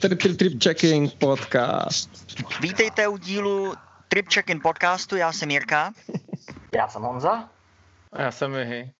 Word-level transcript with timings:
Trip, 0.00 0.18
trip, 0.18 0.38
trip 0.38 0.62
checking 0.62 1.14
podcast. 1.14 2.10
Vítejte 2.60 3.08
u 3.08 3.16
dílu 3.16 3.74
Trip 4.08 4.28
Check-in 4.28 4.60
podcastu, 4.60 5.16
já 5.16 5.32
jsem 5.32 5.50
Jirka. 5.50 5.92
Já 6.74 6.88
jsem 6.88 7.02
Honza. 7.02 7.50
A 8.12 8.22
já 8.22 8.30
jsem 8.30 8.52
Mihy. 8.52 8.92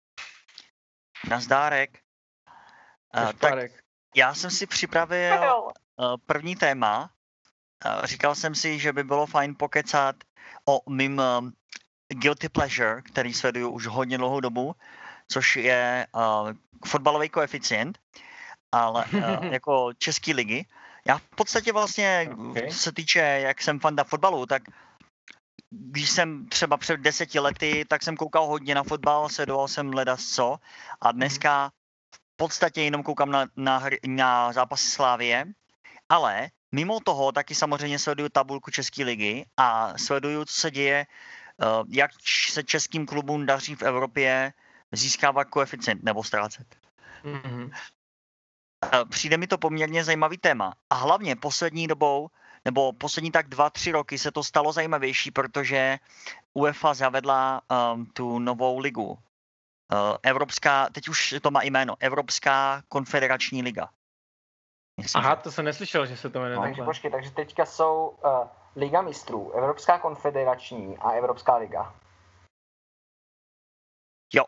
Nazdárek. 1.28 1.98
Uh, 3.16 3.32
tak 3.32 3.70
já 4.16 4.34
jsem 4.34 4.50
si 4.50 4.66
připravil 4.66 5.64
uh, 5.64 6.16
první 6.26 6.56
téma. 6.56 7.10
Říkal 8.04 8.34
jsem 8.34 8.54
si, 8.54 8.78
že 8.78 8.92
by 8.92 9.04
bylo 9.04 9.26
fajn 9.26 9.54
pokecat 9.58 10.16
o 10.68 10.90
mým 10.90 11.18
um, 11.18 11.52
guilty 12.08 12.48
pleasure, 12.48 13.02
který 13.02 13.34
sleduju 13.34 13.70
už 13.70 13.86
hodně 13.86 14.18
dlouhou 14.18 14.40
dobu, 14.40 14.74
což 15.28 15.56
je 15.56 16.06
uh, 16.14 16.52
fotbalový 16.86 17.28
koeficient, 17.28 17.98
ale 18.72 19.04
uh, 19.14 19.44
jako 19.44 19.92
český 19.98 20.34
ligy. 20.34 20.66
Já 21.06 21.18
v 21.18 21.36
podstatě 21.36 21.72
vlastně, 21.72 22.30
okay. 22.50 22.70
co 22.70 22.78
se 22.78 22.92
týče, 22.92 23.18
jak 23.18 23.62
jsem 23.62 23.80
fanda 23.80 24.04
fotbalu, 24.04 24.46
tak 24.46 24.62
když 25.70 26.10
jsem 26.10 26.46
třeba 26.46 26.76
před 26.76 27.00
deseti 27.00 27.38
lety, 27.38 27.84
tak 27.88 28.02
jsem 28.02 28.16
koukal 28.16 28.46
hodně 28.46 28.74
na 28.74 28.82
fotbal, 28.82 29.28
sledoval 29.28 29.68
jsem 29.68 29.94
leda 29.94 30.16
co 30.16 30.58
a 31.00 31.08
mhm. 31.08 31.16
dneska 31.16 31.70
v 32.14 32.36
podstatě 32.36 32.82
jenom 32.82 33.02
koukám 33.02 33.30
na, 33.30 33.46
na, 33.56 33.78
hry, 33.78 33.98
na 34.06 34.52
zápasy 34.52 34.90
Slávie, 34.90 35.46
ale 36.08 36.50
mimo 36.72 37.00
toho 37.00 37.32
taky 37.32 37.54
samozřejmě 37.54 37.98
sleduju 37.98 38.28
tabulku 38.28 38.70
České 38.70 39.04
ligy 39.04 39.46
a 39.56 39.98
sleduju, 39.98 40.44
co 40.44 40.54
se 40.54 40.70
děje, 40.70 41.06
eh, 41.06 41.66
jak 41.88 42.10
se 42.48 42.62
českým 42.62 43.06
klubům 43.06 43.46
daří 43.46 43.74
v 43.74 43.82
Evropě 43.82 44.52
získávat 44.92 45.44
koeficient 45.44 46.02
nebo 46.02 46.24
ztrácet. 46.24 46.66
Mm-hmm. 47.24 47.70
Přijde 49.08 49.36
mi 49.36 49.46
to 49.46 49.58
poměrně 49.58 50.04
zajímavý 50.04 50.38
téma. 50.38 50.74
A 50.90 50.94
hlavně 50.94 51.36
poslední 51.36 51.86
dobou, 51.86 52.28
nebo 52.64 52.92
poslední 52.92 53.30
tak 53.30 53.48
dva, 53.48 53.70
tři 53.70 53.92
roky 53.92 54.18
se 54.18 54.30
to 54.30 54.44
stalo 54.44 54.72
zajímavější, 54.72 55.30
protože 55.30 55.98
UEFA 56.54 56.94
zavedla 56.94 57.62
um, 57.94 58.06
tu 58.06 58.38
novou 58.38 58.78
ligu. 58.78 59.06
Uh, 59.06 59.18
Evropská, 60.22 60.88
teď 60.88 61.08
už 61.08 61.34
to 61.42 61.50
má 61.50 61.62
jméno, 61.62 61.96
Evropská 62.00 62.82
konfederační 62.88 63.62
liga. 63.62 63.88
Myslím, 65.00 65.24
Aha, 65.24 65.36
to 65.36 65.52
jsem 65.52 65.64
neslyšel, 65.64 66.06
že 66.06 66.16
se 66.16 66.30
to 66.30 66.38
jmenuje. 66.38 66.56
No, 66.56 66.62
takže 66.62 66.82
počkej, 66.82 67.10
takže 67.10 67.30
teďka 67.30 67.66
jsou 67.66 68.08
uh, 68.08 68.48
Liga 68.76 69.02
mistrů, 69.02 69.52
Evropská 69.52 69.98
konfederační 69.98 70.98
a 70.98 71.10
Evropská 71.10 71.56
liga. 71.56 71.94
Jo, 74.34 74.44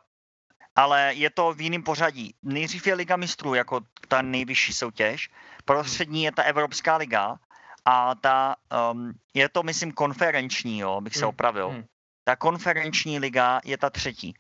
ale 0.77 1.15
je 1.15 1.31
to 1.31 1.55
v 1.55 1.61
jiném 1.61 1.83
pořadí. 1.83 2.35
Nejdřív 2.43 2.87
je 2.87 2.95
Liga 2.95 3.17
mistrů 3.17 3.55
jako 3.55 3.81
ta 4.09 4.23
nejvyšší 4.23 4.73
soutěž, 4.73 5.31
prostřední 5.65 6.23
je 6.23 6.33
ta 6.33 6.43
Evropská 6.43 6.97
liga 6.97 7.39
a 7.85 8.15
ta, 8.15 8.57
um, 8.93 9.13
je 9.35 9.49
to 9.49 9.63
myslím 9.63 9.93
konferenční, 9.93 10.79
jo, 10.79 11.01
bych 11.01 11.15
se 11.15 11.25
hmm, 11.25 11.29
opravil. 11.29 11.69
Hmm. 11.69 11.85
Ta 12.25 12.37
konferenční 12.37 13.19
liga 13.19 13.61
je 13.65 13.79
ta 13.79 13.91
třetí. 13.91 14.35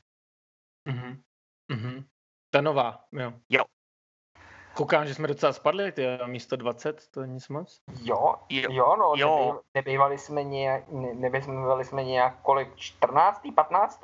Mm-hmm. 0.88 1.22
Mm-hmm. 1.72 2.04
Ta 2.50 2.60
nová, 2.60 3.04
jo. 3.12 3.32
Jo. 3.48 3.64
Koukám, 4.74 5.06
že 5.06 5.14
jsme 5.14 5.28
docela 5.28 5.52
spadli, 5.52 5.92
ty 5.92 6.06
místo 6.26 6.56
20, 6.56 7.08
to 7.10 7.20
je 7.20 7.26
nic 7.26 7.48
moc. 7.48 7.80
Jo, 8.02 8.34
jo, 8.50 8.96
no, 8.96 9.12
jo. 9.16 9.60
nebývali 9.74 10.18
jsme 10.18 10.44
nějak, 10.44 10.84
nebývali 11.14 11.84
jsme 11.84 12.04
nějak 12.04 12.42
kolik, 12.42 12.76
14. 12.76 13.40
15. 13.54 14.00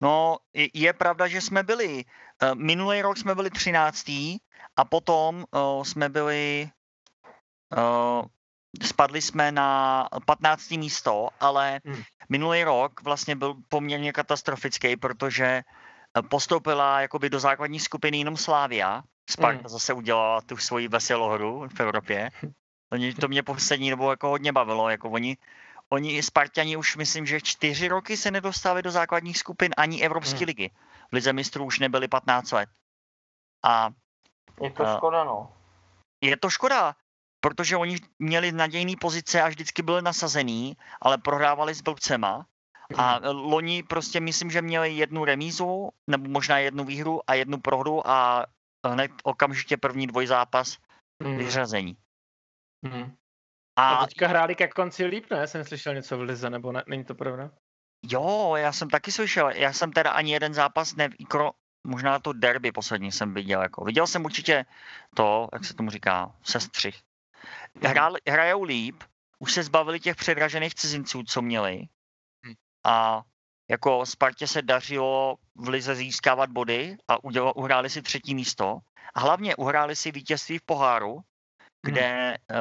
No, 0.00 0.36
je 0.74 0.92
pravda, 0.92 1.28
že 1.28 1.40
jsme 1.40 1.62
byli, 1.62 2.04
eh, 2.42 2.54
minulý 2.54 3.02
rok 3.02 3.16
jsme 3.16 3.34
byli 3.34 3.50
13. 3.50 4.40
a 4.76 4.84
potom 4.84 5.44
uh, 5.50 5.84
jsme 5.84 6.08
byli, 6.08 6.70
uh, 7.76 8.24
spadli 8.82 9.22
jsme 9.22 9.52
na 9.52 10.08
15. 10.26 10.70
místo, 10.70 11.28
ale 11.40 11.80
hmm. 11.84 12.02
minulý 12.28 12.64
rok 12.64 13.02
vlastně 13.02 13.36
byl 13.36 13.54
poměrně 13.68 14.12
katastrofický, 14.12 14.96
protože 14.96 15.62
postoupila 16.28 17.00
jakoby 17.00 17.30
do 17.30 17.40
základní 17.40 17.80
skupiny 17.80 18.18
jenom 18.18 18.36
Slávia. 18.36 19.02
Sparta 19.30 19.58
hmm. 19.58 19.68
zase 19.68 19.92
udělala 19.92 20.40
tu 20.40 20.56
svoji 20.56 20.88
veselou 20.88 21.28
hru 21.28 21.68
v 21.76 21.80
Evropě. 21.80 22.30
To 23.20 23.28
mě 23.28 23.42
poslední 23.42 23.90
dobou 23.90 24.10
jako 24.10 24.28
hodně 24.28 24.52
bavilo, 24.52 24.90
jako 24.90 25.10
oni 25.10 25.36
oni 25.92 26.22
Spartani 26.22 26.76
už 26.76 26.96
myslím, 26.96 27.26
že 27.26 27.40
čtyři 27.40 27.88
roky 27.88 28.16
se 28.16 28.30
nedostali 28.30 28.82
do 28.82 28.90
základních 28.90 29.38
skupin 29.38 29.74
ani 29.76 30.02
Evropské 30.02 30.38
hmm. 30.38 30.46
ligy. 30.46 30.70
V 31.10 31.12
Lize 31.12 31.32
mistrů 31.32 31.64
už 31.64 31.78
nebyli 31.78 32.08
15 32.08 32.50
let. 32.52 32.68
A, 33.64 33.90
je 34.62 34.70
to 34.70 34.84
škoda, 34.96 35.24
no. 35.24 35.52
Je 36.20 36.36
to 36.36 36.50
škoda, 36.50 36.94
protože 37.40 37.76
oni 37.76 37.96
měli 38.18 38.52
nadějný 38.52 38.96
pozice 38.96 39.42
a 39.42 39.48
vždycky 39.48 39.82
byli 39.82 40.02
nasazený, 40.02 40.76
ale 41.00 41.18
prohrávali 41.18 41.74
s 41.74 41.80
blbcema. 41.80 42.46
A 42.96 43.20
loni 43.30 43.82
prostě 43.82 44.20
myslím, 44.20 44.50
že 44.50 44.62
měli 44.62 44.92
jednu 44.92 45.24
remízu, 45.24 45.88
nebo 46.10 46.28
možná 46.28 46.58
jednu 46.58 46.84
výhru 46.84 47.20
a 47.26 47.34
jednu 47.34 47.60
prohru 47.60 48.08
a 48.08 48.46
hned 48.86 49.10
okamžitě 49.22 49.76
první 49.76 50.06
dvojzápas 50.06 50.78
hmm. 51.22 51.36
vyřazení. 51.36 51.96
Hmm. 52.84 53.14
A, 53.76 53.94
a 53.94 54.06
teďka 54.06 54.28
hráli 54.28 54.54
ke 54.54 54.68
konci 54.68 55.04
líp, 55.04 55.30
ne? 55.30 55.46
Jsem 55.46 55.64
slyšel 55.64 55.94
něco 55.94 56.18
v 56.18 56.20
Lize, 56.20 56.50
nebo 56.50 56.72
ne? 56.72 56.82
Není 56.86 57.04
to 57.04 57.14
pravda? 57.14 57.50
Jo, 58.10 58.54
já 58.56 58.72
jsem 58.72 58.90
taky 58.90 59.12
slyšel. 59.12 59.50
Já 59.50 59.72
jsem 59.72 59.92
teda 59.92 60.10
ani 60.10 60.32
jeden 60.32 60.54
zápas 60.54 60.96
ne, 60.96 61.08
možná 61.86 62.18
to 62.18 62.32
derby 62.32 62.72
poslední 62.72 63.12
jsem 63.12 63.34
viděl. 63.34 63.62
Jako. 63.62 63.84
Viděl 63.84 64.06
jsem 64.06 64.24
určitě 64.24 64.64
to, 65.14 65.48
jak 65.52 65.64
se 65.64 65.74
tomu 65.74 65.90
říká, 65.90 66.34
sestřih. 66.42 67.00
Mhm. 67.74 67.90
Hrál, 67.90 68.16
hrajou 68.28 68.62
líp, 68.62 69.02
už 69.38 69.52
se 69.52 69.62
zbavili 69.62 70.00
těch 70.00 70.16
předražených 70.16 70.74
cizinců, 70.74 71.22
co 71.22 71.42
měli. 71.42 71.88
A 72.84 73.22
jako 73.70 74.06
Spartě 74.06 74.46
se 74.46 74.62
dařilo 74.62 75.36
v 75.54 75.68
Lize 75.68 75.94
získávat 75.94 76.50
body 76.50 76.96
a 77.08 77.24
udělali, 77.24 77.52
uhráli 77.54 77.90
si 77.90 78.02
třetí 78.02 78.34
místo. 78.34 78.78
A 79.14 79.20
hlavně 79.20 79.56
uhráli 79.56 79.96
si 79.96 80.12
vítězství 80.12 80.58
v 80.58 80.62
poháru, 80.62 81.20
kde 81.82 82.38
uh, 82.50 82.56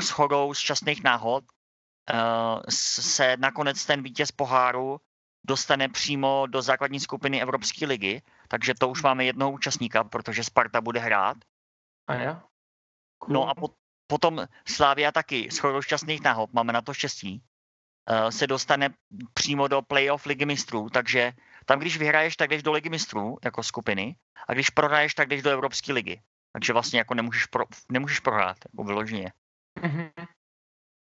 s 0.00 0.10
chodou 0.10 0.54
šťastných 0.54 1.02
náhod 1.04 1.44
uh, 1.44 2.60
se 2.70 3.36
nakonec 3.36 3.86
ten 3.86 4.02
vítěz 4.02 4.32
poháru 4.32 5.00
dostane 5.46 5.88
přímo 5.88 6.46
do 6.46 6.62
základní 6.62 7.00
skupiny 7.00 7.42
Evropské 7.42 7.86
ligy, 7.86 8.22
takže 8.48 8.74
to 8.74 8.88
už 8.88 9.02
máme 9.02 9.24
jednoho 9.24 9.52
účastníka, 9.52 10.04
protože 10.04 10.44
Sparta 10.44 10.80
bude 10.80 11.00
hrát. 11.00 11.36
A 12.06 12.14
já? 12.14 12.42
Cool. 13.18 13.34
No 13.34 13.48
a 13.48 13.54
po, 13.54 13.70
potom 14.06 14.46
Slávia 14.68 15.12
taky 15.12 15.50
s 15.50 15.58
chodou 15.58 15.82
šťastných 15.82 16.22
náhod, 16.22 16.52
máme 16.52 16.72
na 16.72 16.82
to 16.82 16.94
štěstí, 16.94 17.42
se 18.30 18.46
dostane 18.46 18.90
přímo 19.34 19.68
do 19.68 19.82
playoff 19.82 20.26
ligy 20.26 20.46
mistrů, 20.46 20.90
takže 20.90 21.32
tam, 21.64 21.78
když 21.78 21.98
vyhraješ, 21.98 22.36
tak 22.36 22.50
jdeš 22.50 22.62
do 22.62 22.72
ligy 22.72 22.88
mistrů 22.88 23.38
jako 23.44 23.62
skupiny 23.62 24.16
a 24.48 24.52
když 24.52 24.70
prohraješ, 24.70 25.14
tak 25.14 25.28
jdeš 25.28 25.42
do 25.42 25.50
Evropské 25.50 25.92
ligy. 25.92 26.20
Takže 26.52 26.72
vlastně 26.72 26.98
jako 26.98 27.14
nemůžeš, 27.14 27.46
pro, 27.46 27.64
nemůžeš 27.88 28.20
prohrát, 28.20 28.56
jako 28.64 28.84
vyloženě. 28.84 29.32
Mm-hmm. 29.80 30.10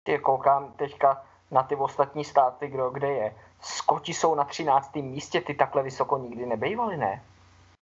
Ty 0.03 0.19
koukám 0.19 0.73
teďka 0.73 1.25
na 1.51 1.63
ty 1.63 1.75
ostatní 1.75 2.25
státy, 2.25 2.67
kdo, 2.67 2.89
kde 2.89 3.07
je. 3.07 3.35
Skoti 3.61 4.13
jsou 4.13 4.35
na 4.35 4.43
13. 4.43 4.95
místě, 4.95 5.41
ty 5.41 5.53
takhle 5.53 5.83
vysoko 5.83 6.17
nikdy 6.17 6.45
nebejvali, 6.45 6.97
ne? 6.97 7.23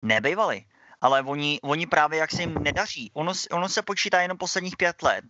Nebejvali, 0.05 0.65
ale 1.01 1.21
oni, 1.21 1.59
oni 1.63 1.87
právě 1.87 2.19
jak 2.19 2.31
se 2.31 2.41
jim 2.41 2.53
nedaří. 2.53 3.11
Ono, 3.13 3.33
ono 3.51 3.69
se 3.69 3.81
počítá 3.81 4.21
jenom 4.21 4.37
posledních 4.37 4.77
pět 4.77 5.01
let. 5.03 5.25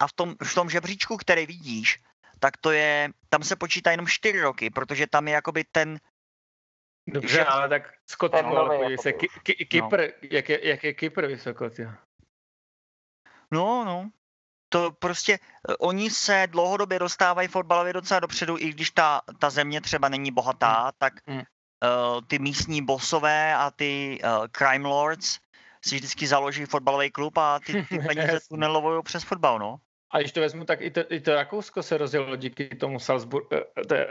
A 0.00 0.06
v 0.06 0.12
tom, 0.12 0.34
v 0.44 0.54
tom 0.54 0.70
žebříčku, 0.70 1.16
který 1.16 1.46
vidíš, 1.46 2.00
tak 2.40 2.56
to 2.56 2.70
je, 2.70 3.10
tam 3.28 3.42
se 3.42 3.56
počítá 3.56 3.90
jenom 3.90 4.06
čtyři 4.06 4.40
roky, 4.40 4.70
protože 4.70 5.06
tam 5.06 5.28
je 5.28 5.34
jakoby 5.34 5.64
ten 5.64 5.98
Dobře, 7.08 7.44
ale 7.44 7.68
tak 7.68 7.92
Skotsko, 8.06 8.46
ale 8.46 8.68
podívej 8.68 8.98
se, 8.98 9.12
Ky- 9.12 9.28
Ky- 9.42 9.66
Kypr, 9.66 10.00
no. 10.00 10.28
jak, 10.30 10.48
je, 10.48 10.68
jak 10.68 10.84
je 10.84 10.94
Kypr 10.94 11.26
vysoko, 11.26 11.70
tě? 11.70 11.92
No, 13.50 13.84
no. 13.84 14.10
To 14.68 14.92
prostě, 14.92 15.38
eh, 15.68 15.76
oni 15.76 16.10
se 16.10 16.46
dlouhodobě 16.50 16.98
dostávají 16.98 17.48
fotbalově 17.48 17.92
docela 17.92 18.20
dopředu, 18.20 18.58
i 18.58 18.70
když 18.70 18.90
ta, 18.90 19.20
ta 19.38 19.50
země 19.50 19.80
třeba 19.80 20.08
není 20.08 20.30
bohatá, 20.30 20.82
hmm. 20.82 20.92
tak 20.98 21.12
hmm. 21.26 21.42
Uh, 21.84 22.20
ty 22.26 22.38
místní 22.38 22.84
bosové 22.84 23.54
a 23.54 23.70
ty 23.70 24.18
uh, 24.24 24.46
crime 24.46 24.88
lords 24.88 25.38
si 25.84 25.94
vždycky 25.94 26.26
založí 26.26 26.64
fotbalový 26.64 27.10
klub 27.10 27.38
a 27.38 27.60
ty, 27.60 27.82
ty 27.82 27.98
peníze 28.06 28.40
tunelovují 28.48 29.02
přes 29.02 29.24
fotbal, 29.24 29.58
no. 29.58 29.80
A 30.10 30.18
když 30.18 30.32
to 30.32 30.40
vezmu, 30.40 30.64
tak 30.64 30.80
i 30.80 30.90
to, 30.90 31.00
i 31.08 31.20
to 31.20 31.34
Rakousko 31.34 31.82
se 31.82 31.98
rozjelo 31.98 32.36
díky 32.36 32.68
tomu 32.68 32.98
Salzburg, 32.98 33.46
eh, 33.52 33.84
to 33.88 33.94
je 33.94 34.06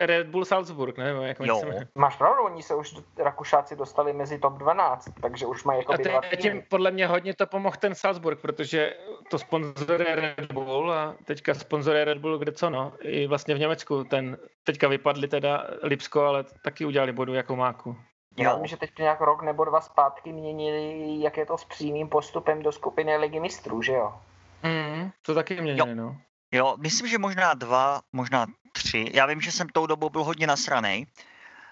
Red 0.00 0.26
Bull 0.26 0.44
Salzburg, 0.44 0.98
ne? 0.98 1.14
Jak 1.22 1.40
jo. 1.40 1.62
Máš 1.94 2.16
pravdu, 2.16 2.42
oni 2.42 2.62
se 2.62 2.74
už 2.74 2.94
Rakušáci 3.18 3.76
dostali 3.76 4.12
mezi 4.12 4.38
top 4.38 4.52
12, 4.52 5.08
takže 5.22 5.46
už 5.46 5.64
mají 5.64 5.78
jako 5.78 5.92
A 5.92 6.20
teď 6.30 6.42
tím 6.42 6.62
podle 6.68 6.90
mě 6.90 7.06
hodně 7.06 7.34
to 7.34 7.46
pomohl 7.46 7.76
ten 7.80 7.94
Salzburg, 7.94 8.40
protože 8.40 8.94
to 9.30 9.38
sponzoruje 9.38 10.14
Red 10.14 10.52
Bull 10.52 10.92
a 10.92 11.16
teďka 11.24 11.54
sponzoruje 11.54 12.04
Red 12.04 12.18
Bull 12.18 12.38
kde 12.38 12.52
co 12.52 12.70
no, 12.70 12.92
i 13.00 13.26
vlastně 13.26 13.54
v 13.54 13.58
Německu 13.58 14.04
ten, 14.04 14.38
teďka 14.64 14.88
vypadli 14.88 15.28
teda 15.28 15.66
Lipsko, 15.82 16.22
ale 16.22 16.44
taky 16.64 16.84
udělali 16.84 17.12
bodu 17.12 17.34
jako 17.34 17.56
máku. 17.56 17.96
Já 18.38 18.56
vím, 18.56 18.66
že 18.66 18.76
teď 18.76 18.90
nějak 18.98 19.20
rok 19.20 19.42
nebo 19.42 19.64
dva 19.64 19.80
zpátky 19.80 20.32
měnili, 20.32 21.20
jak 21.20 21.36
je 21.36 21.46
to 21.46 21.58
s 21.58 21.64
přímým 21.64 22.08
postupem 22.08 22.62
do 22.62 22.72
skupiny 22.72 23.16
ligy 23.16 23.40
mistrů, 23.40 23.82
že 23.82 23.92
jo? 23.92 24.12
Mm, 24.64 25.10
to 25.22 25.34
taky 25.34 25.60
měnili, 25.60 25.90
jo. 25.90 25.94
no. 25.94 26.20
Jo, 26.52 26.76
myslím, 26.80 27.08
že 27.08 27.18
možná 27.18 27.54
dva, 27.54 28.02
možná 28.12 28.46
tři. 28.72 29.10
Já 29.14 29.26
vím, 29.26 29.40
že 29.40 29.52
jsem 29.52 29.68
tou 29.68 29.86
dobou 29.86 30.10
byl 30.10 30.24
hodně 30.24 30.46
nasranej, 30.46 31.06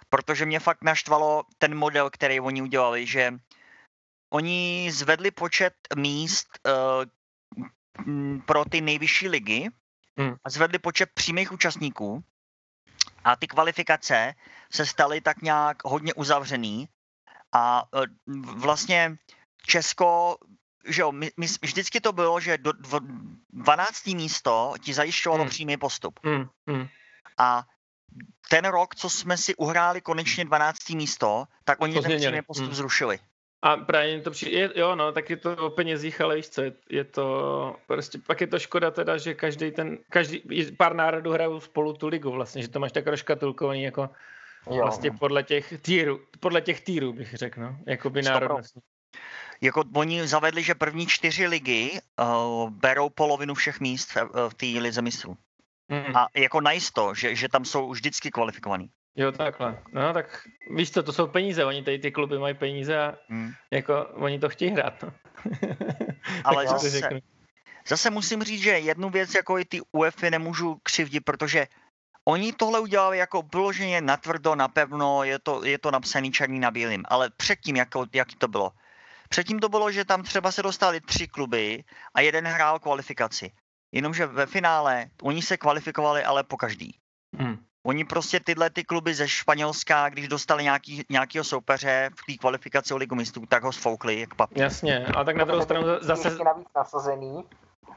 protože 0.08 0.46
mě 0.46 0.60
fakt 0.60 0.82
naštvalo 0.84 1.44
ten 1.58 1.74
model, 1.74 2.10
který 2.10 2.40
oni 2.40 2.62
udělali, 2.62 3.06
že 3.06 3.34
oni 4.32 4.90
zvedli 4.92 5.30
počet 5.30 5.74
míst 5.96 6.48
uh, 6.66 7.04
pro 8.46 8.64
ty 8.64 8.80
nejvyšší 8.80 9.28
ligy 9.28 9.70
hmm. 10.18 10.34
a 10.44 10.50
zvedli 10.50 10.78
počet 10.78 11.10
přímých 11.14 11.52
účastníků 11.52 12.24
a 13.24 13.36
ty 13.36 13.46
kvalifikace 13.46 14.34
se 14.72 14.86
staly 14.86 15.20
tak 15.20 15.42
nějak 15.42 15.84
hodně 15.84 16.14
uzavřený 16.14 16.88
a 17.52 17.84
uh, 17.94 18.04
vlastně 18.56 19.16
Česko 19.66 20.36
že 20.84 21.02
jo, 21.02 21.12
my, 21.12 21.30
my, 21.36 21.46
vždycky 21.62 22.00
to 22.00 22.12
bylo, 22.12 22.40
že 22.40 22.58
do, 22.58 22.72
12. 23.50 24.06
místo 24.06 24.74
ti 24.80 24.94
zajišťovalo 24.94 25.42
hmm. 25.42 25.50
přímý 25.50 25.76
postup. 25.76 26.20
Hmm. 26.24 26.46
Hmm. 26.66 26.86
A 27.38 27.64
ten 28.50 28.64
rok, 28.64 28.94
co 28.94 29.10
jsme 29.10 29.36
si 29.36 29.54
uhráli 29.54 30.00
konečně 30.00 30.44
12. 30.44 30.90
místo, 30.90 31.44
tak 31.64 31.80
oni 31.80 31.94
to 31.94 32.02
ten 32.02 32.16
přímý 32.16 32.42
postup 32.42 32.66
hmm. 32.66 32.74
zrušili. 32.74 33.18
A 33.62 33.76
právě 33.76 34.20
to 34.20 34.30
přijde, 34.30 34.70
jo, 34.74 34.94
no, 34.96 35.12
tak 35.12 35.30
je 35.30 35.36
to 35.36 35.56
o 35.56 35.70
penězích, 35.70 36.20
ale 36.20 36.36
víš 36.36 36.48
co, 36.48 36.62
je, 36.62 36.72
je 36.90 37.04
to, 37.04 37.76
prostě 37.86 38.18
pak 38.26 38.40
je 38.40 38.46
to 38.46 38.58
škoda 38.58 38.90
teda, 38.90 39.18
že 39.18 39.34
každý 39.34 39.70
ten, 39.70 39.98
každý, 40.10 40.42
pár 40.76 40.94
národů 40.94 41.30
hrajou 41.30 41.60
spolu 41.60 41.92
tu 41.92 42.08
ligu 42.08 42.30
vlastně, 42.30 42.62
že 42.62 42.68
to 42.68 42.80
máš 42.80 42.92
tak 42.92 43.06
rozkatulkovaný 43.06 43.82
jako 43.82 44.10
jo. 44.70 44.76
vlastně 44.76 45.10
podle 45.10 45.42
těch 45.42 45.74
týrů, 45.82 46.20
podle 46.40 46.60
těch 46.60 46.80
týrů 46.80 47.12
bych 47.12 47.34
řekl, 47.34 47.60
no, 47.60 47.76
jako 47.86 48.10
by 48.10 48.22
národnostní 48.22 48.82
jako 49.62 49.84
oni 49.94 50.26
zavedli, 50.26 50.62
že 50.62 50.74
první 50.74 51.06
čtyři 51.06 51.46
ligy 51.46 51.90
uh, 52.20 52.70
berou 52.70 53.08
polovinu 53.08 53.54
všech 53.54 53.80
míst 53.80 54.14
v, 54.14 54.16
uh, 54.16 54.48
v 54.48 54.54
té 54.54 54.66
lize 54.66 55.02
mistrů. 55.02 55.36
Mm. 55.88 56.16
A 56.16 56.26
jako 56.36 56.60
najisto, 56.60 57.14
že, 57.14 57.34
že 57.34 57.48
tam 57.48 57.64
jsou 57.64 57.90
vždycky 57.90 58.30
kvalifikovaný. 58.30 58.90
Jo, 59.16 59.32
takhle. 59.32 59.82
No 59.92 60.12
tak 60.12 60.48
víš 60.70 60.90
co, 60.90 61.02
to 61.02 61.12
jsou 61.12 61.26
peníze, 61.26 61.64
oni 61.64 61.82
tady 61.82 61.98
ty 61.98 62.10
kluby 62.10 62.38
mají 62.38 62.54
peníze 62.54 62.98
a 62.98 63.14
mm. 63.28 63.52
jako 63.70 64.06
oni 64.14 64.38
to 64.38 64.48
chtějí 64.48 64.70
hrát. 64.70 65.02
No. 65.02 65.12
Ale 66.44 66.66
zase, 66.66 67.20
zase 67.86 68.10
musím 68.10 68.42
říct, 68.42 68.62
že 68.62 68.70
jednu 68.70 69.10
věc 69.10 69.34
jako 69.34 69.58
i 69.58 69.64
ty 69.64 69.80
UEFI 69.92 70.30
nemůžu 70.30 70.76
křivdit, 70.82 71.24
protože 71.24 71.66
Oni 72.24 72.52
tohle 72.52 72.80
udělali 72.80 73.18
jako 73.18 73.42
vyloženě 73.42 74.00
natvrdo, 74.00 74.54
napevno, 74.54 75.24
je 75.24 75.38
to, 75.38 75.64
je 75.64 75.78
to 75.78 75.90
napsaný 75.90 76.32
černý 76.32 76.60
na 76.60 76.70
bílým, 76.70 77.02
ale 77.08 77.30
předtím, 77.36 77.76
jako, 77.76 78.06
jak 78.14 78.28
to 78.38 78.48
bylo. 78.48 78.70
Předtím 79.32 79.60
to 79.60 79.68
bylo, 79.68 79.90
že 79.90 80.04
tam 80.04 80.22
třeba 80.22 80.52
se 80.52 80.62
dostali 80.62 81.00
tři 81.00 81.28
kluby 81.28 81.84
a 82.14 82.20
jeden 82.20 82.46
hrál 82.46 82.78
kvalifikaci. 82.78 83.52
Jenomže 83.92 84.26
ve 84.26 84.46
finále 84.46 85.06
oni 85.22 85.42
se 85.42 85.56
kvalifikovali 85.56 86.24
ale 86.24 86.44
po 86.44 86.56
každý. 86.56 86.98
Hmm. 87.38 87.56
Oni 87.86 88.04
prostě 88.04 88.40
tyhle 88.40 88.70
ty 88.70 88.84
kluby 88.84 89.14
ze 89.14 89.28
Španělska, 89.28 90.08
když 90.08 90.28
dostali 90.28 90.64
nějaký, 90.64 91.04
nějakého 91.10 91.44
soupeře 91.44 92.10
v 92.10 92.32
té 92.32 92.38
kvalifikaci 92.38 92.94
o 92.94 92.96
ligu 92.96 93.14
mistrů, 93.14 93.46
tak 93.46 93.62
ho 93.62 93.72
sfoukli 93.72 94.20
jak 94.20 94.34
papír. 94.34 94.62
Jasně, 94.62 95.06
a 95.06 95.24
tak 95.24 95.36
na 95.36 95.44
druhou 95.44 95.62
stranu 95.62 95.86
zase... 96.00 96.44
navíc 96.44 96.68
nasazený. 96.76 97.44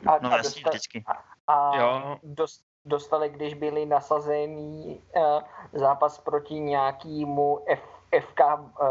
A, 0.07 0.19
no 0.21 0.33
a 0.33 0.37
jasně, 0.37 0.63
dostali, 0.63 0.73
vždycky. 0.73 1.03
A, 1.47 1.53
a 1.53 1.77
jo. 1.77 2.19
Dost, 2.23 2.63
dostali, 2.85 3.29
když 3.29 3.53
byli 3.53 3.85
nasazený 3.85 5.01
uh, 5.15 5.41
zápas 5.73 6.19
proti 6.19 6.53
nějakému 6.53 7.59
F 7.67 7.94
FK 8.21 8.39
uh, 8.39 8.69
eh, 8.81 8.85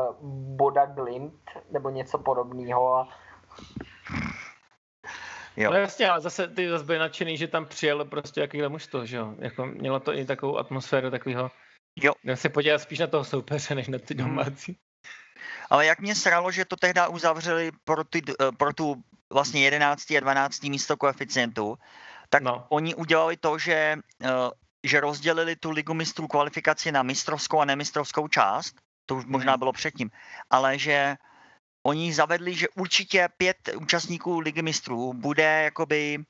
Boda 0.57 0.87
Glint 0.87 1.51
nebo 1.71 1.91
něco 1.91 2.19
podobného. 2.19 2.97
A... 2.97 3.09
Jo. 5.57 5.71
No 5.71 5.77
jasně, 5.77 6.11
ale 6.11 6.21
zase 6.21 6.49
ty 6.49 6.71
zase 6.71 6.85
byli 6.85 6.99
nadšený, 6.99 7.37
že 7.37 7.49
tam 7.49 7.67
přijel 7.67 8.05
prostě 8.05 8.41
jakýhle 8.41 8.69
mužstvo, 8.69 9.07
že 9.07 9.17
jo? 9.17 9.35
Jako 9.39 9.67
mělo 9.67 10.01
to 10.01 10.15
i 10.15 10.25
takovou 10.25 10.59
atmosféru 10.59 11.11
takového. 11.11 11.51
Jo. 11.97 12.13
Já 12.25 12.37
se 12.37 12.49
podívat 12.49 12.79
spíš 12.79 12.99
na 12.99 13.07
toho 13.07 13.25
soupeře, 13.25 13.75
než 13.75 13.89
na 13.89 13.99
ty 13.99 14.15
hmm. 14.15 14.29
domácí. 14.29 14.73
Hmm. 14.73 14.81
Ale 15.71 15.87
jak 15.87 16.01
mě 16.01 16.15
sralo, 16.15 16.51
že 16.51 16.65
to 16.65 16.77
tehdy 16.77 17.01
uzavřeli 17.11 17.73
pro, 17.85 18.05
ty, 18.05 18.23
eh, 18.41 18.53
pro 18.53 18.73
tu 18.73 19.03
vlastně 19.33 19.65
11. 19.65 20.17
a 20.17 20.21
12. 20.21 20.63
místo 20.63 20.97
koeficientu, 20.97 21.79
tak 22.29 22.43
no. 22.43 22.67
oni 22.69 22.95
udělali 22.95 23.37
to, 23.37 23.59
že, 23.59 23.97
eh, 24.23 24.29
že 24.85 25.01
rozdělili 25.01 25.57
tu 25.57 25.71
ligu 25.71 25.95
mistrů 25.95 26.27
kvalifikaci 26.27 26.93
na 26.93 27.03
mistrovskou 27.03 27.61
a 27.61 27.65
nemistrovskou 27.65 28.29
část 28.29 28.84
to 29.07 29.17
už 29.17 29.25
možná 29.25 29.53
mhm. 29.53 29.59
bylo 29.59 29.73
předtím, 29.73 30.11
ale 30.51 30.79
že 30.79 31.17
oni 31.87 32.15
zavedli, 32.15 32.55
že 32.55 32.69
určitě 32.69 33.29
pět 33.37 33.57
účastníků 33.77 34.39
Ligy 34.39 34.63
mistrů 34.63 35.13
bude 35.13 35.63
jakoby 35.63 36.25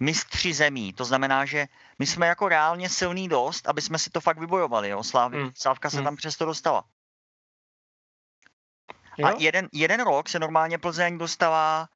mistři 0.00 0.54
zemí. 0.54 0.92
To 0.92 1.04
znamená, 1.04 1.44
že 1.44 1.66
my 1.98 2.06
jsme 2.06 2.26
jako 2.26 2.48
reálně 2.48 2.88
silný 2.88 3.28
dost, 3.28 3.68
aby 3.68 3.82
jsme 3.82 3.98
si 3.98 4.10
to 4.10 4.20
fakt 4.20 4.38
vybojovali. 4.38 4.88
Jo? 4.88 5.02
Slávy, 5.02 5.38
hmm. 5.38 5.50
Slávka 5.54 5.90
se 5.90 5.96
hmm. 5.96 6.04
tam 6.04 6.16
přesto 6.16 6.44
dostala. 6.44 6.84
Jo? 9.18 9.26
A 9.26 9.30
jeden, 9.38 9.68
jeden 9.72 10.00
rok 10.00 10.28
se 10.28 10.38
normálně 10.38 10.78
Plzeň 10.78 11.18
dostala 11.18 11.88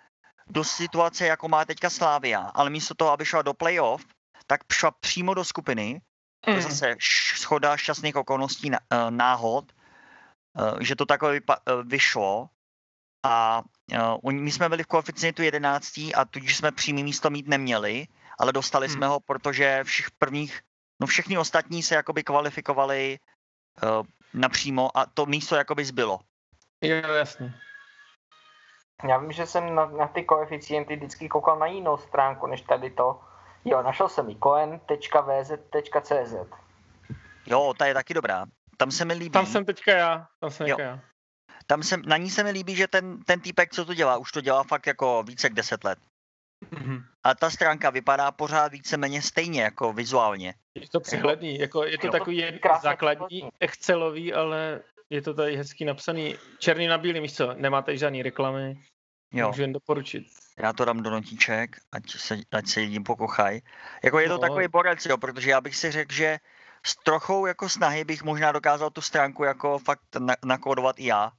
do 0.46 0.64
situace, 0.64 1.26
jako 1.26 1.48
má 1.48 1.64
teďka 1.64 1.90
Slávia, 1.90 2.40
ale 2.40 2.70
místo 2.70 2.94
toho, 2.94 3.10
aby 3.10 3.24
šla 3.24 3.42
do 3.42 3.54
playoff, 3.54 4.04
tak 4.46 4.60
šla 4.72 4.90
přímo 4.90 5.34
do 5.34 5.44
skupiny. 5.44 6.00
To 6.40 6.50
je 6.50 6.56
hmm. 6.56 6.70
zase 6.70 6.96
schoda 7.36 7.76
šťastných 7.76 8.16
okolností, 8.16 8.70
eh, 8.72 9.10
náhod. 9.10 9.72
Eh, 10.58 10.84
že 10.84 10.96
to 10.96 11.06
takhle 11.06 11.38
vypa- 11.38 11.60
eh, 11.66 11.82
vyšlo 11.82 12.48
a 13.22 13.62
uh, 14.22 14.32
my 14.32 14.50
jsme 14.50 14.68
byli 14.68 14.82
v 14.82 14.86
koeficientu 14.86 15.42
11 15.42 15.98
a 15.98 16.24
tudíž 16.30 16.56
jsme 16.56 16.72
přímý 16.72 17.04
místo 17.04 17.30
mít 17.30 17.48
neměli, 17.48 18.06
ale 18.38 18.52
dostali 18.52 18.86
hmm. 18.86 18.96
jsme 18.96 19.06
ho, 19.06 19.20
protože 19.20 19.84
všech 19.84 20.10
prvních, 20.10 20.60
no 21.00 21.06
všechny 21.06 21.38
ostatní 21.38 21.82
se 21.82 21.94
jakoby 21.94 22.24
kvalifikovali 22.24 23.18
uh, 23.82 24.06
napřímo 24.34 24.98
a 24.98 25.06
to 25.06 25.26
místo 25.26 25.56
jakoby 25.56 25.84
zbylo. 25.84 26.20
Jo, 26.80 26.96
jasně. 26.96 27.54
Já 29.08 29.18
vím, 29.18 29.32
že 29.32 29.46
jsem 29.46 29.74
na, 29.74 29.86
na 29.86 30.06
ty 30.06 30.24
koeficienty 30.24 30.96
vždycky 30.96 31.28
koukal 31.28 31.58
na 31.58 31.66
jinou 31.66 31.96
stránku, 31.96 32.46
než 32.46 32.60
tady 32.60 32.90
to. 32.90 33.20
Jo, 33.64 33.82
našel 33.82 34.08
jsem 34.08 34.28
ji 34.28 34.38
coen.vz.cz. 34.42 36.34
Jo, 37.46 37.74
ta 37.78 37.86
je 37.86 37.94
taky 37.94 38.14
dobrá 38.14 38.46
tam 38.80 38.90
se 38.90 39.04
mi 39.04 39.14
líbí. 39.14 39.30
Tam 39.30 39.46
jsem 39.46 39.64
teďka 39.64 39.92
já. 39.92 40.26
Tam 40.40 40.50
jsem 40.50 40.66
teďka 40.66 40.82
já. 40.82 41.00
Tam 41.66 41.82
se, 41.82 41.96
na 41.96 42.16
ní 42.16 42.30
se 42.30 42.44
mi 42.44 42.50
líbí, 42.50 42.76
že 42.76 42.88
ten, 42.88 43.22
ten 43.22 43.40
týpek, 43.40 43.74
co 43.74 43.84
to 43.84 43.94
dělá, 43.94 44.16
už 44.16 44.32
to 44.32 44.40
dělá 44.40 44.62
fakt 44.62 44.86
jako 44.86 45.22
více 45.22 45.46
jak 45.46 45.54
10 45.54 45.84
let. 45.84 45.98
Mm-hmm. 46.70 47.04
A 47.24 47.34
ta 47.34 47.50
stránka 47.50 47.90
vypadá 47.90 48.32
pořád 48.32 48.72
víceméně 48.72 49.22
stejně, 49.22 49.62
jako 49.62 49.92
vizuálně. 49.92 50.54
Je 50.74 50.88
to 50.88 51.00
přehledný, 51.00 51.58
jako 51.58 51.84
je 51.84 51.98
to 51.98 52.06
jo. 52.06 52.12
takový 52.12 52.44
základní 52.82 53.48
Excelový, 53.60 54.34
ale 54.34 54.82
je 55.10 55.22
to 55.22 55.34
tady 55.34 55.56
hezky 55.56 55.84
napsaný 55.84 56.36
černý 56.58 56.86
na 56.86 56.98
bílý, 56.98 57.20
víš 57.20 57.36
co, 57.36 57.54
nemáte 57.54 57.96
žádný 57.96 58.22
reklamy, 58.22 58.82
jo. 59.32 59.46
můžu 59.46 59.62
jen 59.62 59.72
doporučit. 59.72 60.26
Já 60.58 60.72
to 60.72 60.84
dám 60.84 61.02
do 61.02 61.10
notíček, 61.10 61.76
ať 61.92 62.10
se, 62.10 62.36
ať 62.52 62.66
se 62.66 62.80
jedním 62.80 63.04
pokochaj. 63.04 63.60
Jako 64.04 64.18
je 64.18 64.28
to 64.28 64.34
no. 64.34 64.38
takový 64.38 64.68
borec, 64.68 65.06
jo, 65.06 65.18
protože 65.18 65.50
já 65.50 65.60
bych 65.60 65.76
si 65.76 65.90
řekl, 65.90 66.12
že 66.12 66.38
s 66.86 66.96
trochou 66.96 67.46
jako 67.46 67.68
snahy 67.68 68.04
bych 68.04 68.22
možná 68.22 68.52
dokázal 68.52 68.90
tu 68.90 69.00
stránku 69.00 69.44
jako 69.44 69.78
fakt 69.78 70.00
nakódovat 70.44 70.98
i 70.98 71.06
já. 71.06 71.32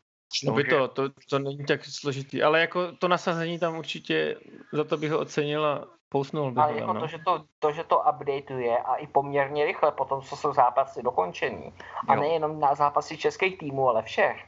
No 0.43 0.53
by 0.53 0.63
to, 0.63 0.87
to, 0.87 1.09
to 1.29 1.39
není 1.39 1.65
tak 1.65 1.85
složitý, 1.85 2.43
ale 2.43 2.61
jako 2.61 2.91
to 2.91 3.07
nasazení 3.07 3.59
tam 3.59 3.77
určitě, 3.77 4.37
za 4.73 4.83
to 4.83 4.97
bych 4.97 5.11
ho 5.11 5.19
ocenil 5.19 5.65
a 5.65 5.87
pousnul 6.09 6.51
bych 6.51 6.63
Ale 6.63 6.75
jako 6.75 6.93
no. 6.93 6.99
to, 6.99 7.07
že 7.07 7.17
to, 7.25 7.45
to, 7.59 7.71
že 7.71 7.83
to 7.83 7.99
updateuje 7.99 8.77
a 8.77 8.95
i 8.95 9.07
poměrně 9.07 9.65
rychle 9.65 9.91
potom, 9.91 10.21
co 10.21 10.35
jsou 10.35 10.53
zápasy 10.53 11.03
dokončený. 11.03 11.73
A 12.07 12.15
jo. 12.15 12.21
nejenom 12.21 12.59
na 12.59 12.75
zápasy 12.75 13.17
českých 13.17 13.57
týmů, 13.57 13.89
ale 13.89 14.03
všech. 14.03 14.47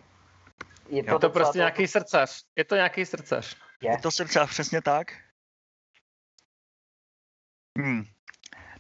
Je 0.89 1.03
to, 1.03 1.11
jo, 1.11 1.19
to 1.19 1.29
prostě 1.29 1.51
to... 1.51 1.57
nějaký 1.57 1.87
srdcař. 1.87 2.43
Je 2.55 2.65
to 2.65 2.75
nějaký 2.75 3.05
srdcař. 3.05 3.57
Je, 3.81 3.91
je 3.91 3.97
to 3.97 4.11
srdcař, 4.11 4.49
přesně 4.49 4.81
tak. 4.81 5.07
Hmm. 7.77 8.03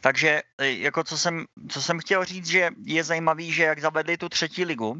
Takže 0.03 0.41
e, 0.57 0.71
jako 0.71 1.03
co 1.03 1.17
jsem, 1.17 1.45
co 1.69 1.81
jsem 1.81 1.99
chtěl 1.99 2.25
říct, 2.25 2.47
že 2.47 2.69
je 2.85 3.03
zajímavý, 3.03 3.51
že 3.51 3.63
jak 3.63 3.79
zavedli 3.79 4.17
tu 4.17 4.29
třetí 4.29 4.65
ligu, 4.65 4.99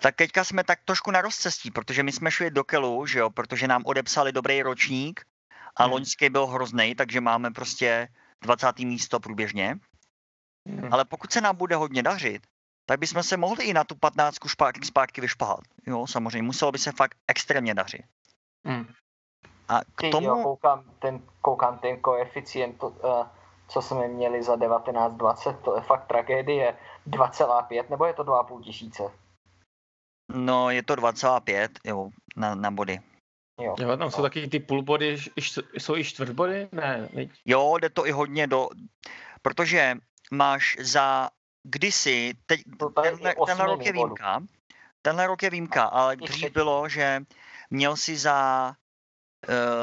tak 0.00 0.14
teďka 0.14 0.44
jsme 0.44 0.64
tak 0.64 0.78
trošku 0.84 1.10
na 1.10 1.20
rozcestí, 1.20 1.70
protože 1.70 2.02
my 2.02 2.12
jsme 2.12 2.30
šli 2.30 2.50
do 2.50 2.64
Kelu, 2.64 3.06
že 3.06 3.18
jo, 3.18 3.30
protože 3.30 3.68
nám 3.68 3.82
odepsali 3.86 4.32
dobrý 4.32 4.62
ročník 4.62 5.22
a 5.76 5.84
hmm. 5.84 5.92
loňský 5.92 6.30
byl 6.30 6.46
hrozný, 6.46 6.94
takže 6.94 7.20
máme 7.20 7.50
prostě 7.50 8.08
20. 8.42 8.78
místo 8.78 9.20
průběžně. 9.20 9.78
Hmm. 10.68 10.92
Ale 10.92 11.04
pokud 11.04 11.32
se 11.32 11.40
nám 11.40 11.56
bude 11.56 11.76
hodně 11.76 12.02
dařit, 12.02 12.42
tak 12.86 12.98
bychom 12.98 13.22
se 13.22 13.36
mohli 13.36 13.64
i 13.64 13.72
na 13.72 13.84
tu 13.84 13.94
15 13.94 14.36
zpátky, 14.46 14.86
zpátky 14.86 15.20
vyšpahat. 15.20 15.60
Jo, 15.86 16.06
samozřejmě, 16.06 16.42
muselo 16.42 16.72
by 16.72 16.78
se 16.78 16.92
fakt 16.92 17.16
extrémně 17.28 17.74
dařit. 17.74 18.04
Hmm. 18.66 18.86
A 19.68 19.80
k 19.94 20.10
tomu... 20.10 20.26
Jo, 20.26 20.42
koukám, 20.42 20.84
ten, 20.98 21.22
koukám 21.40 21.78
ten 21.78 22.00
koeficient, 22.00 22.78
to, 22.78 22.88
uh, 22.88 23.26
co 23.72 23.82
jsme 23.82 24.08
měli 24.08 24.42
za 24.42 24.56
1920, 24.56 25.60
to 25.60 25.74
je 25.74 25.80
fakt 25.80 26.06
tragédie. 26.06 26.76
2,5 27.06 27.90
nebo 27.90 28.04
je 28.04 28.14
to 28.14 28.24
2,5 28.24 28.62
tisíce? 28.62 29.02
No, 30.32 30.70
je 30.70 30.82
to 30.82 30.94
2,5 30.94 31.68
jo, 31.84 32.08
na, 32.36 32.54
na 32.54 32.70
body. 32.70 33.00
Jo, 33.60 33.74
jo 33.78 33.96
tam 33.96 34.10
jsou 34.10 34.22
taky 34.22 34.48
ty 34.48 34.60
půlbody, 34.60 35.16
jsou 35.78 35.96
i 35.96 36.04
čtvrtbody? 36.04 36.68
Ne, 36.72 37.08
ne. 37.12 37.26
Jo, 37.44 37.78
jde 37.78 37.90
to 37.90 38.06
i 38.06 38.10
hodně 38.10 38.46
do... 38.46 38.68
Protože 39.42 39.94
máš 40.32 40.76
za 40.80 41.30
kdysi, 41.62 42.34
teď, 42.46 42.60
tenhle, 43.02 43.34
tenhle 43.46 43.66
rok 43.66 43.86
je 43.86 43.92
výjimka, 43.92 44.42
tenhle 45.02 45.26
rok 45.26 45.42
je 45.42 45.50
výjimka, 45.50 45.84
ale 45.84 46.16
dřív 46.16 46.52
bylo, 46.52 46.88
že 46.88 47.20
měl 47.70 47.96
si 47.96 48.16
za 48.16 48.72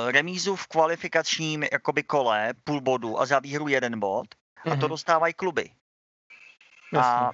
remízu 0.07 0.55
v 0.55 0.67
kvalifikačním 0.67 1.63
jakoby 1.71 2.03
kole 2.03 2.53
půl 2.63 2.81
bodu 2.81 3.19
a 3.19 3.25
za 3.25 3.39
výhru 3.39 3.67
jeden 3.67 3.99
bod 3.99 4.27
mm-hmm. 4.27 4.71
a 4.71 4.75
to 4.75 4.81
mhm. 4.81 4.89
dostávají 4.89 5.33
kluby. 5.33 5.69
A, 6.99 7.31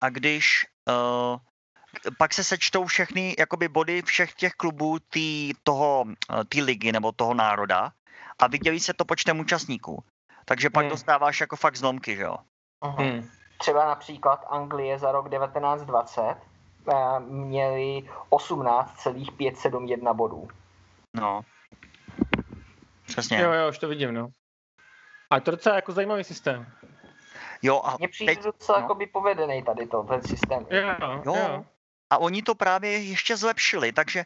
a 0.00 0.08
když 0.08 0.66
uh, 0.88 1.36
pak 2.18 2.34
se 2.34 2.44
sečtou 2.44 2.84
všechny 2.84 3.34
jakoby 3.38 3.68
body 3.68 4.02
všech 4.02 4.34
těch 4.34 4.52
klubů 4.52 4.98
tý, 4.98 5.52
toho, 5.62 6.04
eh, 6.08 6.44
tý 6.44 6.62
ligy 6.62 6.92
nebo 6.92 7.12
toho 7.12 7.34
národa 7.34 7.92
a 8.38 8.46
vydělí 8.46 8.80
se 8.80 8.94
to 8.94 9.04
počtem 9.04 9.40
účastníků. 9.40 10.04
Takže 10.44 10.70
pak 10.70 10.82
hmm. 10.82 10.90
dostáváš 10.90 11.40
jako 11.40 11.56
fakt 11.56 11.76
zlomky, 11.76 12.16
že 12.16 12.22
jo? 12.22 12.36
Hmm. 12.82 13.30
Třeba 13.58 13.86
například 13.86 14.44
Anglie 14.48 14.98
za 14.98 15.12
rok 15.12 15.30
1920 15.30 16.36
eh, 16.88 17.20
měli 17.20 18.08
18,571 18.30 20.14
bodů. 20.14 20.48
No. 21.14 21.40
Přesně. 23.12 23.40
Jo, 23.40 23.52
jo, 23.52 23.68
už 23.68 23.78
to 23.78 23.88
vidím, 23.88 24.14
no. 24.14 24.28
A 25.30 25.40
to 25.40 25.50
je 25.50 25.56
docela 25.56 25.76
jako 25.76 25.92
zajímavý 25.92 26.24
systém. 26.24 26.66
Jo, 27.62 27.82
a 27.84 27.96
Mně 27.98 28.08
přijde 28.08 28.34
teď, 28.34 28.44
docela 28.44 28.80
no. 28.80 28.96
povedený 29.12 29.62
tady 29.62 29.86
to, 29.86 30.02
ten 30.02 30.22
systém. 30.22 30.66
Jo, 30.70 30.94
jo. 31.00 31.22
jo. 31.24 31.64
A 32.10 32.18
oni 32.18 32.42
to 32.42 32.54
právě 32.54 32.98
ještě 32.98 33.36
zlepšili, 33.36 33.92
takže 33.92 34.24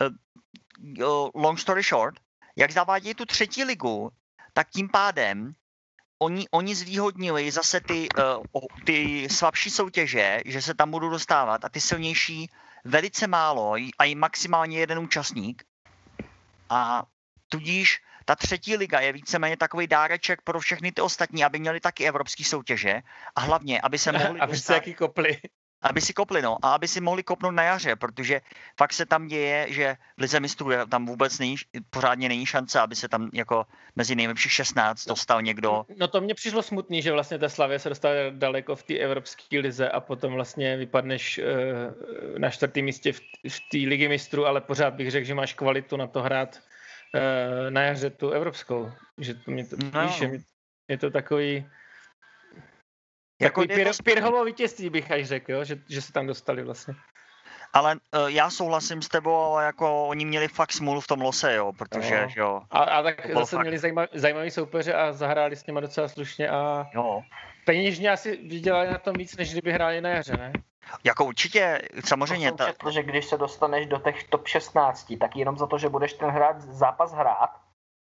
uh, 0.00 1.30
long 1.34 1.58
story 1.58 1.82
short, 1.82 2.14
jak 2.56 2.70
zavádějí 2.70 3.14
tu 3.14 3.24
třetí 3.24 3.64
ligu, 3.64 4.10
tak 4.52 4.68
tím 4.70 4.88
pádem 4.88 5.52
oni, 6.18 6.48
oni 6.50 6.74
zvýhodnili 6.74 7.50
zase 7.50 7.80
ty, 7.80 8.08
uh, 8.54 8.64
ty 8.86 9.28
slabší 9.30 9.70
soutěže, 9.70 10.40
že 10.46 10.62
se 10.62 10.74
tam 10.74 10.90
budou 10.90 11.08
dostávat 11.08 11.64
a 11.64 11.68
ty 11.68 11.80
silnější 11.80 12.50
velice 12.84 13.26
málo 13.26 13.72
a 13.98 14.04
i 14.04 14.14
maximálně 14.14 14.78
jeden 14.78 14.98
účastník. 14.98 15.64
A 16.70 17.02
tudíž 17.48 18.00
ta 18.28 18.36
třetí 18.36 18.76
liga 18.76 19.00
je 19.00 19.12
víceméně 19.12 19.56
takový 19.56 19.86
dáreček 19.86 20.42
pro 20.42 20.60
všechny 20.60 20.92
ty 20.92 21.00
ostatní, 21.00 21.44
aby 21.44 21.58
měli 21.58 21.80
taky 21.80 22.08
evropské 22.08 22.44
soutěže 22.44 23.00
a 23.36 23.40
hlavně, 23.40 23.80
aby 23.80 23.98
se 23.98 24.12
mohli 24.12 24.40
aby 24.40 24.56
se 24.56 24.74
jaký 24.74 24.94
kopli 24.94 25.40
aby 25.82 26.00
si 26.00 26.12
kopli, 26.12 26.42
no, 26.42 26.56
a 26.62 26.74
aby 26.74 26.88
si 26.88 27.00
mohli 27.00 27.22
kopnout 27.22 27.54
na 27.54 27.62
jaře, 27.62 27.96
protože 27.96 28.40
fakt 28.76 28.92
se 28.92 29.06
tam 29.06 29.28
děje, 29.28 29.66
že 29.72 29.96
v 30.16 30.20
Lize 30.20 30.40
mistrů 30.40 30.70
tam 30.90 31.06
vůbec 31.06 31.38
není, 31.38 31.56
pořádně 31.90 32.28
není 32.28 32.46
šance, 32.46 32.80
aby 32.80 32.96
se 32.96 33.08
tam 33.08 33.30
jako 33.32 33.66
mezi 33.96 34.14
nejlepších 34.14 34.52
16 34.52 35.06
dostal 35.06 35.42
někdo. 35.42 35.84
No 35.96 36.08
to 36.08 36.20
mě 36.20 36.34
přišlo 36.34 36.62
smutný, 36.62 37.02
že 37.02 37.12
vlastně 37.12 37.38
ta 37.38 37.48
Slavě 37.48 37.78
se 37.78 37.88
dostala 37.88 38.14
daleko 38.30 38.76
v 38.76 38.82
té 38.82 38.98
evropské 38.98 39.58
lize 39.58 39.88
a 39.88 40.00
potom 40.00 40.32
vlastně 40.32 40.76
vypadneš 40.76 41.38
uh, 41.38 42.38
na 42.38 42.50
čtvrtém 42.50 42.84
místě 42.84 43.12
v, 43.12 43.20
té 43.70 43.78
ligy 43.78 44.08
mistrů, 44.08 44.46
ale 44.46 44.60
pořád 44.60 44.94
bych 44.94 45.10
řekl, 45.10 45.26
že 45.26 45.34
máš 45.34 45.54
kvalitu 45.54 45.96
na 45.96 46.06
to 46.06 46.22
hrát 46.22 46.58
na 47.70 47.82
jaře 47.82 48.10
tu 48.10 48.30
evropskou. 48.30 48.92
Že 49.18 49.34
to 49.34 49.50
mě 49.50 49.64
to, 49.64 49.76
no. 49.94 50.06
víš, 50.06 50.16
že 50.16 50.28
mě, 50.28 50.38
je 50.88 50.98
to 50.98 51.10
takový 51.10 51.66
jako 53.40 53.60
Takový 53.66 53.84
to... 53.84 54.02
Pirhovo 54.04 54.44
vítězství 54.44 54.90
bych 54.90 55.10
až 55.10 55.26
řekl, 55.26 55.52
jo? 55.52 55.64
Že, 55.64 55.76
že 55.88 56.02
se 56.02 56.12
tam 56.12 56.26
dostali 56.26 56.62
vlastně. 56.62 56.94
Ale 57.72 57.94
uh, 57.94 58.26
já 58.26 58.50
souhlasím 58.50 59.02
s 59.02 59.08
tebou, 59.08 59.34
ale 59.34 59.64
jako 59.64 60.06
oni 60.06 60.24
měli 60.24 60.48
fakt 60.48 60.72
smůlu 60.72 61.00
v 61.00 61.06
tom 61.06 61.20
lose, 61.20 61.54
jo, 61.54 61.72
protože, 61.78 62.20
no. 62.20 62.28
jo. 62.36 62.62
A, 62.70 62.78
a 62.78 63.02
tak 63.02 63.34
zase 63.34 63.56
fakt... 63.56 63.62
měli 63.62 63.78
zajímavý, 63.78 64.08
zajímavý 64.14 64.50
soupeře 64.50 64.94
a 64.94 65.12
zahráli 65.12 65.56
s 65.56 65.66
nimi 65.66 65.80
docela 65.80 66.08
slušně 66.08 66.48
a 66.48 66.86
jo. 66.94 67.22
peněžně 67.66 68.10
asi 68.10 68.36
vydělali 68.36 68.90
na 68.90 68.98
tom 68.98 69.14
víc, 69.16 69.36
než 69.36 69.52
kdyby 69.52 69.72
hráli 69.72 70.00
na 70.00 70.10
jaře, 70.10 70.36
ne? 70.36 70.52
Jako 71.04 71.24
určitě, 71.24 71.82
samozřejmě. 72.04 72.52
To 72.52 72.64
četl, 72.64 72.90
že 72.90 73.02
když 73.02 73.24
se 73.24 73.36
dostaneš 73.38 73.86
do 73.86 73.98
těch 73.98 74.24
top 74.24 74.46
16, 74.46 75.12
tak 75.20 75.36
jenom 75.36 75.56
za 75.56 75.66
to, 75.66 75.78
že 75.78 75.88
budeš 75.88 76.12
ten 76.12 76.30
hrát, 76.30 76.60
zápas 76.60 77.12
hrát, 77.12 77.50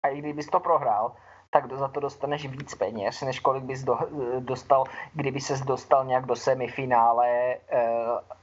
a 0.03 0.08
i 0.08 0.20
kdybys 0.20 0.48
to 0.48 0.60
prohrál, 0.60 1.15
tak 1.50 1.74
za 1.74 1.88
to 1.88 2.00
dostaneš 2.00 2.46
víc 2.46 2.75
peněz, 2.75 3.22
než 3.22 3.39
kolik 3.39 3.63
bys 3.63 3.84
do, 3.84 3.98
dostal, 4.39 4.84
kdyby 5.13 5.41
ses 5.41 5.62
dostal 5.62 6.05
nějak 6.05 6.25
do 6.25 6.36
semifinále 6.36 7.55
uh, 7.55 7.79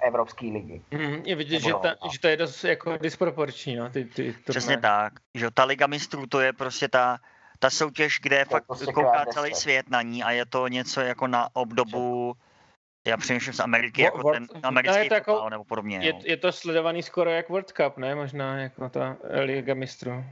Evropské 0.00 0.46
ligy. 0.46 0.82
Mm, 0.90 1.22
je 1.24 1.36
vidět, 1.36 1.60
že, 1.60 1.72
ta, 1.82 1.94
že 2.12 2.20
to 2.20 2.28
je 2.28 2.36
dost 2.36 2.64
jako 2.64 2.96
disproporční. 2.96 3.76
No, 3.76 3.90
ty, 3.90 4.04
ty, 4.04 4.32
to 4.32 4.52
Přesně 4.52 4.76
ne. 4.76 4.82
tak, 4.82 5.12
že 5.34 5.50
ta 5.50 5.64
Liga 5.64 5.86
mistrů 5.86 6.26
to 6.26 6.40
je 6.40 6.52
prostě 6.52 6.88
ta, 6.88 7.18
ta 7.58 7.70
soutěž, 7.70 8.18
kde 8.22 8.44
to 8.44 8.50
fakt 8.50 8.66
prostě 8.66 8.92
kouká 8.92 9.24
celý 9.32 9.54
svět 9.54 9.90
na 9.90 10.02
ní 10.02 10.22
a 10.22 10.30
je 10.30 10.46
to 10.46 10.68
něco 10.68 11.00
jako 11.00 11.26
na 11.26 11.48
obdobu 11.52 12.34
já 13.06 13.16
přemýšlím 13.16 13.54
z 13.54 13.60
Ameriky, 13.60 14.02
jako 14.02 14.18
World, 14.18 14.50
ten 14.52 14.60
americký 14.62 14.98
no 14.98 15.02
je 15.02 15.08
to 15.08 15.14
jako, 15.14 15.50
nebo 15.50 15.64
podobně. 15.64 15.98
Je, 16.02 16.14
je 16.24 16.36
to 16.36 16.52
sledovaný 16.52 17.02
skoro 17.02 17.30
jak 17.30 17.48
World 17.48 17.72
Cup, 17.72 17.96
ne? 17.96 18.14
Možná 18.14 18.60
jako 18.60 18.88
ta 18.88 19.16
Liga 19.44 19.74
mistrů. 19.74 20.24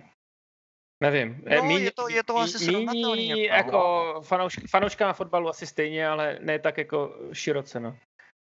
Nevím. 1.02 1.44
No, 1.56 1.62
Míň, 1.62 1.82
je 1.82 1.92
to, 1.92 2.08
je 2.08 2.22
to 2.22 2.36
asi 2.36 2.58
srovnatelný. 2.58 3.28
Jako, 3.28 3.76
jako 3.76 4.22
fanouš, 4.22 4.60
fanouška 4.70 5.12
fotbalu 5.12 5.48
asi 5.48 5.66
stejně, 5.66 6.08
ale 6.08 6.38
ne 6.40 6.58
tak 6.58 6.78
jako 6.78 7.28
široce, 7.32 7.80
no. 7.80 7.98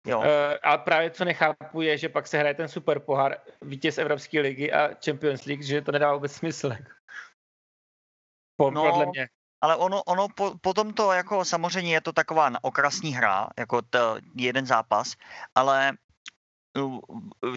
Jo. 0.08 0.20
Uh, 0.20 0.26
a 0.64 0.78
právě 0.78 1.12
co 1.12 1.26
nechápu 1.26 1.82
je, 1.82 1.98
že 1.98 2.10
pak 2.10 2.28
se 2.28 2.38
hraje 2.38 2.54
ten 2.54 2.68
super 2.68 3.00
pohár, 3.00 3.42
vítěz 3.62 3.98
Evropské 3.98 4.42
ligy 4.42 4.72
a 4.72 4.96
Champions 5.06 5.46
League, 5.46 5.64
že 5.64 5.82
to 5.82 5.92
nedává 5.92 6.14
vůbec 6.14 6.32
smysl. 6.32 6.68
Jako. 6.68 6.92
Po, 8.58 8.72
no, 8.72 8.92
podle 8.92 9.06
mě. 9.06 9.28
Ale 9.66 9.76
ono, 9.76 10.04
ono 10.04 10.30
po, 10.30 10.54
potom 10.62 10.94
to 10.94 11.12
jako 11.12 11.46
samozřejmě 11.46 11.94
je 11.94 12.02
to 12.02 12.14
taková 12.14 12.52
okrasní 12.62 13.18
hra, 13.18 13.50
jako 13.58 13.82
to 13.82 14.22
jeden 14.36 14.66
zápas, 14.66 15.18
ale 15.56 15.98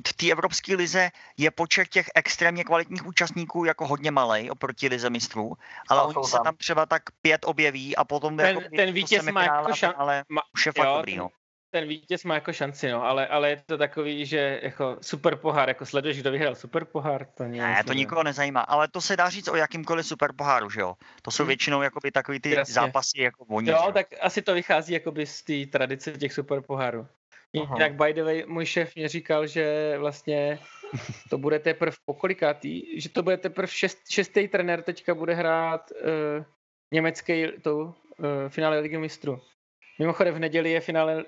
v 0.07 0.13
té 0.17 0.33
evropské 0.33 0.77
lize 0.77 1.11
je 1.37 1.51
počet 1.51 1.89
těch 1.89 2.09
extrémně 2.15 2.65
kvalitních 2.65 3.07
účastníků 3.07 3.65
jako 3.65 3.87
hodně 3.87 4.11
malý 4.11 4.51
oproti 4.51 4.89
lize 4.89 5.11
mistrů, 5.11 5.53
ale 5.89 6.03
oni 6.03 6.25
se 6.25 6.39
tam 6.45 6.57
třeba 6.57 6.87
tak 6.87 7.03
pět 7.23 7.45
objeví 7.45 7.97
a 7.97 8.05
potom 8.05 8.37
ten, 8.37 8.57
jako, 8.57 8.77
ten 8.77 8.93
vítěz 8.93 9.25
má 9.25 9.43
jako 9.43 9.75
šan... 9.75 9.95
ale 9.97 10.25
už 10.55 10.67
je 10.67 10.73
fakt 10.73 10.87
jo, 10.87 10.97
dobrý, 10.97 11.17
no. 11.17 11.29
Ten 11.71 11.89
vítěz 11.89 12.25
má 12.25 12.35
jako 12.35 12.53
šanci, 12.53 12.89
no, 12.89 13.05
ale, 13.05 13.27
ale 13.27 13.51
je 13.51 13.63
to 13.67 13.79
takový, 13.79 14.27
že 14.27 14.61
jako 14.63 14.97
super 15.01 15.37
pohár, 15.37 15.69
jako 15.69 15.87
sleduješ, 15.87 16.21
kdo 16.21 16.31
vyhrál 16.31 16.55
super 16.55 16.85
pohár, 16.85 17.27
to 17.37 17.45
Ne, 17.45 17.85
to 17.87 17.93
nikoho 17.93 18.23
nezajímá, 18.23 18.61
ale 18.61 18.89
to 18.89 19.01
se 19.01 19.17
dá 19.17 19.29
říct 19.29 19.49
o 19.49 19.57
jakýmkoliv 19.57 20.07
super 20.07 20.33
poháru, 20.37 20.71
že 20.71 20.81
jo? 20.81 20.95
To 21.23 21.31
jsou 21.31 21.43
hmm. 21.43 21.49
většinou 21.49 21.83
jakoby 21.83 22.11
takový 22.11 22.41
ty 22.41 22.51
Jasně. 22.51 22.75
zápasy 22.75 23.23
jako 23.23 23.45
oni. 23.45 23.71
Jo, 23.71 23.91
tak 23.93 24.07
asi 24.21 24.43
to 24.43 24.55
vychází 24.55 24.93
jakoby 24.93 25.27
z 25.27 25.43
té 25.43 25.67
tradice 25.67 26.13
těch 26.13 26.33
super 26.33 26.61
pohárů. 26.61 27.07
Jinak 27.53 27.95
by 27.95 28.13
the 28.13 28.23
way, 28.23 28.45
můj 28.47 28.67
šéf 28.67 28.97
mě 28.97 29.09
říkal, 29.09 29.47
že 29.47 29.95
vlastně 29.99 30.59
to 31.31 31.39
bude 31.39 31.59
teprve 31.59 31.97
pokolikátý, 32.05 33.01
že 33.01 33.09
to 33.09 33.23
bude 33.23 33.37
teprve 33.37 33.69
šest, 33.69 33.99
šestý 34.11 34.49
trenér 34.49 34.83
teďka 34.83 35.15
bude 35.15 35.35
hrát 35.35 35.91
uh, 35.91 36.45
německý 36.93 37.47
to 37.63 37.77
uh, 37.77 37.95
finále 38.49 38.79
ligy 38.79 38.99
mistrů. 38.99 39.41
Mimochodem 39.99 40.35
v 40.35 40.39
neděli 40.39 40.71
je 40.71 40.81
finále 40.81 41.25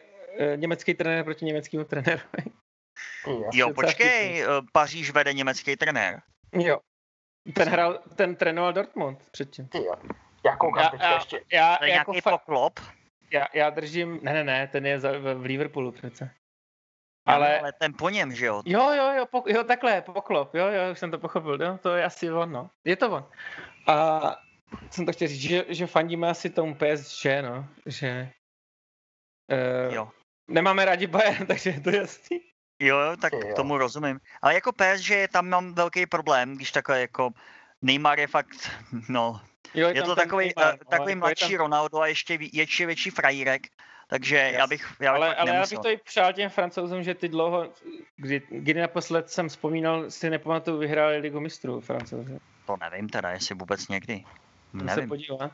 německý 0.56 0.94
trenér 0.94 1.24
proti 1.24 1.44
německému 1.44 1.84
trenérovi. 1.84 2.42
Jo, 3.52 3.74
počkej, 3.74 4.44
Paříž 4.72 5.10
vede 5.10 5.32
německý 5.32 5.76
trenér. 5.76 6.22
Jo. 6.52 6.78
Ten 7.54 7.68
hrál, 7.68 7.98
ten 8.16 8.36
trénoval 8.36 8.72
Dortmund 8.72 9.30
předtím. 9.30 9.68
Jo. 9.74 9.94
Já 10.44 10.56
koukám 10.56 10.98
já, 11.00 11.14
ještě. 11.14 11.40
Já, 11.52 11.76
to 11.76 11.84
je 11.84 11.90
jako 11.90 12.12
nějaký 12.12 12.28
fa- 12.28 12.30
poklop? 12.30 12.80
já, 13.32 13.46
já 13.54 13.70
držím, 13.70 14.20
ne, 14.22 14.32
ne, 14.32 14.44
ne, 14.44 14.68
ten 14.68 14.86
je 14.86 15.00
za, 15.00 15.12
v, 15.12 15.34
v 15.34 15.44
Liverpoolu 15.44 15.92
přece. 15.92 16.30
Ale, 17.26 17.60
ale 17.60 17.72
ten 17.72 17.94
po 17.98 18.08
něm, 18.08 18.34
že 18.34 18.46
jo? 18.46 18.62
Jo, 18.66 18.90
jo, 18.90 19.12
jo, 19.16 19.26
po, 19.26 19.44
jo, 19.46 19.64
takhle, 19.64 20.02
poklop, 20.02 20.54
jo, 20.54 20.66
jo, 20.66 20.92
už 20.92 20.98
jsem 20.98 21.10
to 21.10 21.18
pochopil, 21.18 21.62
jo, 21.62 21.78
to 21.82 21.94
je 21.94 22.04
asi 22.04 22.30
on, 22.30 22.52
no. 22.52 22.70
Je 22.84 22.96
to 22.96 23.10
on. 23.10 23.30
A 23.86 24.20
jsem 24.90 25.06
to 25.06 25.12
chtěl 25.12 25.28
říct, 25.28 25.40
že, 25.40 25.64
že 25.68 25.86
fandíme 25.86 26.28
asi 26.28 26.50
tomu 26.50 26.74
PSG, 26.74 27.24
no, 27.42 27.68
že 27.86 28.30
uh, 29.88 29.94
jo. 29.94 30.10
Nemáme 30.50 30.84
rádi 30.84 31.06
Bayern, 31.06 31.46
takže 31.46 31.70
je 31.70 31.80
to 31.80 31.90
jasný. 31.90 32.40
Jo, 32.80 32.96
tak 33.20 33.32
jo. 33.32 33.54
tomu 33.56 33.78
rozumím. 33.78 34.20
Ale 34.42 34.54
jako 34.54 34.72
PSG 34.72 35.12
tam 35.32 35.48
mám 35.48 35.74
velký 35.74 36.06
problém, 36.06 36.56
když 36.56 36.72
takhle 36.72 37.00
jako 37.00 37.30
Neymar 37.82 38.20
je 38.20 38.26
fakt, 38.26 38.70
no, 39.08 39.40
jo, 39.74 39.88
je, 39.88 39.94
je 39.94 40.02
to 40.02 40.16
takový, 40.16 40.52
Neymar, 40.56 40.74
uh, 40.74 40.80
takový 40.90 41.14
mladší 41.14 41.50
tam... 41.50 41.58
Ronaldo 41.58 42.00
a 42.00 42.06
ještě, 42.06 42.38
ještě 42.52 42.86
větší 42.86 43.10
frajírek, 43.10 43.62
takže 44.08 44.36
yes. 44.36 44.54
já 44.58 44.66
bych, 44.66 44.96
já 45.00 45.12
bych 45.12 45.22
ale, 45.22 45.36
ale 45.36 45.54
já 45.54 45.60
bych 45.60 45.78
to 45.78 45.88
i 45.88 45.96
přál 45.96 46.32
těm 46.32 46.50
francouzům, 46.50 47.02
že 47.02 47.14
ty 47.14 47.28
dlouho, 47.28 47.72
kdy, 48.16 48.42
kdy 48.50 48.74
naposled 48.74 49.30
jsem 49.30 49.48
vzpomínal, 49.48 50.10
si 50.10 50.30
nepamatuju, 50.30 50.78
vyhráli 50.78 51.18
ligu 51.18 51.40
mistrů 51.40 51.80
francouzi. 51.80 52.38
To 52.66 52.76
nevím 52.80 53.08
teda, 53.08 53.30
jestli 53.30 53.54
vůbec 53.54 53.88
někdy. 53.88 54.24
Nevím. 54.72 54.94
se 54.94 55.06
podívat. 55.06 55.52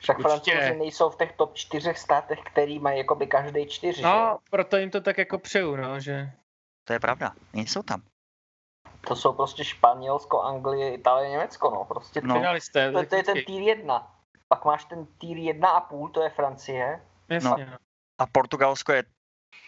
Však 0.00 0.18
Určitě. 0.18 0.50
francouzi 0.50 0.78
nejsou 0.78 1.10
v 1.10 1.16
těch 1.16 1.32
top 1.32 1.54
čtyřech 1.54 1.98
státech, 1.98 2.38
který 2.52 2.78
mají 2.78 2.98
jako 2.98 3.14
by 3.14 3.26
každý 3.26 3.66
čtyři, 3.66 4.02
No, 4.02 4.38
že? 4.40 4.50
proto 4.50 4.76
jim 4.76 4.90
to 4.90 5.00
tak 5.00 5.18
jako 5.18 5.38
přeju, 5.38 5.76
no, 5.76 6.00
že... 6.00 6.30
To 6.84 6.92
je 6.92 7.00
pravda, 7.00 7.32
nejsou 7.52 7.82
tam. 7.82 8.02
To 9.08 9.16
jsou 9.16 9.32
prostě 9.32 9.64
Španělsko, 9.64 10.42
Anglie, 10.42 10.94
Itálie, 10.94 11.30
Německo, 11.30 11.70
no. 11.70 11.84
Prostě 11.84 12.20
no. 12.24 12.34
Finalisté, 12.34 12.92
to, 12.92 13.06
to, 13.06 13.16
je 13.16 13.22
ten 13.22 13.44
tier 13.46 13.62
1. 13.62 14.14
Pak 14.48 14.64
máš 14.64 14.84
ten 14.84 15.06
tier 15.18 15.36
1 15.36 15.68
a 15.68 15.80
půl, 15.80 16.08
to 16.08 16.22
je 16.22 16.30
Francie. 16.30 17.02
Jasně. 17.28 17.66
No. 17.66 17.76
A 18.18 18.26
Portugalsko 18.26 18.92
je 18.92 19.04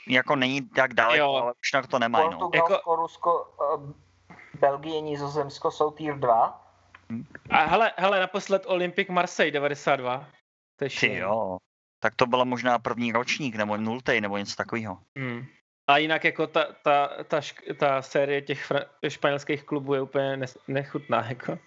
jako 0.09 0.37
není 0.37 0.69
tak 0.69 0.95
daleko, 0.95 1.37
ale 1.37 1.53
už 1.61 1.73
na 1.73 1.83
to 1.83 1.99
nemají. 1.99 2.31
No. 2.31 2.39
Portugalsko, 2.39 2.73
jako... 2.75 2.97
Rusko, 2.97 3.55
uh, 3.75 3.91
Belgie, 4.61 5.01
Nizozemsko 5.01 5.71
jsou 5.71 5.91
tier 5.91 6.19
2. 6.19 6.62
A 7.51 7.65
hele, 7.65 7.93
hele, 7.97 8.21
naposled 8.21 8.63
Olympic 8.67 9.09
Marseille 9.09 9.51
92. 9.51 10.27
To 10.79 10.85
je 10.85 10.91
Ty 10.91 11.17
jo. 11.17 11.59
Tak 12.03 12.15
to 12.15 12.27
byla 12.27 12.45
možná 12.45 12.79
první 12.79 13.13
ročník, 13.13 13.55
nebo 13.55 13.77
nultej, 13.77 14.21
nebo 14.21 14.39
něco 14.39 14.57
takového. 14.57 14.99
Hmm. 15.19 15.47
A 15.91 15.99
jinak 15.99 16.25
jako 16.25 16.47
ta, 16.47 16.67
ta, 16.83 17.25
ta, 17.25 17.41
ta 17.79 18.03
série 18.03 18.43
těch 18.43 18.73
španělských 19.09 19.65
klubů 19.65 19.95
je 19.95 20.03
úplně 20.03 20.39
nechutná. 20.69 21.27
Jako. 21.29 21.59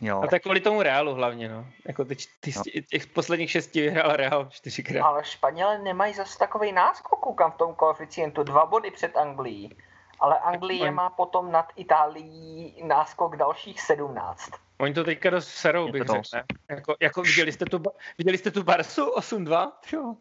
Jo. 0.00 0.20
A 0.22 0.26
tak 0.26 0.42
kvůli 0.42 0.60
tomu 0.60 0.82
Reálu 0.82 1.14
hlavně, 1.14 1.48
no. 1.48 1.66
Jako 1.86 2.04
ty, 2.04 2.16
ty, 2.40 2.52
no. 2.56 2.62
těch 2.90 3.06
posledních 3.06 3.50
šesti 3.50 3.80
vyhrál 3.80 4.16
Real 4.16 4.48
čtyřikrát. 4.50 5.04
Ale 5.04 5.24
Španělé 5.24 5.78
nemají 5.78 6.14
zase 6.14 6.38
takový 6.38 6.72
náskok, 6.72 7.20
koukám 7.20 7.52
v 7.52 7.56
tom 7.56 7.74
koeficientu, 7.74 8.42
dva 8.42 8.66
body 8.66 8.90
před 8.90 9.16
Anglií. 9.16 9.76
Ale 10.20 10.38
Anglie 10.38 10.88
on... 10.88 10.94
má 10.94 11.10
potom 11.10 11.52
nad 11.52 11.72
Itálií 11.76 12.82
náskok 12.86 13.36
dalších 13.36 13.80
17. 13.80 14.50
Oni 14.80 14.94
to 14.94 15.04
teďka 15.04 15.30
dost 15.30 15.48
serou, 15.48 15.92
bych 15.92 16.02
řekl. 16.02 16.22
Jako, 16.70 16.96
jako 17.00 17.22
viděli, 17.22 17.52
jste 17.52 17.64
tu, 17.64 17.82
viděli 18.18 18.38
jste 18.38 18.50
tu 18.50 18.62
Barsu 18.62 19.10
8-2? 19.10 19.72
Jo. 19.92 20.16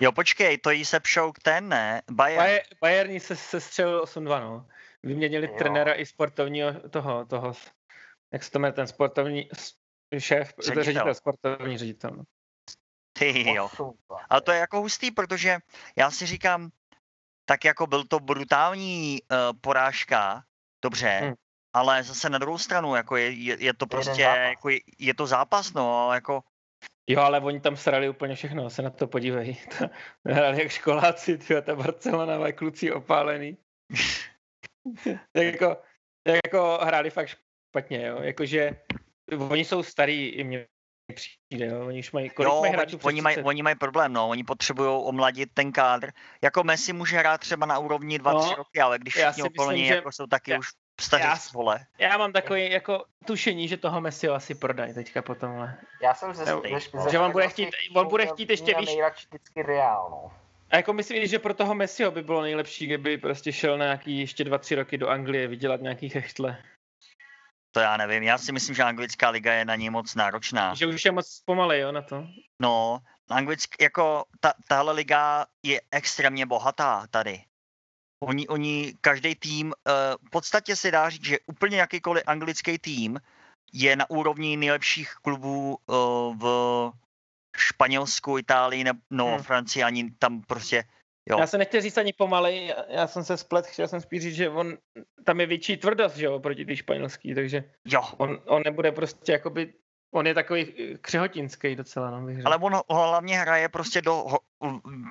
Jo, 0.00 0.12
počkej, 0.12 0.58
to 0.58 0.70
jí 0.70 0.84
se 0.84 1.00
pšouk 1.00 1.38
ten, 1.38 1.68
ne? 1.68 2.02
Bayern. 2.10 2.42
Bayern, 2.42 2.64
Bayern 2.80 3.20
se, 3.20 3.36
se 3.36 3.60
střelil 3.60 4.04
8-2, 4.04 4.40
no. 4.40 4.66
Vyměnili 5.02 5.46
jo. 5.46 5.54
trenéra 5.58 5.94
i 5.94 6.06
sportovního 6.06 6.88
toho, 6.90 7.24
toho, 7.24 7.52
jak 8.32 8.42
se 8.42 8.50
to 8.50 8.58
jmenuje, 8.58 8.72
ten 8.72 8.86
sportovní 8.86 9.48
šéf, 10.18 10.54
ředitel, 10.58 10.84
ředitel 10.84 11.14
sportovní 11.14 11.78
ředitel. 11.78 12.10
No. 12.16 12.24
Ty 13.12 13.54
jo. 13.54 13.68
Ale 14.30 14.40
to 14.40 14.52
je 14.52 14.58
jako 14.58 14.80
hustý, 14.80 15.10
protože 15.10 15.58
já 15.96 16.10
si 16.10 16.26
říkám, 16.26 16.70
tak 17.48 17.64
jako 17.64 17.86
byl 17.86 18.04
to 18.04 18.20
brutální 18.20 19.18
uh, 19.32 19.58
porážka, 19.60 20.42
dobře, 20.84 21.08
hmm. 21.08 21.34
ale 21.72 22.02
zase 22.02 22.30
na 22.30 22.38
druhou 22.38 22.58
stranu, 22.58 22.94
jako 22.94 23.16
je, 23.16 23.30
je, 23.30 23.56
je 23.60 23.74
to 23.74 23.86
prostě, 23.86 24.22
jako 24.22 24.68
je, 24.68 24.78
je 24.98 25.14
to 25.14 25.26
zápas, 25.26 25.72
no, 25.72 26.12
jako 26.12 26.42
Jo, 27.10 27.20
ale 27.20 27.40
oni 27.40 27.60
tam 27.60 27.76
srali 27.76 28.08
úplně 28.08 28.34
všechno, 28.34 28.70
se 28.70 28.82
na 28.82 28.90
to 28.90 29.06
podívej. 29.06 29.56
Hrali 30.28 30.62
jak 30.62 30.70
školáci, 30.70 31.38
tyjo, 31.38 31.62
ta 31.62 31.76
Barcelona 31.76 32.38
má 32.38 32.52
kluci 32.52 32.92
opálený. 32.92 33.56
jako, 35.34 35.76
jako 36.44 36.78
hráli 36.82 37.10
fakt 37.10 37.36
špatně, 37.68 38.06
jo. 38.06 38.18
Jakože 38.22 38.76
oni 39.38 39.64
jsou 39.64 39.82
starý, 39.82 40.28
i 40.28 40.44
mě 40.44 40.66
přijde, 41.14 41.66
jo. 41.66 41.86
Oni 41.86 41.98
už 41.98 42.12
mají, 42.12 42.30
kolik 42.30 42.52
jo, 42.52 42.60
mají 42.60 42.72
hráčů 42.72 42.98
oni, 43.02 43.20
mají, 43.20 43.36
oni 43.36 43.62
mají 43.62 43.76
problém, 43.76 44.12
no. 44.12 44.28
Oni 44.28 44.44
potřebují 44.44 44.90
omladit 44.90 45.48
ten 45.54 45.72
kádr. 45.72 46.10
Jako 46.42 46.64
Messi 46.64 46.92
může 46.92 47.18
hrát 47.18 47.40
třeba 47.40 47.66
na 47.66 47.78
úrovni 47.78 48.18
2-3 48.18 48.34
no, 48.34 48.54
roky, 48.54 48.80
ale 48.80 48.98
když 48.98 49.14
všichni 49.14 49.42
okolo 49.42 49.72
něj 49.72 49.86
jako 49.86 50.12
jsou 50.12 50.26
taky 50.26 50.50
já, 50.50 50.58
už 50.58 50.68
stařic, 51.00 51.52
vole. 51.52 51.86
Já 51.98 52.18
mám 52.18 52.32
takový 52.32 52.70
jako 52.70 53.04
tušení, 53.26 53.68
že 53.68 53.76
toho 53.76 54.00
Messiho 54.00 54.34
asi 54.34 54.54
prodají 54.54 54.94
teďka 54.94 55.22
po 55.22 55.34
tomhle. 55.34 55.74
Já 56.02 56.14
jsem 56.14 56.34
ze, 56.34 56.44
ze, 56.44 56.52
ze 57.02 57.10
Že 57.10 57.18
on 57.18 57.32
bude 57.32 57.48
chtít, 57.48 57.68
on 57.94 58.08
bude 58.08 58.26
chtít 58.26 58.50
ještě 58.50 58.74
víš. 58.78 58.90
vždycky 59.28 59.62
reál, 59.62 60.08
no. 60.10 60.32
A 60.70 60.76
jako 60.76 60.92
myslím, 60.92 61.26
že 61.26 61.38
pro 61.38 61.54
toho 61.54 61.74
Messiho 61.74 62.10
by 62.10 62.22
bylo 62.22 62.42
nejlepší, 62.42 62.86
kdyby 62.86 63.18
prostě 63.18 63.52
šel 63.52 63.78
na 63.78 63.84
nějaký 63.84 64.20
ještě 64.20 64.44
dva, 64.44 64.58
tři 64.58 64.74
roky 64.74 64.98
do 64.98 65.08
Anglie 65.08 65.48
vydělat 65.48 65.80
nějaký 65.80 66.08
chechtle. 66.08 66.58
To 67.78 67.82
já 67.82 67.96
nevím, 67.96 68.22
já 68.22 68.38
si 68.38 68.52
myslím, 68.52 68.74
že 68.74 68.82
anglická 68.82 69.30
liga 69.30 69.52
je 69.52 69.64
na 69.64 69.76
ní 69.76 69.90
moc 69.90 70.14
náročná. 70.14 70.74
Že 70.74 70.86
už 70.86 71.04
je 71.04 71.12
moc 71.12 71.42
pomalej, 71.44 71.80
jo, 71.80 71.92
na 71.92 72.02
to? 72.02 72.26
No, 72.62 72.98
anglick, 73.30 73.80
jako 73.80 74.24
ta, 74.40 74.52
tahle 74.68 74.92
liga 74.92 75.46
je 75.62 75.80
extrémně 75.90 76.46
bohatá 76.46 77.06
tady. 77.10 77.42
Oni, 78.22 78.48
oni 78.48 78.94
každý 79.00 79.34
tým, 79.34 79.66
uh, 79.66 79.72
v 80.26 80.30
podstatě 80.30 80.76
se 80.76 80.90
dá 80.90 81.10
říct, 81.10 81.24
že 81.24 81.38
úplně 81.46 81.78
jakýkoliv 81.78 82.24
anglický 82.26 82.78
tým 82.78 83.20
je 83.72 83.96
na 83.96 84.10
úrovni 84.10 84.56
nejlepších 84.56 85.14
klubů 85.22 85.78
uh, 85.86 86.36
v 86.38 86.92
Španělsku, 87.56 88.38
Itálii, 88.38 88.84
ne, 88.84 88.92
no 89.10 89.26
hmm. 89.26 89.42
Francii, 89.42 89.82
ani 89.82 90.10
tam 90.10 90.42
prostě 90.42 90.84
Jo. 91.30 91.38
Já 91.38 91.46
se 91.46 91.58
nechci 91.58 91.80
říct 91.80 91.98
ani 91.98 92.12
pomalej, 92.12 92.74
já 92.88 93.06
jsem 93.06 93.24
se 93.24 93.36
splet, 93.36 93.66
chtěl 93.66 93.88
jsem 93.88 94.00
spíš 94.00 94.22
říct, 94.22 94.34
že 94.34 94.50
on, 94.50 94.76
tam 95.24 95.40
je 95.40 95.46
větší 95.46 95.76
tvrdost, 95.76 96.16
že 96.16 96.26
jo, 96.26 96.40
proti 96.40 96.64
té 96.64 96.76
španělský, 96.76 97.34
takže 97.34 97.64
jo. 97.84 98.02
On, 98.16 98.40
on 98.46 98.62
nebude 98.64 98.92
prostě 98.92 99.32
jakoby, 99.32 99.72
on 100.10 100.26
je 100.26 100.34
takový 100.34 100.74
křehotinský 101.00 101.76
docela, 101.76 102.10
no, 102.10 102.26
bych 102.26 102.46
Ale 102.46 102.56
on 102.56 102.80
hlavně 102.90 103.38
hraje 103.38 103.68
prostě 103.68 104.02
do, 104.02 104.24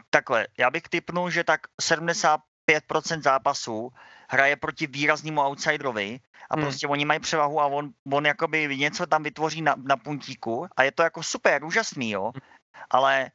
takhle, 0.10 0.47
já 0.60 0.69
bych 0.69 0.84
typnul, 0.89 1.30
že 1.30 1.43
tak 1.43 1.62
75% 1.82 3.21
zápasů 3.21 3.89
hraje 4.30 4.56
proti 4.56 4.88
výraznému 4.88 5.41
outsiderovi 5.41 6.19
a 6.49 6.56
hmm. 6.56 6.63
prostě 6.63 6.88
oni 6.88 7.06
mají 7.06 7.19
převahu 7.19 7.62
a 7.62 7.65
on, 7.65 7.89
on 8.13 8.25
jakoby 8.25 8.77
něco 8.77 9.06
tam 9.06 9.23
vytvoří 9.23 9.62
na, 9.62 9.75
na 9.77 9.97
puntíku 9.97 10.67
a 10.77 10.84
je 10.84 10.91
to 10.91 11.03
jako 11.03 11.23
super, 11.23 11.63
úžasný, 11.63 12.12
jo. 12.12 12.23
Hmm. 12.23 12.41
Ale 12.89 13.32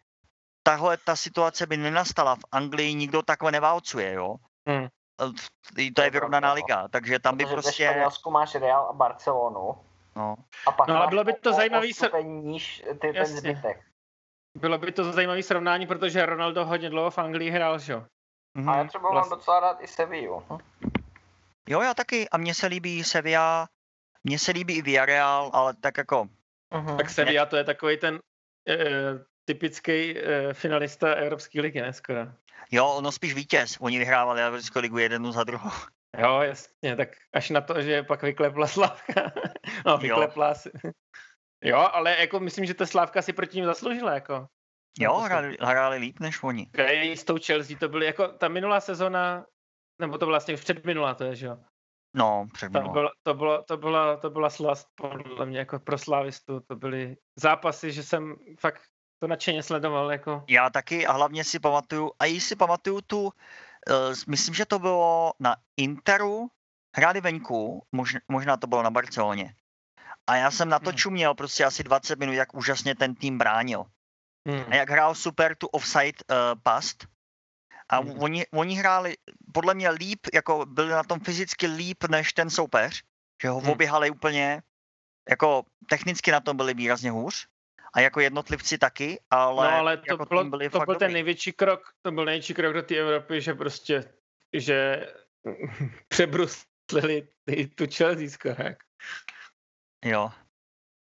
tahle 0.63 0.97
ta 0.97 1.17
situace 1.17 1.67
by 1.67 1.77
nenastala. 1.77 2.35
V 2.35 2.45
Anglii 2.53 2.95
nikdo 2.95 3.23
takhle 3.23 3.53
neválcuje, 3.53 4.13
jo. 4.13 4.37
Hmm. 4.69 4.89
To 5.95 6.03
je 6.03 6.11
vyrovnaná 6.11 6.53
liga, 6.53 6.89
takže 6.89 7.19
tam 7.19 7.37
by 7.37 7.45
Protože 7.45 7.55
prostě... 7.55 7.87
Ve 7.87 7.93
Španělsku 7.93 8.31
máš 8.31 8.55
Real 8.55 8.87
a 8.87 8.93
Barcelonu. 8.93 9.75
No. 10.17 10.37
A 10.67 10.73
pak 10.73 10.89
no, 10.89 10.97
ale 10.97 11.07
bylo 11.07 11.25
by 11.25 11.33
to 11.33 11.53
zajímavý... 11.53 11.93
Se... 11.93 12.11
níž 12.23 12.85
ty, 13.01 13.13
ten 13.13 13.27
zbytek. 13.27 13.85
Bylo 14.59 14.79
by 14.79 14.93
to 14.93 15.13
zajímavý 15.13 15.43
srovnání, 15.43 15.87
protože 15.87 16.27
Ronaldo 16.27 16.65
hodně 16.65 16.91
dlouho 16.91 17.11
v 17.11 17.19
Anglii 17.19 17.51
hrál, 17.51 17.79
že 17.79 17.93
jo? 17.93 18.05
Mm-hmm. 18.59 18.71
A 18.71 18.77
já 18.77 18.85
třeba 18.85 19.11
Vlast... 19.11 19.31
mám 19.31 19.39
docela 19.39 19.61
rád 19.61 19.81
i 19.81 19.87
Sevillu. 19.87 20.45
Hm? 20.51 20.59
Jo, 21.69 21.81
já 21.81 21.95
taky. 21.95 22.29
A 22.29 22.39
mně 22.39 22.55
se 22.55 22.67
líbí 22.67 23.05
Sevilla, 23.05 23.69
mně 24.25 24.39
se 24.39 24.53
líbí 24.53 24.75
i 24.75 24.83
Villarreal, 24.83 25.51
ale 25.53 25.75
tak 25.75 25.99
jako... 25.99 26.29
Uh-huh. 26.75 26.97
Tak 26.97 27.11
Sevilla 27.11 27.47
to 27.47 27.57
je 27.57 27.65
takový 27.65 27.97
ten 27.97 28.21
eh, 28.69 28.77
typický 29.55 30.15
uh, 30.15 30.53
finalista 30.53 31.15
Evropské 31.15 31.61
ligy, 31.61 31.81
ne 31.81 31.93
skoro. 31.93 32.27
Jo, 32.71 32.87
ono 32.87 33.13
spíš 33.13 33.35
vítěz. 33.35 33.77
Oni 33.81 33.99
vyhrávali 33.99 34.43
Evropskou 34.43 34.81
ligu 34.81 34.99
jeden 34.99 35.33
za 35.33 35.45
druhou. 35.45 35.71
Jo, 36.19 36.41
jasně, 36.41 36.97
tak 36.97 37.09
až 37.33 37.51
na 37.51 37.61
to, 37.61 37.83
že 37.83 38.03
pak 38.03 38.23
vyklepla 38.23 38.67
Slavka. 38.67 39.33
no, 39.87 39.99
vyklepla 39.99 40.55
si. 40.55 40.71
Jo, 41.65 41.79
ale 41.79 42.17
jako 42.21 42.41
myslím, 42.41 42.67
že 42.67 42.75
ta 42.75 42.87
Slávka 42.87 43.23
si 43.23 43.33
proti 43.33 43.57
ním 43.57 43.65
zasloužila, 43.65 44.15
jako. 44.15 44.47
Jo, 44.99 45.15
hráli, 45.15 45.57
hráli 45.61 45.99
líp 45.99 46.21
než 46.21 46.43
oni. 46.43 46.71
S 47.15 47.25
tou 47.25 47.39
Chelsea 47.47 47.79
to 47.79 47.89
byly, 47.89 48.07
jako 48.07 48.29
ta 48.29 48.49
minulá 48.49 48.81
sezona, 48.81 49.47
nebo 50.01 50.19
to 50.19 50.27
vlastně 50.27 50.55
už 50.55 50.61
předminulá, 50.61 51.15
to 51.15 51.25
je, 51.25 51.37
že 51.37 51.47
jo? 51.47 51.59
No, 52.17 52.47
předminulá. 52.53 52.89
To, 52.89 52.93
bylo, 52.93 53.11
to, 53.23 53.35
bylo, 53.35 53.63
to, 53.63 53.77
byla, 53.77 54.17
to 54.17 54.31
byla 54.31 54.51
slast 54.51 54.89
podle 54.95 55.47
mě 55.47 55.59
jako 55.59 55.79
pro 55.79 55.99
slávistu, 55.99 56.61
to 56.61 56.77
byly 56.77 57.17
zápasy, 57.39 57.93
že 57.93 58.03
jsem 58.03 58.37
fakt 58.61 58.83
to 59.23 59.27
nadšeně 59.27 59.63
sledoval. 59.63 60.13
Jako. 60.13 60.45
Já 60.49 60.71
taky 60.71 61.07
a 61.07 61.13
hlavně 61.13 61.45
si 61.45 61.59
pamatuju, 61.59 62.11
a 62.19 62.27
i 62.27 62.41
si 62.41 62.57
pamatuju 62.57 63.01
tu, 63.01 63.23
uh, 63.23 63.31
myslím, 64.27 64.55
že 64.55 64.67
to 64.67 64.79
bylo 64.79 65.33
na 65.39 65.57
Interu, 65.77 66.51
hráli 66.97 67.21
venku, 67.21 67.87
možná, 67.93 68.21
možná 68.29 68.57
to 68.57 68.67
bylo 68.67 68.83
na 68.83 68.91
Barceloně. 68.91 69.55
A 70.27 70.37
já 70.37 70.51
jsem 70.51 70.69
na 70.69 70.79
to 70.79 70.91
hmm. 70.91 70.99
čuměl 70.99 71.35
prostě 71.35 71.65
asi 71.65 71.83
20 71.83 72.19
minut, 72.19 72.33
jak 72.33 72.55
úžasně 72.55 72.95
ten 72.95 73.15
tým 73.15 73.39
bránil. 73.39 73.87
Hmm. 74.49 74.65
A 74.71 74.75
jak 74.75 74.91
hrál 74.91 75.15
super 75.15 75.55
tu 75.55 75.67
offside 75.67 76.19
uh, 76.27 76.59
past. 76.63 77.07
A 77.89 78.03
hmm. 78.03 78.19
oni, 78.19 78.47
oni 78.51 78.75
hráli 78.75 79.15
podle 79.55 79.75
mě 79.75 79.91
líp, 79.91 80.27
jako 80.35 80.67
byli 80.67 80.91
na 80.91 81.03
tom 81.03 81.21
fyzicky 81.21 81.67
líp 81.67 82.05
než 82.11 82.33
ten 82.33 82.51
soupeř, 82.51 83.03
že 83.43 83.49
ho 83.49 83.61
hmm. 83.61 83.71
oběhali 83.71 84.11
úplně, 84.11 84.63
jako 85.31 85.63
technicky 85.87 86.33
na 86.33 86.41
tom 86.41 86.57
byli 86.57 86.75
výrazně 86.75 87.11
hůř 87.11 87.52
a 87.95 88.01
jako 88.01 88.21
jednotlivci 88.21 88.79
taky, 88.79 89.21
ale, 89.31 89.71
no, 89.71 89.77
ale 89.77 89.97
to, 89.97 90.05
jako 90.09 90.25
bylo, 90.25 90.45
byli 90.45 90.71
to 90.71 90.81
byl 90.81 90.95
ten 90.95 91.13
největší 91.13 91.53
krok, 91.53 91.93
to 92.03 92.13
byl 92.13 92.25
největší 92.25 92.55
krok 92.55 92.75
do 92.75 92.83
té 92.83 92.97
Evropy, 92.97 93.41
že 93.41 93.55
prostě, 93.55 94.05
že 94.53 95.07
přebrusli 96.09 96.73
vystřelili 96.93 97.67
tu 97.67 97.85
Chelsea 97.97 98.29
skoro. 98.29 98.65
Jo. 100.05 100.31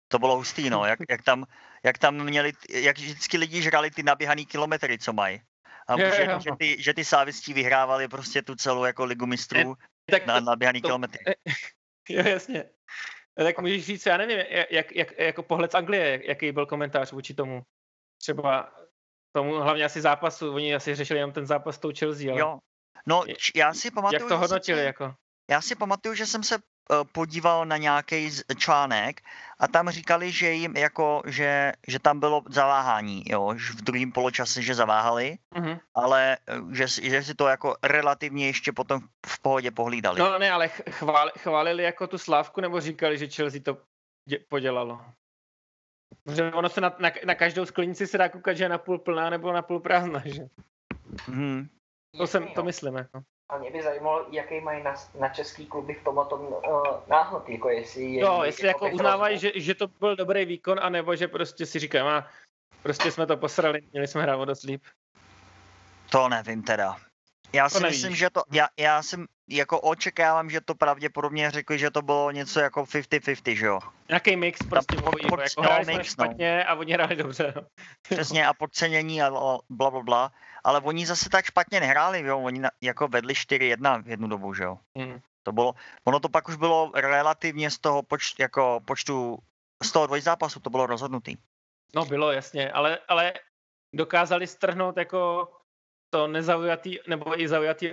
To 0.08 0.20
bylo 0.20 0.36
hustý, 0.36 0.70
no, 0.70 0.86
jak, 0.86 1.00
jak, 1.10 1.24
tam, 1.24 1.46
jak 1.84 1.98
tam 1.98 2.24
měli, 2.24 2.52
jak 2.70 2.98
vždycky 2.98 3.38
lidi 3.38 3.62
žrali 3.62 3.92
ty 3.92 4.04
naběhaný 4.04 4.46
kilometry, 4.46 4.98
co 4.98 5.14
mají. 5.14 5.42
A 5.88 6.00
je, 6.00 6.12
že, 6.12 6.22
je, 6.22 6.40
že, 6.40 6.52
ty, 6.60 6.84
že 6.84 6.94
ty 6.94 7.06
sávistí 7.06 7.54
vyhrávali 7.54 8.08
prostě 8.08 8.42
tu 8.42 8.56
celou 8.56 8.84
jako 8.84 9.06
ligu 9.06 9.26
mistrů 9.26 9.76
tak 10.12 10.26
na 10.26 10.40
naběhaný 10.40 10.82
to, 10.82 10.88
kilometry. 10.88 11.24
Jo, 12.10 12.24
jasně. 12.26 12.70
Tak 13.36 13.60
můžeš 13.60 13.86
říct, 13.86 14.06
já 14.06 14.18
nevím, 14.18 14.40
jak, 14.70 14.96
jak, 14.96 15.20
jako 15.20 15.44
pohled 15.44 15.72
z 15.72 15.76
Anglie, 15.76 16.22
jaký 16.28 16.52
byl 16.52 16.66
komentář 16.66 17.12
vůči 17.12 17.34
tomu. 17.34 17.62
Třeba 18.22 18.74
tomu 19.32 19.54
hlavně 19.54 19.86
asi 19.86 20.02
zápasu, 20.02 20.54
oni 20.54 20.76
asi 20.76 20.96
řešili 20.96 21.20
jenom 21.20 21.32
ten 21.32 21.46
zápas 21.46 21.76
s 21.76 21.80
tou 21.80 21.92
Chelsea, 22.00 22.32
ale... 22.32 22.40
Jo, 22.40 22.60
no 23.08 23.24
já 23.56 23.74
si 23.74 23.92
pamatuju... 23.92 24.22
Jak 24.22 24.30
to 24.30 24.38
hodnotili, 24.38 24.84
jako? 24.84 25.14
Já 25.50 25.62
si 25.62 25.76
pamatuju, 25.76 26.16
že 26.16 26.26
jsem 26.26 26.44
se 26.44 26.58
podíval 27.12 27.66
na 27.66 27.78
nějaký 27.78 28.30
článek 28.58 29.22
a 29.60 29.68
tam 29.68 29.90
říkali, 29.90 30.32
že 30.32 30.52
jim 30.52 30.78
jako, 30.78 31.22
že, 31.26 31.74
že 31.88 32.00
tam 32.00 32.20
bylo 32.20 32.44
zaváhání, 32.50 33.24
jo, 33.26 33.54
že 33.58 33.74
v 33.74 33.82
druhém 33.82 34.12
poločase, 34.12 34.62
že 34.62 34.76
zaváhali, 34.76 35.38
mm-hmm. 35.56 35.80
ale 35.96 36.38
eh, 36.48 36.76
že, 36.76 36.88
že 36.88 37.24
si 37.24 37.36
to 37.36 37.48
jako 37.48 37.76
relativně 37.84 38.48
ještě 38.48 38.72
potom 38.72 39.02
v 39.26 39.42
pohodě 39.42 39.72
pohlídali. 39.72 40.20
No 40.20 40.40
ne, 40.40 40.52
ale 40.52 40.68
chvál, 40.68 41.32
chválili 41.38 41.84
jako 41.84 42.08
tu 42.08 42.18
slávku 42.18 42.62
nebo 42.62 42.82
říkali, 42.82 43.18
že 43.18 43.28
Chelsea 43.28 43.62
to 43.62 43.78
podělalo? 44.50 45.02
Protože 46.24 46.52
ono 46.52 46.70
se 46.70 46.82
na, 46.82 46.96
na, 47.00 47.12
na 47.26 47.36
každou 47.36 47.66
sklenici 47.66 48.08
se 48.08 48.18
dá 48.18 48.30
koukat, 48.30 48.58
že 48.58 48.64
je 48.64 48.70
na 48.70 48.78
půl 48.78 49.00
plná 49.00 49.30
nebo 49.30 49.54
na 49.54 49.62
půl 49.62 49.80
prázdná, 49.80 50.22
že? 50.26 50.48
Mm. 51.28 51.68
To, 52.18 52.28
jsem, 52.28 52.48
to 52.48 52.64
myslím, 52.64 52.96
jako. 52.96 53.22
A 53.50 53.58
mě 53.58 53.72
by 53.72 53.84
zajímalo, 53.84 54.26
jaký 54.32 54.62
mají 54.62 54.84
na, 54.84 54.94
na 55.20 55.30
český 55.30 55.66
kluby 55.66 55.94
v 55.94 56.04
tomhle 56.04 56.26
tom 56.26 56.42
uh, 56.42 56.62
náhled, 57.08 57.50
jako 57.50 57.70
jestli... 57.70 58.04
Je, 58.04 58.24
no, 58.24 58.44
jestli 58.44 58.68
jako, 58.68 58.86
jako 58.86 58.96
uznávají, 58.96 59.38
že, 59.38 59.52
že 59.56 59.76
to 59.76 59.88
byl 59.88 60.16
dobrý 60.16 60.46
výkon, 60.46 60.80
anebo 60.82 61.16
že 61.16 61.28
prostě 61.28 61.66
si 61.66 61.80
říkají, 61.80 62.04
a 62.04 62.28
prostě 62.84 63.12
jsme 63.12 63.26
to 63.26 63.38
posrali, 63.38 63.82
měli 63.92 64.08
jsme 64.08 64.22
hrát 64.22 64.46
dost 64.46 64.64
líp. 64.64 64.84
To 66.12 66.30
nevím 66.30 66.64
teda. 66.64 66.96
Já 67.56 67.70
si 67.70 67.84
myslím, 67.84 68.16
že 68.16 68.30
to, 68.30 68.44
já, 68.52 68.68
já 68.80 69.04
jsem 69.04 69.26
jako 69.50 69.82
očekávám, 69.82 70.50
že 70.50 70.62
to 70.62 70.76
pravděpodobně 70.76 71.52
řekli, 71.52 71.80
že 71.80 71.92
to 71.92 72.02
bylo 72.02 72.32
něco 72.32 72.60
jako 72.60 72.84
50-50, 72.84 73.56
že 73.56 73.66
jo? 73.66 73.80
Nějaký 74.10 74.36
mix 74.36 74.60
prostě, 74.70 74.96
po, 74.96 75.12
po, 75.12 75.42
jako 75.42 75.62
no, 75.62 75.64
hráli 75.64 75.86
mix, 75.86 75.98
no. 75.98 76.04
špatně 76.04 76.58
no. 76.58 76.72
a 76.72 76.76
oni 76.76 76.94
hráli 76.94 77.16
dobře. 77.16 77.54
No. 77.56 77.62
Přesně 78.10 78.48
a 78.48 78.54
podcenění 78.54 79.22
a 79.22 79.32
bla, 79.70 79.92
bla, 79.92 80.04
bla 80.04 80.32
ale 80.66 80.82
oni 80.82 81.06
zase 81.06 81.30
tak 81.30 81.46
špatně 81.46 81.80
nehráli, 81.80 82.22
jo? 82.22 82.40
oni 82.40 82.60
na, 82.60 82.70
jako 82.82 83.08
vedli 83.08 83.34
4-1 83.34 84.04
v 84.04 84.10
jednu 84.10 84.28
dobu, 84.28 84.54
že 84.54 84.64
jo. 84.64 84.78
Mm. 84.96 85.20
To 85.44 85.52
bylo, 85.52 85.74
ono 86.06 86.20
to 86.20 86.30
pak 86.30 86.50
už 86.50 86.56
bylo 86.56 86.92
relativně 86.96 87.72
z 87.72 87.80
toho 87.80 88.04
poč, 88.04 88.34
jako 88.40 88.82
počtu, 88.86 89.38
z 89.84 89.92
toho 89.92 90.08
dvojzápasu 90.08 90.60
to 90.60 90.70
bylo 90.70 90.86
rozhodnutý. 90.86 91.38
No 91.96 92.06
bylo, 92.06 92.32
jasně, 92.32 92.72
ale, 92.72 93.00
ale 93.08 93.34
dokázali 93.94 94.48
strhnout 94.48 94.98
jako 94.98 95.50
to 96.16 96.28
nezaujatý, 96.28 97.00
nebo 97.08 97.42
i 97.42 97.48
zaujatý 97.48 97.86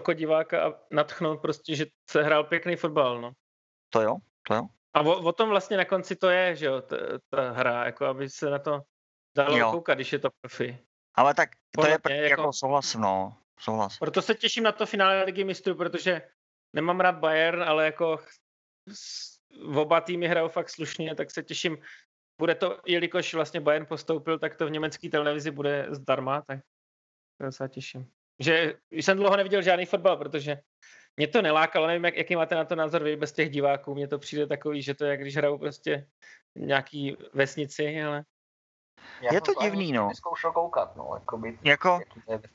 jako 0.00 0.12
diváka 0.12 0.66
a 0.66 0.74
natchnout 0.90 1.40
prostě, 1.40 1.76
že 1.76 1.86
se 2.10 2.22
hrál 2.22 2.44
pěkný 2.44 2.76
fotbal, 2.76 3.20
no. 3.20 3.32
To 3.90 4.00
jo, 4.00 4.16
to 4.48 4.54
jo. 4.54 4.62
A 4.94 5.00
o, 5.00 5.22
o 5.22 5.32
tom 5.32 5.48
vlastně 5.48 5.76
na 5.76 5.84
konci 5.84 6.16
to 6.16 6.30
je, 6.30 6.56
že 6.56 6.66
jo, 6.66 6.82
ta, 6.82 6.96
ta 7.30 7.50
hra, 7.50 7.84
jako 7.84 8.06
aby 8.06 8.30
se 8.30 8.50
na 8.50 8.58
to 8.58 8.82
dalo 9.36 9.56
jo. 9.56 9.70
koukat, 9.70 9.98
když 9.98 10.12
je 10.12 10.18
to 10.18 10.28
profi. 10.40 10.78
Ale 11.14 11.34
tak 11.34 11.50
to 11.70 11.86
je 11.86 11.96
pr- 11.96 12.10
jako, 12.10 12.42
jako 12.42 12.52
souhlas, 12.52 12.94
no. 12.94 13.38
Souhlas. 13.60 13.98
Proto 13.98 14.22
se 14.22 14.34
těším 14.34 14.64
na 14.64 14.72
to 14.72 14.86
finále 14.86 15.22
ligy 15.22 15.44
mistrů, 15.44 15.74
protože 15.74 16.22
nemám 16.72 17.00
rád 17.00 17.18
Bayern, 17.18 17.62
ale 17.62 17.84
jako 17.84 18.18
v 19.68 19.78
oba 19.78 20.00
týmy 20.00 20.28
hrajou 20.28 20.48
fakt 20.48 20.70
slušně, 20.70 21.14
tak 21.14 21.30
se 21.30 21.42
těším. 21.42 21.78
Bude 22.38 22.54
to, 22.54 22.80
jelikož 22.86 23.34
vlastně 23.34 23.60
Bayern 23.60 23.86
postoupil, 23.86 24.38
tak 24.38 24.56
to 24.56 24.66
v 24.66 24.70
německé 24.70 25.08
televizi 25.08 25.50
bude 25.50 25.86
zdarma, 25.90 26.42
tak 26.42 26.60
to 27.38 27.52
se 27.52 27.68
těším. 27.68 28.06
Že 28.38 28.74
jsem 28.90 29.16
dlouho 29.16 29.36
neviděl 29.36 29.62
žádný 29.62 29.86
fotbal, 29.86 30.16
protože 30.16 30.58
mě 31.16 31.28
to 31.28 31.42
nelákalo, 31.42 31.86
nevím, 31.86 32.04
jak, 32.04 32.16
jaký 32.16 32.36
máte 32.36 32.54
na 32.54 32.64
to 32.64 32.76
názor 32.76 33.02
vy 33.02 33.16
bez 33.16 33.32
těch 33.32 33.50
diváků, 33.50 33.94
mně 33.94 34.08
to 34.08 34.18
přijde 34.18 34.46
takový, 34.46 34.82
že 34.82 34.94
to 34.94 35.04
je, 35.04 35.10
jak 35.10 35.20
když 35.20 35.36
hrajou 35.36 35.58
prostě 35.58 36.06
nějaký 36.54 37.16
vesnici, 37.32 38.02
ale 38.02 38.24
já 39.22 39.34
je 39.34 39.40
to 39.40 39.52
divný, 39.62 39.92
no. 39.92 40.10
Zkoušel 40.14 40.52
koukat, 40.52 40.96
no, 40.96 41.10
jakoby, 41.14 41.58
jako... 41.64 42.00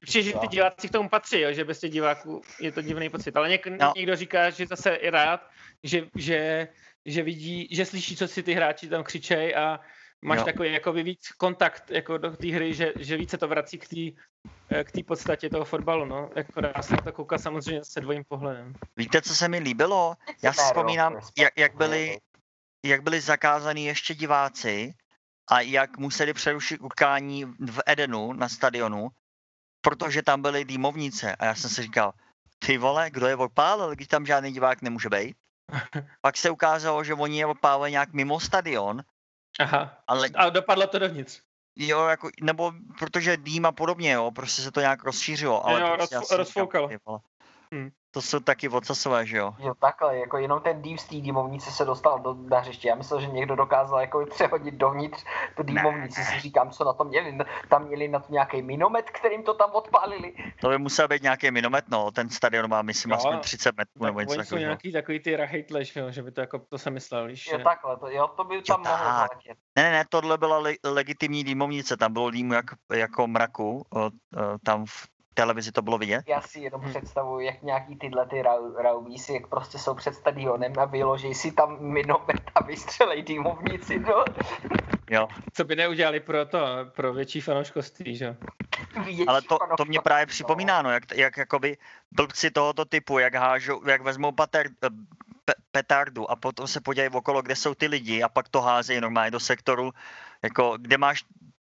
Určitě, 0.02 0.24
že 0.24 0.34
ty 0.34 0.48
diváci 0.48 0.88
k 0.90 0.92
tomu 0.92 1.10
patří, 1.10 1.40
jo, 1.40 1.54
že 1.54 1.66
bez 1.66 1.80
těch 1.80 1.92
diváků 1.92 2.42
je 2.60 2.72
to 2.72 2.82
divný 2.82 3.10
pocit, 3.10 3.38
ale 3.38 3.50
něk, 3.50 3.68
no. 3.68 3.94
někdo 3.96 4.16
říká, 4.16 4.50
že 4.50 4.68
zase 4.68 4.98
je 5.02 5.12
rád, 5.12 5.48
že, 5.84 6.08
že, 6.16 6.68
že 7.06 7.24
vidí, 7.24 7.68
že 7.72 7.86
slyší, 7.86 8.16
co 8.16 8.28
si 8.28 8.44
ty 8.44 8.54
hráči 8.54 8.90
tam 8.90 9.04
křičej 9.04 9.56
a 9.56 9.80
máš 10.22 10.40
jo. 10.40 10.46
takový 10.46 10.74
jako 10.74 10.94
víc 10.94 11.28
kontakt 11.38 11.92
jako 11.92 12.18
do 12.18 12.32
té 12.32 12.48
hry, 12.48 12.74
že, 12.74 12.94
že 13.00 13.18
více 13.18 13.38
to 13.38 13.48
vrací 13.48 13.78
k 13.78 13.88
té 13.88 14.22
k 14.84 14.92
té 14.92 15.04
podstatě 15.04 15.50
toho 15.50 15.66
fotbalu, 15.66 16.06
no. 16.06 16.30
Jako 16.36 16.62
dá 16.62 16.74
se 16.82 16.94
na 16.94 17.02
to 17.02 17.14
koukat 17.14 17.42
samozřejmě 17.42 17.86
se 17.86 18.02
dvojím 18.02 18.24
pohledem. 18.28 18.74
Víte, 18.98 19.22
co 19.22 19.36
se 19.36 19.48
mi 19.48 19.60
líbilo? 19.60 20.16
Já 20.42 20.54
si 20.54 20.62
vzpomínám, 20.62 21.20
jak, 21.38 21.54
jak 21.58 21.76
byli, 21.76 22.20
jak 22.86 23.04
byli 23.04 23.22
zakázaní 23.22 23.86
ještě 23.86 24.16
diváci 24.16 24.94
a 25.52 25.62
jak 25.62 25.98
museli 25.98 26.34
přerušit 26.34 26.82
utkání 26.82 27.46
v 27.46 27.80
Edenu 27.86 28.34
na 28.34 28.50
stadionu, 28.50 29.08
protože 29.82 30.22
tam 30.22 30.42
byly 30.42 30.66
dýmovnice. 30.66 31.36
A 31.36 31.46
já 31.46 31.56
jsem 31.56 31.70
si 31.70 31.82
říkal, 31.82 32.14
ty 32.60 32.78
vole, 32.78 33.10
kdo 33.10 33.28
je 33.28 33.36
odpálil, 33.36 33.96
když 33.96 34.08
tam 34.08 34.26
žádný 34.26 34.52
divák 34.52 34.82
nemůže 34.82 35.10
být. 35.10 35.38
Pak 36.22 36.38
se 36.38 36.50
ukázalo, 36.50 37.04
že 37.04 37.14
oni 37.14 37.40
je 37.40 37.46
odpálili 37.46 37.92
nějak 37.92 38.14
mimo 38.14 38.40
stadion. 38.40 39.04
Aha, 39.60 40.04
ale... 40.08 40.30
a 40.36 40.50
dopadlo 40.50 40.88
to 40.88 41.00
dovnitř. 41.00 41.42
Jo, 41.76 42.06
jako, 42.06 42.30
nebo 42.42 42.74
protože 43.00 43.38
dým 43.38 43.66
a 43.66 43.72
podobně, 43.72 44.12
jo, 44.12 44.32
prostě 44.32 44.62
se 44.62 44.72
to 44.72 44.80
nějak 44.80 45.04
rozšířilo. 45.04 45.66
Ale 45.66 45.82
jo, 45.82 45.94
prostě 45.98 46.16
roz, 46.16 46.32
rozfoukalo. 46.32 46.90
Hmm. 47.74 47.92
To 48.12 48.22
jsou 48.22 48.40
taky 48.40 48.70
ocasové, 48.70 49.26
že 49.26 49.38
jo? 49.38 49.54
Jo, 49.60 49.74
takhle, 49.80 50.18
jako 50.18 50.38
jenom 50.38 50.62
ten 50.62 50.82
dým 50.82 50.98
z 50.98 51.06
té 51.06 51.16
dýmovnice 51.16 51.72
se 51.72 51.86
dostal 51.86 52.20
do, 52.20 52.34
na 52.34 52.60
hřiště. 52.60 52.88
Já 52.88 52.96
myslel, 52.96 53.22
že 53.22 53.28
někdo 53.28 53.56
dokázal 53.56 54.00
jako 54.00 54.26
přehodit 54.26 54.74
dovnitř 54.74 55.24
tu 55.56 55.64
dýmovnici. 55.64 56.24
Si 56.24 56.40
říkám, 56.40 56.72
co 56.72 56.84
na 56.84 56.94
to 56.94 57.04
měli. 57.04 57.38
Tam 57.70 57.86
měli 57.86 58.08
na 58.08 58.20
to 58.20 58.34
nějaký 58.34 58.62
minomet, 58.62 59.10
kterým 59.10 59.44
to 59.44 59.54
tam 59.54 59.72
odpálili. 59.72 60.34
To 60.62 60.70
by 60.70 60.78
musel 60.78 61.08
být 61.08 61.24
nějaký 61.24 61.52
minomet, 61.52 61.86
no. 61.88 62.12
Ten 62.12 62.30
stadion 62.30 62.70
má, 62.70 62.82
myslím, 62.82 63.10
no, 63.10 63.18
aspoň 63.18 63.40
30 63.40 63.78
metrů 63.78 64.06
nebo 64.06 64.20
něco 64.20 64.36
takového. 64.36 64.60
nějaký 64.60 64.92
takový 64.92 65.20
ty 65.20 65.36
rahejtle, 65.36 65.84
že 66.10 66.24
by 66.24 66.32
to 66.32 66.42
jako, 66.42 66.60
to 66.60 66.78
se 66.78 66.90
myslel, 66.90 67.28
víš. 67.28 67.52
Jo, 67.52 67.60
takhle, 67.64 67.98
to, 67.98 68.10
jo, 68.10 68.28
to 68.28 68.44
by 68.44 68.62
tam 68.62 68.84
jo, 68.86 68.92
mohlo. 68.92 69.28
Ne, 69.76 69.84
ne, 69.84 69.92
ne, 69.92 70.06
tohle 70.10 70.38
byla 70.38 70.58
le- 70.58 70.76
legitimní 70.84 71.44
dýmovnice, 71.44 71.98
tam 71.98 72.14
bylo 72.14 72.30
dýmu 72.32 72.54
jak, 72.54 72.66
jako 72.94 73.28
mraku, 73.28 73.86
o, 73.90 74.06
o, 74.06 74.12
tam 74.64 74.86
v 74.86 75.08
televizi 75.38 75.72
to 75.72 75.82
bylo 75.82 75.98
vidět? 75.98 76.24
Já 76.28 76.42
si 76.42 76.60
jenom 76.60 76.82
hmm. 76.82 76.90
představuji, 76.90 77.46
jak 77.46 77.62
nějaký 77.64 77.96
tyhle 77.96 78.26
ty 78.26 78.42
raubísi, 78.82 79.34
jak 79.34 79.48
prostě 79.48 79.78
jsou 79.78 79.94
před 79.94 80.16
stadionem 80.16 80.74
a 80.80 80.86
vyloží 80.86 81.34
si 81.34 81.52
tam 81.52 81.78
minomet 81.80 82.42
a 82.56 82.64
vystřelej 82.64 83.22
dýmovnici, 83.24 84.00
no. 84.00 84.26
Jo. 85.10 85.28
Co 85.54 85.64
by 85.64 85.76
neudělali 85.76 86.20
pro 86.20 86.46
to, 86.46 86.60
pro 86.96 87.14
větší 87.14 87.42
fanouškoství, 87.42 88.16
že? 88.16 88.36
Větší 89.04 89.28
Ale 89.28 89.42
to, 89.42 89.58
to 89.78 89.86
mě 89.86 90.02
právě 90.02 90.26
připomíná, 90.26 90.82
no, 90.82 90.92
jak, 90.92 91.04
jak 91.16 91.38
jakoby 91.38 91.78
blbci 92.12 92.52
tohoto 92.52 92.86
typu, 92.86 93.20
jak 93.20 93.36
hážou, 93.36 93.88
jak 93.88 94.02
vezmou 94.02 94.32
pater, 94.32 94.68
eh, 94.84 94.90
pe, 95.46 95.54
petardu 95.72 96.32
a 96.32 96.36
potom 96.36 96.68
se 96.68 96.82
podívají 96.82 97.10
okolo, 97.10 97.42
kde 97.42 97.56
jsou 97.56 97.74
ty 97.76 97.88
lidi 97.88 98.24
a 98.24 98.30
pak 98.30 98.50
to 98.50 98.62
házejí 98.62 99.02
normálně 99.02 99.32
do 99.32 99.40
sektoru, 99.40 99.92
jako, 100.44 100.78
kde 100.78 100.98
máš 100.98 101.24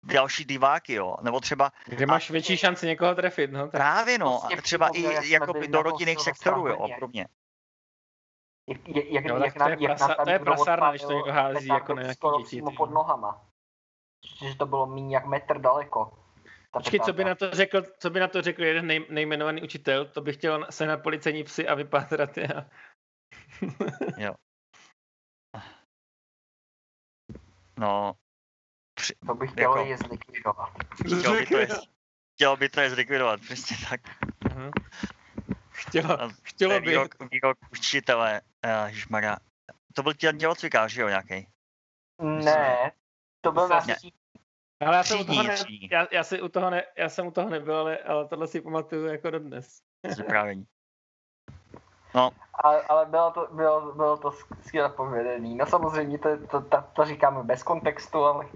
další 0.04 0.44
diváky, 0.44 0.94
jo. 0.94 1.16
Nebo 1.22 1.40
třeba... 1.40 1.72
Kde 1.86 2.06
máš 2.06 2.30
a, 2.30 2.32
větší 2.32 2.56
šanci 2.56 2.86
někoho 2.86 3.14
trefit, 3.14 3.52
no. 3.52 3.62
Tak. 3.62 3.70
Právě, 3.70 4.18
no. 4.18 4.44
A 4.44 4.62
třeba 4.62 4.88
i 4.88 5.30
jako 5.32 5.52
do 5.52 5.82
rodinných 5.82 6.20
sektorů, 6.20 6.68
jo, 6.68 6.88
podobně. 6.94 7.26
Jak, 8.68 8.88
jak, 8.88 9.24
no, 9.24 9.36
jak, 9.36 9.54
to, 9.54 9.68
je 9.68 9.76
prasa, 9.76 10.14
to 10.24 10.30
je 10.30 10.38
prasárna, 10.38 10.90
když 10.90 11.02
to 11.02 11.12
někdo 11.12 11.32
hází 11.32 11.66
jako 11.66 11.94
na 11.94 12.02
nějaký 12.02 12.20
děti. 12.42 12.62
pod 12.76 12.90
nohama. 12.90 13.46
Že 14.42 14.54
to 14.54 14.66
bylo 14.66 14.86
méně 14.86 15.16
jak 15.16 15.26
metr 15.26 15.58
daleko. 15.60 16.18
Počkej, 16.70 17.00
co 17.00 17.12
by 17.12 17.24
na 17.24 17.34
to 17.34 17.50
řekl, 17.50 17.82
co 17.98 18.10
by 18.10 18.20
na 18.20 18.28
to 18.28 18.42
řekl 18.42 18.64
jeden 18.64 18.86
nej, 18.86 19.06
nejmenovaný 19.10 19.62
učitel, 19.62 20.04
to 20.04 20.20
by 20.20 20.32
chtěl 20.32 20.66
se 20.70 20.86
na 20.86 20.96
policejní 20.96 21.44
psy 21.44 21.68
a 21.68 21.74
vypátrat 21.74 22.36
je. 22.36 22.48
jo. 24.16 24.34
No, 27.78 28.14
při, 29.04 29.14
to 29.26 29.34
bych 29.34 29.50
chtěl 29.50 29.76
jako, 29.76 29.90
je 29.90 29.96
zlikvidovat. 29.96 30.68
Chtěl 30.94 31.36
by 31.36 31.46
to 31.46 31.58
je, 31.58 31.68
chtěl 32.34 32.56
by 32.56 32.68
to 32.68 32.80
je 32.80 32.90
zlikvidovat, 32.90 33.40
přesně 33.40 33.76
tak. 33.90 34.00
Uh-huh. 34.44 34.70
Chtělo, 35.70 36.18
chtělo 36.42 36.80
by. 36.80 36.90
Výrok, 36.90 37.14
výrok 37.30 37.58
učitele, 37.72 38.40
ježmarja. 38.86 39.36
To 39.94 40.02
byl 40.02 40.14
těl 40.14 40.32
tělocvikář, 40.32 40.92
že 40.92 41.02
jo, 41.02 41.08
nějaký? 41.08 41.48
Ne, 42.22 42.92
to 43.40 43.52
byl 43.52 43.68
na 43.68 43.80
ale 44.80 44.96
já 44.96 45.02
jsem, 45.02 45.20
u 45.20 45.24
toho 45.24 45.42
ne, 45.42 45.56
já, 45.90 46.06
já, 46.10 46.24
si 46.24 46.42
u 46.42 46.48
toho 46.48 46.70
ne, 46.70 46.82
já 46.96 47.08
jsem 47.08 47.26
u 47.26 47.30
toho 47.30 47.50
nebyl, 47.50 47.76
ale, 47.76 47.98
ale 47.98 48.28
tohle 48.28 48.46
si 48.46 48.60
pamatuju 48.60 49.06
jako 49.06 49.30
dodnes. 49.30 49.78
Vyprávění. 50.16 50.66
No. 52.14 52.30
Ale, 52.54 52.82
ale 52.82 53.06
bylo 53.06 53.30
to, 53.30 53.48
bylo, 53.52 53.92
bylo 53.92 54.16
to 54.16 54.32
skvěle 54.66 54.88
povedený. 54.88 55.54
No 55.56 55.66
samozřejmě 55.66 56.18
to, 56.18 56.46
to, 56.46 56.60
to, 56.60 56.84
to 56.92 57.04
říkáme 57.04 57.42
bez 57.42 57.62
kontextu, 57.62 58.24
ale... 58.24 58.46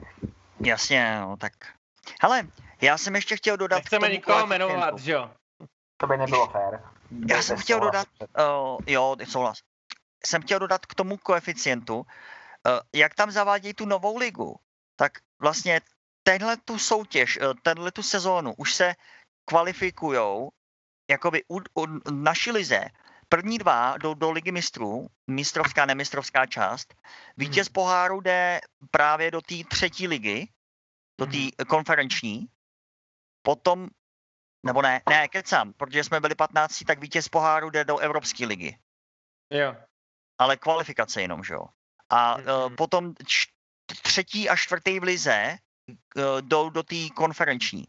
Jasně, 0.61 1.21
no 1.21 1.37
tak. 1.37 1.53
Hele, 2.23 2.47
já 2.81 2.99
jsem 2.99 3.15
ještě 3.15 3.37
chtěl 3.37 3.57
dodat... 3.57 3.77
Nechceme 3.77 4.09
nikoho 4.09 4.47
jmenovat, 4.47 4.99
že 4.99 5.13
jo? 5.13 5.31
To 5.97 6.07
by 6.07 6.17
nebylo 6.17 6.47
fér. 6.47 6.83
Já 7.29 7.43
jsem 7.43 7.57
chtěl 7.57 7.81
dodat, 7.81 8.09
uh, 8.21 8.79
jo, 8.87 9.17
souhlas. 9.25 9.59
Jsem 10.27 10.43
chtěl 10.43 10.59
dodat 10.59 10.87
k 10.87 10.95
tomu 10.95 11.17
koeficientu, 11.17 11.97
uh, 11.97 12.05
jak 12.95 13.15
tam 13.15 13.31
zavádějí 13.31 13.75
tu 13.75 13.87
novou 13.87 14.17
ligu, 14.17 14.57
tak 14.97 15.13
vlastně 15.43 15.81
tenhle 16.23 16.57
tu 16.57 16.79
soutěž, 16.79 17.39
uh, 17.39 17.55
tenhle 17.63 17.93
tu 17.93 18.03
sezónu 18.03 18.55
už 18.57 18.75
se 18.75 18.95
kvalifikujou 19.45 20.51
jakoby 21.11 21.43
u, 21.49 21.59
u 21.81 21.87
naší 22.11 22.51
lize 22.51 22.85
první 23.29 23.59
dva 23.59 23.97
do, 23.97 24.15
do 24.15 24.31
ligy 24.31 24.53
mistrů, 24.53 25.07
mistrovská, 25.27 25.87
nemistrovská 25.87 26.47
část. 26.47 26.95
Vítěz 27.37 27.67
hmm. 27.67 27.73
poháru 27.73 28.21
jde 28.21 28.61
právě 28.91 29.31
do 29.31 29.41
té 29.41 29.55
třetí 29.69 30.09
ligy, 30.09 30.49
do 31.21 31.27
té 31.27 31.39
hmm. 31.39 31.51
konferenční. 31.69 32.47
Potom, 33.43 33.89
nebo 34.67 34.83
ne, 34.83 35.03
ne, 35.09 35.29
kecám, 35.29 35.73
protože 35.73 36.05
jsme 36.05 36.21
byli 36.21 36.35
15, 36.35 36.85
tak 36.87 37.01
vítěz 37.01 37.29
poháru 37.29 37.71
jde 37.71 37.85
do 37.85 37.99
Evropské 37.99 38.47
ligy. 38.47 38.79
Jo. 39.51 39.77
Ale 40.39 40.57
kvalifikace 40.57 41.23
jenom, 41.23 41.45
že 41.45 41.55
jo. 41.55 41.65
A 42.11 42.35
hmm. 42.35 42.47
uh, 42.47 42.75
potom 42.77 43.15
třetí 44.03 44.49
a 44.49 44.57
čtvrtý 44.57 45.01
v 45.01 45.03
lize 45.03 45.59
uh, 45.89 46.41
jdou 46.41 46.71
do 46.71 46.83
té 46.83 46.97
konferenční. 47.15 47.85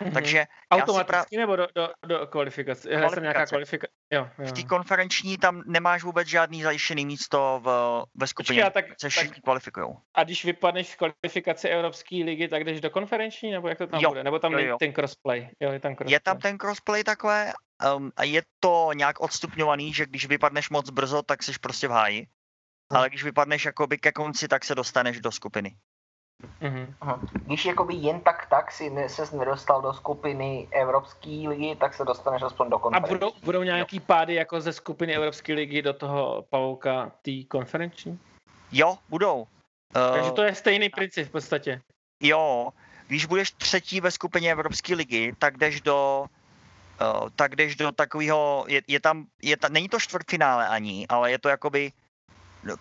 Mm-hmm. 0.00 0.12
Takže 0.12 0.46
Automaticky 0.70 1.36
pra... 1.36 1.40
nebo 1.40 1.56
do, 1.56 1.66
do, 1.74 1.88
do 2.06 2.26
kvalifikace? 2.26 2.88
kvalifikace. 2.88 3.14
Jsem 3.14 3.22
nějaká 3.22 3.46
kvalifikace. 3.46 3.92
Jo, 4.12 4.28
jo. 4.38 4.46
V 4.46 4.52
té 4.52 4.62
konferenční 4.62 5.38
tam 5.38 5.62
nemáš 5.66 6.02
vůbec 6.02 6.28
žádný 6.28 6.62
zajištěný 6.62 7.06
místo 7.06 7.60
v, 7.64 7.68
ve 8.14 8.26
skupině, 8.26 8.64
Počkej, 8.64 8.82
tak, 8.82 9.00
se 9.00 9.08
všichni 9.08 9.42
kvalifikují. 9.42 9.86
A 10.14 10.24
když 10.24 10.44
vypadneš 10.44 10.88
z 10.88 10.96
kvalifikace 10.96 11.68
Evropské 11.68 12.16
ligy, 12.16 12.48
tak 12.48 12.64
jdeš 12.64 12.80
do 12.80 12.90
konferenční, 12.90 13.50
nebo 13.50 13.68
jak 13.68 13.78
to 13.78 13.86
tam 13.86 14.00
jo, 14.00 14.10
bude? 14.10 14.24
Nebo 14.24 14.38
tam 14.38 14.58
je 14.58 14.74
ten 14.78 14.92
crossplay? 14.92 15.50
Jo, 15.60 15.72
je, 15.72 15.80
tam 15.80 15.94
crossplay. 15.94 16.12
je 16.12 16.20
tam 16.20 16.38
ten 16.38 16.58
crossplay 16.58 17.04
takové 17.04 17.52
um, 17.96 18.12
a 18.16 18.24
je 18.24 18.42
to 18.60 18.90
nějak 18.94 19.20
odstupňovaný, 19.20 19.92
že 19.94 20.06
když 20.06 20.26
vypadneš 20.26 20.70
moc 20.70 20.90
brzo, 20.90 21.22
tak 21.22 21.42
jsi 21.42 21.52
prostě 21.60 21.88
v 21.88 21.90
háji. 21.90 22.18
Hmm. 22.18 22.98
Ale 22.98 23.08
když 23.08 23.24
vypadneš 23.24 23.64
jakoby 23.64 23.98
ke 23.98 24.12
konci, 24.12 24.48
tak 24.48 24.64
se 24.64 24.74
dostaneš 24.74 25.20
do 25.20 25.32
skupiny. 25.32 25.76
Mm-hmm. 26.62 27.18
Když 27.32 27.64
jakoby 27.64 27.94
jen 27.94 28.20
tak 28.20 28.46
tak 28.46 28.72
si 28.72 28.90
ne, 28.90 29.08
ses 29.08 29.32
nedostal 29.32 29.82
do 29.82 29.92
skupiny 29.94 30.68
Evropské 30.70 31.28
ligy, 31.28 31.76
tak 31.76 31.94
se 31.94 32.04
dostaneš 32.04 32.42
aspoň 32.42 32.70
do 32.70 32.78
konferenční. 32.78 33.14
A 33.14 33.18
budou, 33.18 33.32
budou 33.44 33.62
nějaký 33.62 34.00
pády 34.00 34.34
jako 34.34 34.60
ze 34.60 34.72
skupiny 34.72 35.14
Evropské 35.14 35.54
ligy 35.54 35.82
do 35.82 35.92
toho 35.92 36.44
pavouka 36.50 37.12
té 37.22 37.44
konferenční? 37.48 38.18
Jo, 38.72 38.98
budou. 39.08 39.46
Takže 39.92 40.30
to 40.30 40.42
je 40.42 40.54
stejný 40.54 40.88
princip 40.88 41.28
v 41.28 41.30
podstatě. 41.30 41.80
Jo, 42.22 42.68
když 43.06 43.26
budeš 43.26 43.50
třetí 43.50 44.00
ve 44.00 44.10
skupině 44.10 44.52
Evropské 44.52 44.94
ligy, 44.94 45.34
tak 45.38 45.56
jdeš 45.56 45.80
do 45.80 46.24
uh, 47.00 47.28
tak 47.36 47.56
jdeš 47.56 47.76
do 47.76 47.92
takového, 47.92 48.64
je, 48.68 48.82
je 48.86 49.00
tam, 49.00 49.26
je 49.42 49.56
ta, 49.56 49.68
není 49.68 49.88
to 49.88 50.00
čtvrtfinále 50.00 50.68
ani, 50.68 51.06
ale 51.08 51.30
je 51.30 51.38
to 51.38 51.48
jakoby 51.48 51.92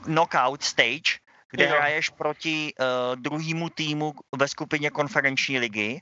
knockout 0.04 0.64
stage, 0.64 1.20
kde 1.52 1.66
jo. 1.66 1.70
hraješ 1.70 2.10
proti 2.10 2.74
uh, 2.80 3.16
druhému 3.16 3.70
týmu 3.70 4.14
ve 4.38 4.48
skupině 4.48 4.90
konferenční 4.90 5.60
ligy 5.60 6.02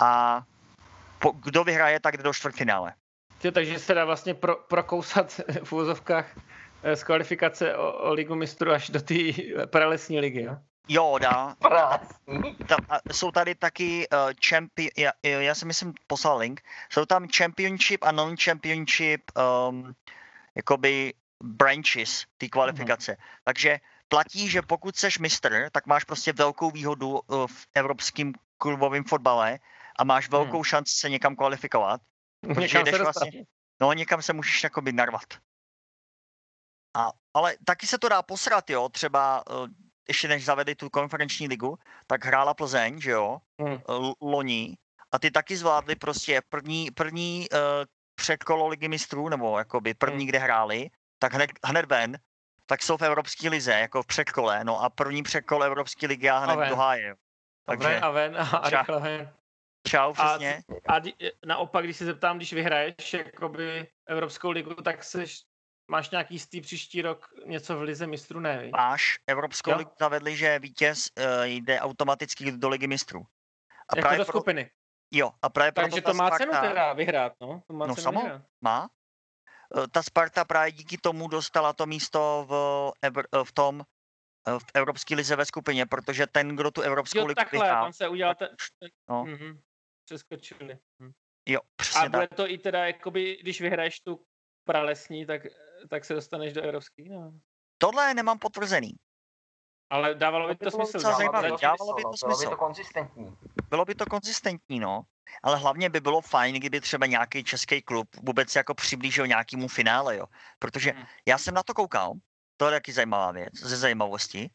a 0.00 0.42
po, 1.18 1.30
kdo 1.30 1.64
vyhraje, 1.64 2.00
tak 2.00 2.16
jde 2.16 2.22
do 2.22 2.34
čtvrtfinále. 2.34 2.94
Jo, 3.44 3.52
takže 3.52 3.78
se 3.78 3.94
dá 3.94 4.04
vlastně 4.04 4.34
pro, 4.34 4.56
prokousat 4.56 5.40
v 5.64 5.72
úzovkách 5.72 6.36
eh, 6.82 6.96
z 6.96 7.04
kvalifikace 7.04 7.76
o, 7.76 7.92
o 7.92 8.12
ligu 8.12 8.34
mistrů 8.34 8.70
až 8.70 8.90
do 8.90 9.00
té 9.00 9.14
pralesní 9.66 10.20
ligy, 10.20 10.42
jo? 10.42 10.56
Jo, 10.88 11.18
dá. 11.18 11.54
Ta, 12.66 12.76
a 12.88 12.98
jsou 13.12 13.30
tady 13.30 13.54
taky 13.54 14.08
uh, 14.08 14.18
champion, 14.48 14.90
já, 14.96 15.12
já 15.22 15.54
si 15.54 15.66
myslím, 15.66 15.94
poslal 16.06 16.38
link, 16.38 16.60
jsou 16.90 17.04
tam 17.04 17.28
championship 17.36 18.04
a 18.04 18.12
non-championship 18.12 19.20
um, 19.38 19.94
jakoby 20.54 21.14
branches 21.42 22.24
té 22.38 22.48
kvalifikace. 22.48 23.12
Mm-hmm. 23.12 23.40
Takže 23.44 23.80
platí, 24.10 24.48
že 24.48 24.62
pokud 24.62 24.96
seš 24.96 25.18
mistr, 25.18 25.70
tak 25.72 25.86
máš 25.86 26.04
prostě 26.04 26.32
velkou 26.32 26.70
výhodu 26.70 27.20
eh, 27.20 27.34
v 27.46 27.66
evropském 27.74 28.32
klubovém 28.58 29.04
fotbale 29.04 29.58
a 29.98 30.04
máš 30.04 30.28
hmm. 30.28 30.30
velkou 30.30 30.56
hmm. 30.56 30.64
šanci 30.64 30.94
se 30.94 31.10
někam 31.10 31.36
kvalifikovat. 31.36 32.00
Někam 32.60 32.86
se 32.86 32.98
vlastně, 32.98 33.44
no, 33.80 33.92
někam 33.92 34.22
se 34.22 34.32
můžeš 34.32 34.64
jakoby 34.64 34.92
narvat. 34.92 35.28
A, 36.96 37.12
ale 37.34 37.56
taky 37.64 37.86
se 37.86 37.98
to 37.98 38.08
dá 38.08 38.22
posrat, 38.22 38.70
jo, 38.70 38.88
třeba 38.88 39.44
uh, 39.50 39.68
ještě 40.08 40.28
než 40.28 40.44
zavedli 40.44 40.74
tu 40.74 40.90
konferenční 40.90 41.48
ligu, 41.48 41.78
tak 42.06 42.24
hrála 42.24 42.54
Plzeň, 42.54 43.00
že 43.00 43.10
jo, 43.10 43.38
hmm. 43.60 43.78
L- 43.88 44.14
loni, 44.20 44.76
a 45.12 45.18
ty 45.18 45.30
taky 45.30 45.56
zvládli 45.56 45.96
prostě 45.96 46.42
první, 46.48 46.90
první 46.90 47.46
uh, 47.52 47.58
předkolo 48.14 48.68
ligy 48.68 48.88
mistrů, 48.88 49.28
nebo 49.28 49.58
jakoby 49.58 49.94
první, 49.94 50.24
hmm. 50.24 50.26
kde 50.26 50.38
hráli, 50.38 50.90
tak 51.18 51.34
hned, 51.34 51.50
hned 51.64 51.84
ven 51.86 52.18
tak 52.70 52.82
jsou 52.82 52.96
v 52.96 53.02
Evropské 53.02 53.48
lize, 53.48 53.72
jako 53.72 54.02
v 54.02 54.06
předkole, 54.06 54.64
no 54.64 54.82
a 54.82 54.90
první 54.90 55.22
předkole 55.22 55.66
Evropské 55.66 56.06
ligy 56.06 56.26
já 56.26 56.38
hned 56.38 56.68
do 56.68 56.76
háje. 56.76 57.14
Takže 57.66 58.00
a 58.00 58.10
ven 58.10 58.36
a, 58.36 58.56
a 58.56 58.70
rychle 58.70 59.00
ven. 59.00 59.32
Čau, 59.88 60.12
přesně. 60.12 60.62
A, 60.88 60.96
a 60.96 61.00
naopak, 61.46 61.84
když 61.84 61.96
se 61.96 62.04
zeptám, 62.04 62.36
když 62.36 62.52
vyhraješ 62.52 63.14
jakoby 63.14 63.88
Evropskou 64.06 64.50
ligu, 64.50 64.74
tak 64.74 65.04
seš, 65.04 65.42
máš 65.90 66.10
nějaký 66.10 66.34
jistý 66.34 66.60
příští 66.60 67.02
rok 67.02 67.28
něco 67.46 67.76
v 67.78 67.82
lize 67.82 68.06
mistrů, 68.06 68.40
ne? 68.40 68.68
Máš. 68.72 69.18
Evropskou 69.26 69.70
jo? 69.70 69.76
ligu 69.76 69.90
zavedli, 70.00 70.36
že 70.36 70.58
vítěz 70.58 71.10
uh, 71.18 71.44
jde 71.44 71.80
automaticky 71.80 72.52
do 72.52 72.68
ligy 72.68 72.86
mistrů. 72.86 73.20
A 73.88 73.96
jako 73.96 74.00
právě 74.00 74.18
do 74.18 74.24
skupiny. 74.24 74.64
Pro... 74.64 74.72
Jo, 75.18 75.30
a 75.42 75.48
právě 75.48 75.72
Takže 75.72 76.02
to 76.02 76.14
má 76.14 76.26
Sparta... 76.26 76.44
cenu 76.44 76.68
teda 76.68 76.92
vyhrát, 76.92 77.32
no? 77.40 77.62
To 77.66 77.72
má 77.72 77.86
no 77.86 77.96
samo, 77.96 78.20
vyhrát. 78.20 78.42
má. 78.60 78.88
Eh, 79.76 79.88
ta 79.88 80.02
Sparta 80.02 80.44
právě 80.44 80.72
díky 80.72 80.98
tomu 80.98 81.28
dostala 81.28 81.72
to 81.72 81.86
místo 81.86 82.46
v, 82.48 82.54
eh, 83.04 83.44
v 83.44 83.52
tom 83.52 83.82
eh, 84.48 84.58
v 84.58 84.64
Evropské 84.74 85.14
lize 85.14 85.36
ve 85.36 85.44
skupině, 85.44 85.86
protože 85.86 86.26
ten, 86.26 86.56
kdo 86.56 86.70
tu 86.70 86.80
Evropskou 86.80 87.18
jo, 87.18 87.26
ligu 87.26 87.34
takhle, 87.34 87.60
vyhrál, 87.60 87.84
tam 87.84 87.92
se 87.92 88.08
udělal 88.08 88.34
ten, 88.34 88.48
ten 88.78 88.90
no. 89.10 89.24
mm-hmm, 89.24 89.60
přeskočili. 90.04 90.78
Hm. 91.02 91.12
Jo, 91.48 91.60
přesně 91.76 92.00
A 92.00 92.08
bude 92.08 92.28
tak. 92.28 92.36
to 92.36 92.50
i 92.50 92.58
teda, 92.58 92.86
jakoby, 92.86 93.38
když 93.40 93.60
vyhraješ 93.60 94.00
tu 94.00 94.26
pralesní, 94.64 95.26
tak, 95.26 95.46
tak 95.88 96.04
se 96.04 96.14
dostaneš 96.14 96.52
do 96.52 96.62
Evropské? 96.62 97.02
No. 97.08 97.32
Tohle 97.78 98.14
nemám 98.14 98.38
potvrzený. 98.38 98.94
Ale 99.90 100.14
dávalo 100.14 100.48
by 100.48 100.56
to, 100.56 100.64
to 100.64 100.70
smysl. 100.70 100.98
Dávalo 101.62 101.94
by 101.94 102.02
to 102.02 102.16
smysl. 102.16 102.26
Bylo 102.26 102.38
by 102.38 102.46
to 102.46 102.56
konzistentní. 102.56 103.36
Bylo 103.68 103.84
by 103.84 103.94
to 103.94 104.06
konzistentní, 104.06 104.80
no 104.80 105.02
ale 105.42 105.56
hlavně 105.56 105.90
by 105.90 106.00
bylo 106.00 106.20
fajn, 106.20 106.54
kdyby 106.54 106.80
třeba 106.80 107.06
nějaký 107.06 107.44
český 107.44 107.82
klub 107.82 108.08
vůbec 108.22 108.56
jako 108.56 108.74
přiblížil 108.74 109.26
nějakému 109.26 109.68
finále, 109.68 110.16
jo. 110.16 110.26
Protože 110.58 110.90
hmm. 110.90 111.04
já 111.26 111.38
jsem 111.38 111.54
na 111.54 111.62
to 111.62 111.74
koukal, 111.74 112.12
to 112.56 112.64
je 112.64 112.70
taky 112.70 112.92
zajímavá 112.92 113.32
věc, 113.32 113.54
ze 113.54 113.76
zajímavosti. 113.76 114.50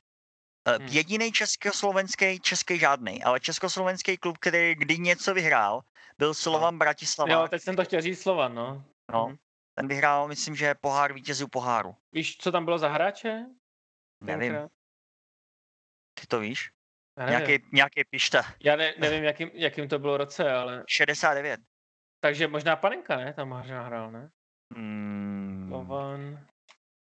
Eh, 0.67 0.77
hmm. 0.77 0.87
Jediný 0.87 1.31
československý, 1.31 2.39
český 2.39 2.79
žádný, 2.79 3.23
ale 3.23 3.39
československý 3.39 4.17
klub, 4.17 4.37
který 4.37 4.75
kdy 4.75 4.97
něco 4.97 5.33
vyhrál, 5.33 5.81
byl 6.17 6.33
Slovan 6.33 6.73
no. 6.73 6.77
Bratislava. 6.77 7.33
Jo, 7.33 7.47
teď 7.47 7.61
jsem 7.61 7.75
to 7.75 7.83
chtěl 7.83 8.01
říct 8.01 8.21
Slovan, 8.21 8.55
no. 8.55 8.83
No, 9.11 9.25
hmm. 9.25 9.37
ten 9.75 9.87
vyhrál, 9.87 10.27
myslím, 10.27 10.55
že 10.55 10.75
pohár 10.75 11.13
vítězů 11.13 11.47
poháru. 11.47 11.95
Víš, 12.11 12.37
co 12.37 12.51
tam 12.51 12.65
bylo 12.65 12.79
za 12.79 12.89
hráče? 12.89 13.45
Nevím. 14.21 14.53
Ty 16.13 16.27
to 16.27 16.39
víš? 16.39 16.74
Nějaký, 17.19 17.65
nějaký 17.73 18.03
pišta. 18.09 18.41
Já 18.63 18.75
ne, 18.75 18.93
nevím, 18.99 19.23
jakým, 19.23 19.49
jakým 19.53 19.89
to 19.89 19.99
bylo 19.99 20.17
roce, 20.17 20.53
ale... 20.53 20.83
69. 20.89 21.59
Takže 22.19 22.47
možná 22.47 22.75
Panenka, 22.75 23.17
ne? 23.17 23.33
Tam 23.33 23.49
možná 23.49 23.83
hrál, 23.83 24.11
ne? 24.11 24.29
Hmm. 24.75 25.67
Slovan. 25.69 26.45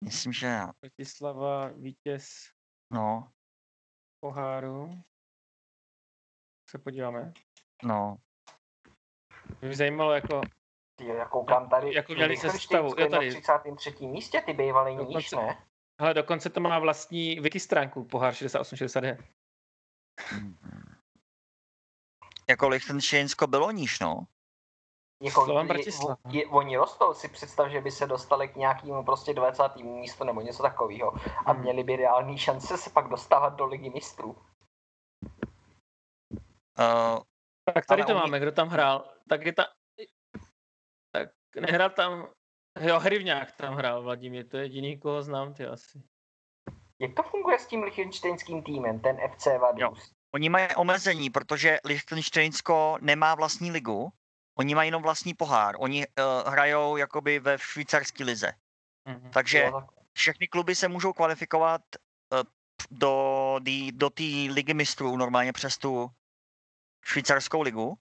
Myslím, 0.03 0.33
že 0.33 0.47
jo. 0.47 0.67
Bratislava, 0.81 1.67
vítěz. 1.67 2.51
No. 2.93 3.31
Poháru. 4.19 5.03
Se 6.69 6.77
podíváme. 6.79 7.33
No. 7.83 8.17
Mě 9.61 9.75
zajímalo, 9.75 10.13
jako... 10.13 10.41
Ty, 10.99 11.05
já 11.05 11.25
koukám 11.25 11.69
tady. 11.69 11.93
Jako 11.93 12.13
měli 12.13 12.37
se 12.37 12.49
stavu. 12.49 12.95
Jo, 12.97 13.09
tady. 13.09 13.33
Na 13.47 13.59
33. 13.59 14.07
místě 14.07 14.41
ty 14.41 14.53
bývaly 14.53 14.95
níž, 14.95 15.31
ne? 15.31 15.65
Hele, 16.01 16.13
dokonce 16.13 16.49
to 16.49 16.59
má 16.59 16.79
vlastní 16.79 17.39
wiki 17.39 17.59
stránku, 17.59 18.05
pohár 18.05 18.33
68-69. 18.33 19.17
Mm-hmm. 20.19 20.95
Jako 22.49 22.67
Lichtensteinsko 22.67 23.47
bylo 23.47 23.71
níž, 23.71 23.99
no. 23.99 24.27
Jako, 25.23 25.45
Slovan 25.45 25.67
je, 26.29 26.47
oni 26.47 26.77
rostou, 26.77 27.13
si 27.13 27.29
představ, 27.29 27.71
že 27.71 27.81
by 27.81 27.91
se 27.91 28.07
dostali 28.07 28.47
k 28.47 28.55
nějakému 28.55 29.03
prostě 29.03 29.33
20. 29.33 29.75
místu 29.75 30.23
nebo 30.23 30.41
něco 30.41 30.63
takového 30.63 31.13
a 31.45 31.51
hmm. 31.51 31.61
měli 31.61 31.83
by 31.83 31.95
reální 31.95 32.37
šance 32.37 32.77
se 32.77 32.89
pak 32.89 33.09
dostávat 33.09 33.49
do 33.49 33.65
ligy 33.65 33.89
mistrů. 33.89 34.31
Uh, 36.79 37.19
tak 37.73 37.85
tady 37.85 38.03
to 38.03 38.11
oni... 38.11 38.19
máme, 38.19 38.39
kdo 38.39 38.51
tam 38.51 38.67
hrál. 38.67 39.13
Tak 39.29 39.45
je 39.45 39.53
ta... 39.53 39.67
Tak 41.11 41.29
nehrál 41.55 41.89
tam 41.89 42.27
Jo, 42.79 42.99
Hrivňák 42.99 43.51
tam 43.51 43.73
hrál 43.73 44.03
Vladimír, 44.03 44.47
to 44.47 44.57
je 44.57 44.63
jediný, 44.63 44.99
koho 44.99 45.21
znám, 45.21 45.53
ty 45.53 45.65
asi. 45.65 46.03
Jak 46.99 47.13
to 47.13 47.23
funguje 47.23 47.59
s 47.59 47.67
tím 47.67 47.83
lichtenštejnským 47.83 48.63
týmem, 48.63 48.99
ten 48.99 49.17
FC 49.35 49.45
Vaduz? 49.45 50.11
Oni 50.33 50.49
mají 50.49 50.75
omezení, 50.75 51.29
protože 51.29 51.79
Lichtensteinsko 51.85 52.97
nemá 53.01 53.35
vlastní 53.35 53.71
ligu, 53.71 54.11
oni 54.57 54.75
mají 54.75 54.87
jenom 54.87 55.03
vlastní 55.03 55.33
pohár. 55.33 55.75
Oni 55.79 56.07
uh, 56.07 56.51
hrajou 56.51 56.97
jakoby 56.97 57.39
ve 57.39 57.57
švýcarské 57.59 58.23
lize. 58.23 58.51
Mm-hmm. 59.07 59.29
Takže 59.29 59.71
všechny 60.13 60.47
kluby 60.47 60.75
se 60.75 60.87
můžou 60.87 61.13
kvalifikovat 61.13 61.81
uh, 62.33 62.39
do, 62.91 63.59
do 63.91 64.09
té 64.09 64.23
ligy 64.49 64.73
mistrů 64.73 65.17
normálně 65.17 65.53
přes 65.53 65.77
tu 65.77 66.09
švýcarskou 67.05 67.61
ligu. 67.61 67.97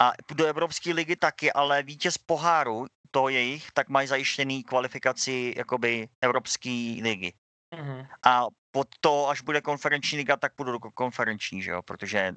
A 0.00 0.12
do 0.34 0.46
Evropské 0.46 0.92
ligy 0.92 1.16
taky, 1.16 1.52
ale 1.52 1.82
vítěz 1.82 2.18
poháru, 2.18 2.86
to 3.10 3.28
jejich, 3.28 3.72
tak 3.72 3.88
mají 3.88 4.08
zajištěný 4.08 4.64
kvalifikaci 4.64 5.54
jakoby 5.56 6.08
Evropské 6.20 6.96
ligy. 7.02 7.32
Mm-hmm. 7.74 8.06
A 8.22 8.46
pod 8.70 8.88
to, 9.00 9.28
až 9.28 9.40
bude 9.40 9.60
konferenční 9.60 10.18
liga, 10.18 10.36
tak 10.36 10.54
půjdu 10.54 10.72
do 10.72 10.78
konferenční, 10.78 11.62
že 11.62 11.70
jo, 11.70 11.82
protože 11.82 12.32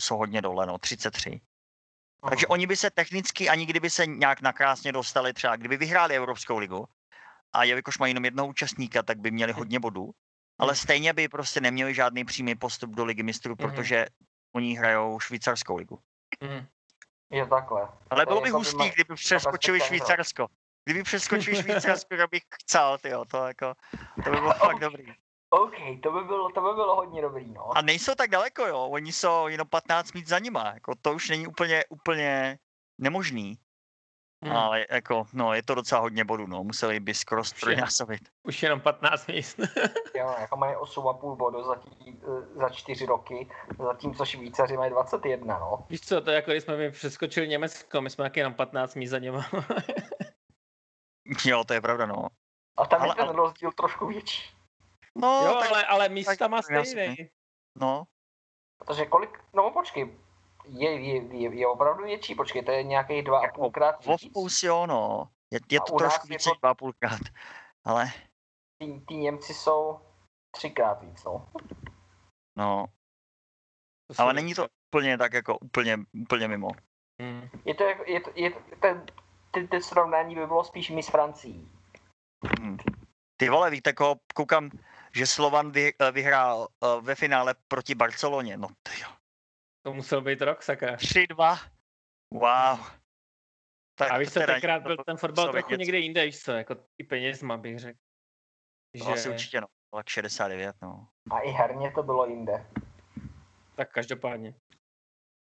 jsou 0.00 0.16
hodně 0.16 0.42
dole, 0.42 0.66
no, 0.66 0.78
33. 0.78 1.40
Aha. 2.22 2.30
Takže 2.30 2.46
oni 2.46 2.66
by 2.66 2.76
se 2.76 2.90
technicky, 2.90 3.48
ani 3.48 3.66
kdyby 3.66 3.90
se 3.90 4.06
nějak 4.06 4.40
nakrásně 4.40 4.92
dostali, 4.92 5.32
třeba 5.32 5.56
kdyby 5.56 5.76
vyhráli 5.76 6.16
Evropskou 6.16 6.58
ligu, 6.58 6.84
a 7.52 7.64
jelikož 7.64 7.98
mají 7.98 8.10
jenom 8.10 8.24
jednoho 8.24 8.48
účastníka, 8.48 9.02
tak 9.02 9.18
by 9.18 9.30
měli 9.30 9.52
hodně 9.52 9.80
bodů, 9.80 10.10
ale 10.58 10.72
mhm. 10.72 10.76
stejně 10.76 11.12
by 11.12 11.28
prostě 11.28 11.60
neměli 11.60 11.94
žádný 11.94 12.24
přímý 12.24 12.54
postup 12.54 12.90
do 12.90 13.04
ligy 13.04 13.22
mistrů, 13.22 13.50
mm 13.52 13.56
protože 13.56 14.06
oni 14.52 14.74
hrajou 14.74 15.20
švýcarskou 15.20 15.76
ligu. 15.76 15.98
Mm. 16.40 16.66
Je 17.30 17.46
takhle. 17.46 17.88
Ale 18.10 18.26
bylo 18.26 18.40
by 18.40 18.50
hustý, 18.50 18.90
kdyby 18.90 19.14
přeskočili 19.14 19.80
Švýcarsko. 19.80 20.46
Kdyby 20.86 21.02
přeskočili 21.02 21.56
Švýcarsko, 21.56 22.16
tak 22.16 22.30
bych 22.30 22.42
chcel, 22.62 22.98
tyjo, 22.98 23.24
to 23.24 23.46
jako, 23.46 23.74
to 24.24 24.30
by 24.30 24.36
bylo 24.36 24.52
fakt 24.58 24.80
dobrý. 24.80 25.04
OK, 25.50 25.74
to 26.02 26.12
by 26.12 26.24
bylo, 26.24 26.50
to 26.50 26.60
by 26.60 26.74
bylo 26.74 26.96
hodně 26.96 27.22
dobrý, 27.22 27.52
no. 27.52 27.76
A 27.76 27.82
nejsou 27.82 28.14
tak 28.14 28.30
daleko, 28.30 28.66
jo, 28.66 28.78
oni 28.78 29.12
jsou 29.12 29.48
jenom 29.48 29.68
15 29.68 30.12
mít 30.12 30.28
za 30.28 30.38
nima, 30.38 30.70
jako 30.74 30.94
to 31.02 31.12
už 31.14 31.30
není 31.30 31.46
úplně, 31.46 31.84
úplně 31.88 32.58
nemožný. 32.98 33.58
Hmm. 34.44 34.56
Ale 34.56 34.86
jako, 34.90 35.26
no, 35.32 35.54
je 35.54 35.62
to 35.62 35.74
docela 35.74 36.00
hodně 36.00 36.24
bodů, 36.24 36.46
no, 36.46 36.64
museli 36.64 37.00
by 37.00 37.14
skoro 37.14 37.44
strojnásobit. 37.44 38.20
Už 38.42 38.62
jenom 38.62 38.80
15 38.80 39.26
míst. 39.26 39.58
jo, 40.14 40.34
jako 40.40 40.56
mají 40.56 40.74
8,5 40.74 41.36
bodu 41.36 41.62
za, 41.64 41.74
tí, 41.74 42.20
za 42.54 42.68
4 42.68 43.06
roky, 43.06 43.48
zatímco 43.78 44.24
Švýcaři 44.24 44.76
mají 44.76 44.90
21, 44.90 45.58
no. 45.58 45.86
Víš 45.90 46.00
co, 46.00 46.20
to 46.20 46.30
je 46.30 46.36
jako 46.36 46.50
když 46.50 46.62
jsme 46.62 46.90
přeskočili 46.90 47.48
Německo, 47.48 48.00
my 48.00 48.10
jsme 48.10 48.24
taky 48.24 48.40
jenom 48.40 48.54
15 48.54 48.94
míst 48.94 49.10
za 49.10 49.18
něma. 49.18 49.46
jo, 51.44 51.64
to 51.64 51.74
je 51.74 51.80
pravda, 51.80 52.06
no. 52.06 52.28
A 52.76 52.86
tam 52.86 53.02
ale, 53.02 53.10
je 53.10 53.14
ten 53.14 53.24
ale... 53.24 53.36
rozdíl 53.36 53.72
trošku 53.72 54.06
větší. 54.06 54.56
No, 55.14 55.42
jo, 55.46 55.56
tak, 55.60 55.70
ale, 55.70 55.84
ale 55.84 56.08
místa 56.08 56.48
má 56.48 56.62
stejný. 56.62 57.16
No. 57.80 58.04
Protože 58.78 59.06
kolik, 59.06 59.44
no 59.54 59.70
počkej, 59.70 60.16
je, 60.68 60.90
je, 60.90 61.36
je, 61.36 61.54
je 61.54 61.66
opravdu 61.66 62.04
větší, 62.04 62.34
počkej, 62.34 62.62
to 62.64 62.70
je 62.70 62.82
nějakých 62.82 63.22
dva 63.24 63.40
a 63.40 63.52
půl 63.52 63.70
krát 63.70 64.06
víc. 64.06 64.62
jo, 64.62 64.86
no. 64.86 65.28
Je, 65.50 65.60
je 65.70 65.80
to 65.80 65.96
trošku 65.96 66.26
víc 66.26 66.46
než 66.46 66.58
dva 66.58 66.70
a 66.70 66.74
půl 66.74 66.92
krát, 66.98 67.20
ale... 67.84 68.06
Ty, 68.78 69.02
ty 69.08 69.14
Němci 69.14 69.54
jsou 69.54 70.00
třikrát 70.50 71.02
víc, 71.02 71.24
no. 71.24 71.48
No. 72.58 72.86
To 74.16 74.22
ale 74.22 74.32
není 74.32 74.54
to 74.54 74.66
úplně 74.90 75.18
tak 75.18 75.32
jako 75.32 75.58
úplně, 75.58 75.98
úplně 76.22 76.48
mimo. 76.48 76.68
Hmm. 77.20 77.48
Je 77.64 77.74
to 77.74 77.84
jako, 77.84 78.04
je 78.06 78.20
to, 78.20 78.30
je 78.34 78.50
to, 78.50 78.60
ten, 78.80 79.06
ty, 79.60 79.68
ty 79.68 79.82
srovnání 79.82 80.34
by 80.34 80.46
bylo 80.46 80.64
spíš 80.64 80.90
my 80.90 81.02
s 81.02 81.08
Francií. 81.08 81.70
Hmm. 82.60 82.76
Ty 83.36 83.48
vole, 83.48 83.70
víte, 83.70 83.92
koho 83.92 84.16
koukám, 84.34 84.70
že 85.14 85.26
Slovan 85.26 85.72
vy, 85.72 85.94
eh, 85.98 86.12
vyhrál 86.12 86.68
uh, 86.80 87.04
ve 87.04 87.14
finále 87.14 87.54
proti 87.68 87.94
Barceloně. 87.94 88.56
No 88.56 88.68
ty 88.82 89.00
jo. 89.00 89.08
To 89.82 89.92
musel 89.92 90.20
být 90.20 90.42
rok, 90.42 90.62
sakra. 90.62 90.96
3-2. 90.96 91.70
Wow. 92.34 92.86
Tak 93.98 94.10
a 94.10 94.18
víš 94.18 94.32
co, 94.32 94.40
tenkrát 94.40 94.82
byl 94.82 94.96
ten 95.06 95.16
fotbal 95.16 95.52
trochu 95.52 95.70
něco. 95.70 95.78
někde 95.78 95.98
jinde, 95.98 96.24
víš 96.24 96.42
co, 96.42 96.52
jako 96.52 96.76
i 96.98 97.04
penězma 97.04 97.56
bych 97.56 97.78
řekl. 97.78 97.98
To 98.98 99.04
že... 99.04 99.12
asi 99.12 99.30
určitě 99.30 99.60
no, 99.60 99.66
tak 99.94 100.08
69, 100.08 100.76
no. 100.82 101.08
A 101.30 101.40
i 101.40 101.50
herně 101.50 101.92
to 101.92 102.02
bylo 102.02 102.26
jinde. 102.26 102.66
Tak 103.74 103.92
každopádně. 103.92 104.54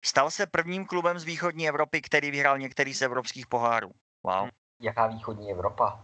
Stal 0.09 0.31
se 0.31 0.47
prvním 0.47 0.87
klubem 0.87 1.18
z 1.18 1.25
východní 1.25 1.68
Evropy, 1.68 2.03
který 2.03 2.31
vyhrál 2.31 2.59
některý 2.59 2.94
z 2.94 3.03
evropských 3.03 3.47
pohárů. 3.47 3.90
Wow. 4.23 4.47
Hm. 4.47 4.51
Jaká 4.83 5.07
východní 5.07 5.53
Evropa? 5.53 6.03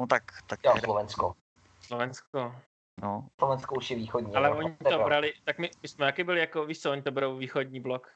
No 0.00 0.06
tak... 0.06 0.22
tak 0.46 0.60
jo, 0.64 0.74
Slovensko. 0.84 1.34
Slovensko. 1.80 2.54
No. 3.02 3.28
Slovensko 3.38 3.74
už 3.74 3.90
je 3.90 3.96
východní. 3.96 4.34
Ale 4.34 4.48
Evropa. 4.48 4.64
oni 4.64 4.76
to 4.76 5.04
brali, 5.04 5.34
tak 5.44 5.58
my, 5.58 5.70
my 5.82 5.88
jsme 5.88 6.06
jaký 6.06 6.24
byli 6.24 6.40
jako, 6.40 6.66
víš 6.66 6.80
co, 6.80 6.90
oni 6.90 7.02
to 7.02 7.10
berou 7.10 7.36
východní 7.36 7.80
blok. 7.80 8.12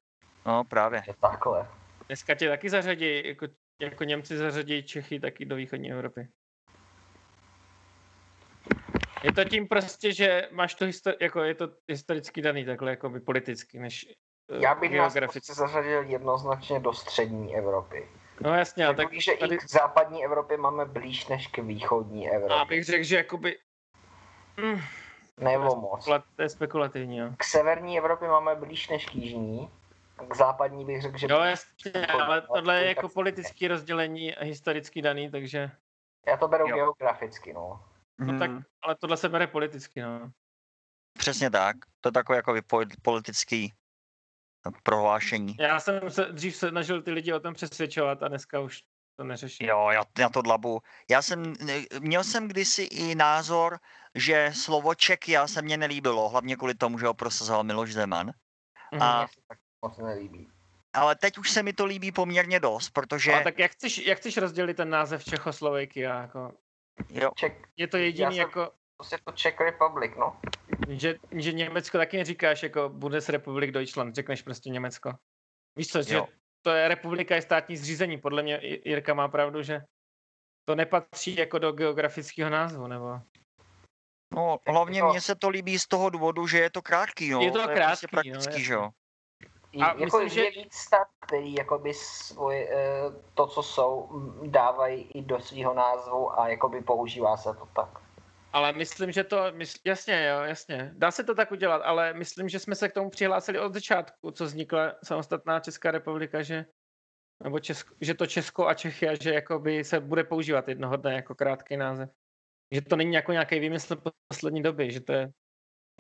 No 0.47 0.65
právě. 0.65 1.03
Je 1.07 1.15
takhle. 1.15 1.69
Dneska 2.07 2.35
tě 2.35 2.49
taky 2.49 2.71
zařadí, 2.71 3.29
jako, 3.29 3.47
jako 3.81 4.05
Němci 4.05 4.39
zařadí 4.39 4.83
Čechy 4.83 5.21
taky 5.21 5.45
do 5.45 5.57
východní 5.57 5.93
Evropy. 5.93 6.29
Je 9.23 9.33
to 9.33 9.45
tím 9.45 9.69
prostě, 9.69 10.13
že 10.13 10.49
máš 10.53 10.75
to 10.75 10.85
histori- 10.85 11.17
jako 11.21 11.41
je 11.41 11.55
to 11.55 11.69
historicky 11.89 12.43
daný 12.43 12.65
takhle 12.65 12.91
jako 12.91 13.09
by 13.09 13.21
politicky, 13.21 13.79
než 13.79 14.07
Já 14.61 14.75
bych 14.75 14.99
nás 14.99 15.15
prostě 15.15 15.55
zařadil 15.55 16.03
jednoznačně 16.03 16.81
do 16.81 16.93
střední 16.93 17.57
Evropy. 17.57 18.09
No 18.41 18.55
jasně, 18.55 18.87
tak, 18.87 18.97
tak 18.97 19.13
že 19.13 19.33
tady... 19.41 19.55
i 19.55 19.59
k 19.59 19.71
západní 19.71 20.25
Evropě 20.25 20.57
máme 20.57 20.85
blíž 20.85 21.27
než 21.27 21.47
k 21.47 21.59
východní 21.59 22.31
Evropě. 22.31 22.57
A 22.57 22.65
bych 22.65 22.85
řekl, 22.85 23.05
že 23.05 23.17
jakoby... 23.17 23.59
Mm. 24.57 24.81
Nebo 25.41 25.77
moc. 25.77 26.05
To 26.37 26.43
je 26.43 26.49
spekulativní, 26.49 27.17
jo. 27.17 27.31
K 27.37 27.45
severní 27.45 27.99
Evropě 27.99 28.29
máme 28.29 28.55
blíž 28.55 28.89
než 28.89 29.07
k 29.07 29.15
jižní. 29.15 29.71
K 30.29 30.37
západní 30.37 30.85
bych 30.85 31.03
řekl, 31.03 31.19
že... 31.19 31.27
Jo, 31.31 31.41
jasně, 31.41 32.07
ale 32.07 32.43
tohle 32.43 32.81
je 32.81 32.89
jako 32.89 33.09
politické 33.09 33.69
rozdělení 33.69 34.35
a 34.35 34.45
historicky 34.45 35.03
daný, 35.03 35.31
takže... 35.31 35.71
Já 36.27 36.37
to 36.37 36.49
beru 36.49 36.69
jo. 36.69 36.77
geograficky, 36.77 37.53
no. 37.53 37.85
No 38.19 38.27
hmm. 38.27 38.39
tak, 38.39 38.51
ale 38.83 38.97
tohle 39.01 39.17
se 39.17 39.29
bere 39.29 39.47
politicky, 39.47 40.03
no. 40.03 40.31
Přesně 41.19 41.51
tak. 41.51 41.77
To 42.01 42.09
je 42.09 42.13
takové 42.13 42.37
jako 42.37 42.55
politický 43.03 43.73
prohlášení. 44.83 45.57
Já 45.61 45.81
jsem 45.81 46.11
se 46.11 46.25
dřív 46.25 46.57
se 46.57 46.69
snažil 46.69 47.03
ty 47.03 47.11
lidi 47.11 47.33
o 47.33 47.41
tom 47.41 47.55
přesvědčovat 47.55 48.23
a 48.23 48.29
dneska 48.29 48.61
už 48.61 48.83
to 49.17 49.25
neřeším. 49.25 49.69
Jo, 49.69 49.89
já, 49.91 50.05
já 50.19 50.29
to 50.29 50.43
dlabu. 50.43 50.81
Já 51.11 51.23
jsem, 51.23 51.55
měl 52.01 52.25
jsem 52.25 52.49
kdysi 52.49 52.83
i 52.83 53.15
názor, 53.15 53.79
že 54.15 54.51
slovo 54.55 54.95
Čekia 54.95 55.47
se 55.47 55.63
mně 55.63 55.77
nelíbilo, 55.77 56.29
hlavně 56.29 56.57
kvůli 56.57 56.75
tomu, 56.75 56.99
že 56.99 57.07
ho 57.07 57.15
prosazoval 57.15 57.65
Miloš 57.65 57.93
Zeman. 57.93 58.33
Mm, 58.93 59.03
a, 59.03 59.27
moc 59.83 59.99
nelíbí. 59.99 60.49
Ale 60.93 61.17
teď 61.17 61.39
už 61.39 61.51
se 61.51 61.63
mi 61.63 61.73
to 61.73 61.85
líbí 61.85 62.13
poměrně 62.13 62.61
dost, 62.61 62.91
protože... 62.91 63.33
A 63.33 63.43
tak 63.43 63.59
jak 63.59 63.73
chceš, 63.73 64.07
jak 64.07 64.19
chceš 64.19 64.37
rozdělit 64.37 64.75
ten 64.75 64.91
název 64.91 65.25
Čechoslovakia? 65.25 66.21
Jako... 66.21 66.53
Jo. 67.09 67.31
Ček... 67.37 67.69
Je 67.77 67.87
to 67.87 67.97
jediný 67.97 68.37
jsem... 68.37 68.41
jako 68.41 68.73
prostě 68.97 69.19
to 69.25 69.33
Czech 69.33 69.61
Republic, 69.61 70.13
no. 70.19 70.37
Že, 70.89 71.15
že 71.33 71.53
Německo 71.53 71.99
taky 71.99 72.17
neříkáš 72.17 72.63
jako 72.63 72.89
Bundesrepublik 72.89 73.71
Deutschland, 73.71 74.15
řekneš 74.15 74.43
prostě 74.43 74.71
Německo. 74.71 75.13
Víš 75.79 75.89
co, 75.89 75.99
jo. 75.99 76.05
že 76.05 76.21
to 76.63 76.71
je 76.71 76.89
republika, 76.89 77.35
je 77.35 77.43
státní 77.43 77.77
zřízení. 77.77 78.19
Podle 78.19 78.43
mě 78.43 78.61
Jirka 78.63 79.15
má 79.15 79.29
pravdu, 79.29 79.63
že 79.63 79.85
to 80.69 80.75
nepatří 80.75 81.37
jako 81.37 81.59
do 81.59 81.73
geografického 81.73 82.51
názvu, 82.51 82.87
nebo... 82.87 83.21
No, 84.35 84.59
hlavně 84.67 85.01
to... 85.01 85.09
mně 85.09 85.21
se 85.21 85.35
to 85.35 85.49
líbí 85.49 85.79
z 85.79 85.87
toho 85.87 86.11
důvodu, 86.11 86.47
že 86.47 86.59
je 86.59 86.71
to 86.71 86.83
krátký, 86.83 87.29
jo. 87.29 87.41
Je 87.41 87.51
to, 87.51 87.63
to 87.63 87.71
je 87.71 87.77
krátký, 87.77 88.07
prostě 88.07 88.09
praktický, 88.11 88.59
no, 88.59 88.65
že 88.65 88.75
jo. 88.75 88.91
A 89.83 89.87
jako 89.87 90.05
myslím, 90.05 90.29
že... 90.29 90.45
je 90.45 90.51
víc 90.51 90.75
stát, 90.75 91.09
který 91.21 91.55
jakoby 91.55 91.95
svoj, 91.95 92.69
eh, 92.71 92.77
to, 93.35 93.47
co 93.47 93.63
jsou, 93.63 94.09
dávají 94.47 95.03
i 95.03 95.23
do 95.23 95.41
svého 95.41 95.75
názvu 95.75 96.41
a 96.41 96.49
jakoby 96.49 96.81
používá 96.81 97.37
se 97.37 97.55
to 97.55 97.67
tak. 97.67 98.04
Ale 98.55 98.73
myslím, 98.73 99.13
že 99.13 99.25
to, 99.25 99.53
mysl, 99.53 99.79
jasně, 99.85 100.27
jo, 100.27 100.43
jasně. 100.43 100.91
Dá 100.95 101.11
se 101.11 101.25
to 101.25 101.35
tak 101.35 101.53
udělat, 101.53 101.83
ale 101.85 102.15
myslím, 102.15 102.49
že 102.49 102.59
jsme 102.59 102.75
se 102.75 102.89
k 102.89 102.93
tomu 102.93 103.11
přihlásili 103.11 103.59
od 103.59 103.75
začátku, 103.75 104.31
co 104.31 104.45
vznikla 104.45 104.95
samostatná 105.05 105.61
Česká 105.61 105.91
republika, 105.91 106.43
že 106.43 106.67
nebo 107.43 107.59
Česko, 107.59 107.95
že 108.01 108.15
to 108.15 108.27
Česko 108.27 108.67
a 108.67 108.75
Čechy 108.75 109.07
že 109.23 109.35
jakoby 109.35 109.85
se 109.85 110.01
bude 110.01 110.25
používat 110.25 110.69
jednoho 110.69 110.97
dne 110.97 111.15
jako 111.15 111.35
krátký 111.35 111.77
název. 111.77 112.11
Že 112.75 112.81
to 112.81 112.97
není 112.97 113.15
jako 113.15 113.33
nějaký 113.33 113.59
výmysl 113.59 113.97
poslední 114.29 114.63
doby, 114.63 114.91
že 114.91 115.01
to 115.01 115.13
je 115.13 115.33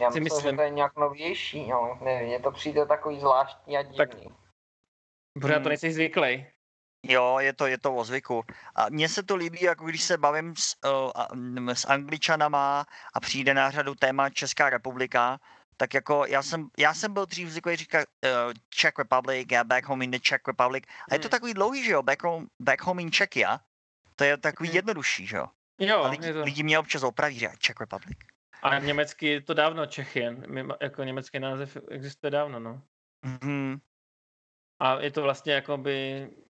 já 0.00 0.08
myslím, 0.08 0.24
myslím, 0.24 0.50
že 0.50 0.56
to 0.56 0.62
je 0.62 0.70
nějak 0.70 0.96
novější, 0.96 1.68
no, 1.68 1.98
nevím, 2.04 2.26
mně 2.26 2.40
to 2.40 2.50
přijde 2.50 2.86
takový 2.86 3.20
zvláštní 3.20 3.76
a 3.76 3.82
divný. 3.82 3.96
Tak, 3.96 4.10
protože 5.34 5.54
hmm. 5.54 5.62
to 5.62 5.68
nejsi 5.68 5.92
zvyklý. 5.92 6.46
Jo, 7.08 7.38
je 7.40 7.52
to, 7.52 7.66
je 7.66 7.78
to 7.78 7.94
o 7.94 8.04
zvyku. 8.04 8.44
A 8.74 8.88
mně 8.88 9.08
se 9.08 9.22
to 9.22 9.36
líbí, 9.36 9.62
jako 9.62 9.84
když 9.84 10.02
se 10.02 10.18
bavím 10.18 10.56
s, 10.56 10.76
uh, 10.84 11.70
s 11.72 11.84
Angličanama 11.84 12.86
a 13.14 13.20
přijde 13.20 13.54
na 13.54 13.70
řadu 13.70 13.94
téma 13.94 14.30
Česká 14.30 14.70
republika, 14.70 15.40
tak 15.76 15.94
jako 15.94 16.24
já 16.28 16.42
jsem, 16.42 16.68
já 16.78 16.94
jsem 16.94 17.12
byl 17.12 17.26
dřív 17.26 17.48
zvyklý 17.48 17.76
říkat 17.76 18.08
uh, 18.24 18.52
Czech 18.68 18.98
Republic, 18.98 19.48
yeah, 19.50 19.66
back 19.66 19.86
home 19.86 20.02
in 20.02 20.10
the 20.10 20.18
Czech 20.18 20.40
Republic. 20.46 20.84
A 21.10 21.14
je 21.14 21.18
to 21.18 21.26
hmm. 21.26 21.30
takový 21.30 21.54
dlouhý, 21.54 21.84
že 21.84 21.92
jo, 21.92 22.02
back 22.02 22.22
home, 22.22 22.46
back 22.60 22.82
home 22.82 23.00
in 23.00 23.10
Czechia. 23.10 23.60
To 24.16 24.24
je 24.24 24.36
takový 24.36 24.68
hmm. 24.68 24.76
jednodušší, 24.76 25.26
že 25.26 25.36
jo? 25.36 25.46
Jo, 25.78 26.04
a 26.04 26.08
lidi, 26.08 26.32
to... 26.32 26.44
lidi 26.44 26.62
mě 26.62 26.78
občas 26.78 27.02
opraví, 27.02 27.38
že 27.38 27.48
Czech 27.58 27.80
Republic. 27.80 28.18
A 28.62 28.78
německy 28.78 29.26
je 29.26 29.40
to 29.40 29.54
dávno 29.54 29.86
Čechy, 29.86 30.26
jako 30.80 31.04
německý 31.04 31.38
název 31.38 31.76
existuje 31.88 32.30
dávno, 32.30 32.60
no. 32.60 32.82
Mm-hmm. 33.26 33.80
A 34.80 35.00
je 35.00 35.10
to 35.10 35.22
vlastně 35.22 35.52
jakoby 35.52 36.28
uh, 36.30 36.43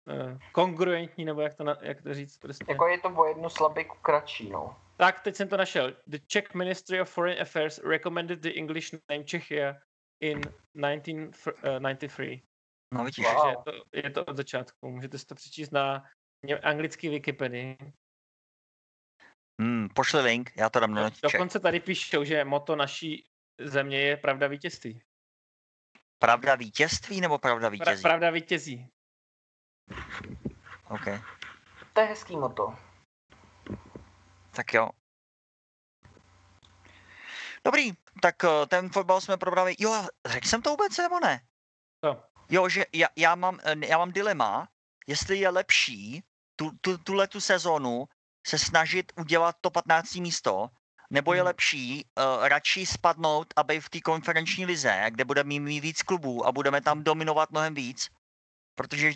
kongruentní, 0.51 1.25
nebo 1.25 1.41
jak 1.41 1.53
to, 1.53 1.63
na, 1.63 1.77
jak 1.81 2.01
to 2.01 2.13
říct 2.13 2.37
prostě. 2.37 2.65
Jako 2.69 2.87
je 2.87 2.99
to 2.99 3.09
o 3.09 3.25
jednu 3.25 3.49
slabiku 3.49 3.97
kratší, 4.01 4.49
no. 4.49 4.75
Tak, 4.97 5.19
teď 5.19 5.35
jsem 5.35 5.47
to 5.47 5.57
našel. 5.57 5.93
The 6.07 6.17
Czech 6.27 6.53
Ministry 6.53 7.01
of 7.01 7.09
Foreign 7.09 7.41
Affairs 7.41 7.79
recommended 7.79 8.39
the 8.39 8.49
English 8.55 8.91
name 9.09 9.23
Czechia 9.23 9.75
in 10.19 10.41
1993. 10.41 12.31
Uh, 12.33 12.97
no 12.97 13.05
vidíš. 13.05 13.25
Wow. 13.25 13.49
Je, 13.49 13.55
to, 13.65 13.71
je 13.93 14.09
to 14.09 14.25
od 14.25 14.37
začátku. 14.37 14.91
Můžete 14.91 15.17
si 15.17 15.25
to 15.25 15.35
přečíst 15.35 15.71
na 15.71 16.03
anglický 16.63 17.09
Wikipedii. 17.09 17.77
Hmm, 19.61 19.89
pošli 19.89 20.21
link, 20.21 20.51
já 20.55 20.69
to 20.69 20.79
dám 20.79 20.93
na 20.93 21.03
notiček. 21.03 21.31
Dokonce 21.31 21.59
tady 21.59 21.79
píšou, 21.79 22.23
že 22.23 22.45
moto 22.45 22.75
naší 22.75 23.25
země 23.59 24.01
je 24.01 24.17
pravda 24.17 24.47
vítězství. 24.47 25.01
Pravda 26.19 26.55
vítězství 26.55 27.21
nebo 27.21 27.37
pravda 27.37 27.69
vítězí? 27.69 28.01
Pra, 28.01 28.09
pravda 28.09 28.29
vítězí. 28.29 28.89
OK. 30.89 31.05
To 31.93 32.01
je 32.01 32.07
hezký 32.07 32.37
moto. 32.37 32.75
Tak 34.51 34.73
jo. 34.73 34.89
Dobrý, 37.65 37.91
tak 38.21 38.43
eh, 38.43 38.65
ten 38.67 38.89
fotbal 38.89 39.21
jsme 39.21 39.37
probrali. 39.37 39.75
Jo, 39.79 40.07
řekl 40.25 40.47
jsem 40.47 40.61
to 40.61 40.69
vůbec 40.69 40.97
nebo 40.97 41.19
ne? 41.19 41.41
Co? 42.05 42.23
Jo, 42.49 42.69
že 42.69 42.85
já, 42.93 43.07
já, 43.15 43.35
mám, 43.35 43.59
eh, 43.63 43.87
já 43.87 43.97
mám 43.97 44.11
dilema, 44.11 44.67
jestli 45.07 45.37
je 45.37 45.49
lepší 45.49 46.23
tu, 46.55 46.71
tu, 46.81 46.97
tuhle 46.97 47.27
tu 47.27 47.41
sezónu 47.41 48.05
se 48.47 48.57
snažit 48.57 49.11
udělat 49.15 49.55
to 49.61 49.69
15. 49.69 50.15
místo, 50.15 50.69
nebo 51.09 51.33
je 51.33 51.39
hmm. 51.39 51.47
lepší 51.47 52.05
uh, 52.05 52.47
radši 52.47 52.85
spadnout 52.85 53.53
a 53.55 53.63
být 53.63 53.79
v 53.79 53.89
té 53.89 54.01
konferenční 54.01 54.65
lize, 54.65 55.05
kde 55.09 55.25
bude 55.25 55.43
mít 55.43 55.79
víc 55.79 56.01
klubů 56.01 56.45
a 56.45 56.51
budeme 56.51 56.81
tam 56.81 57.03
dominovat 57.03 57.51
mnohem 57.51 57.73
víc, 57.73 58.09
protože 58.75 59.11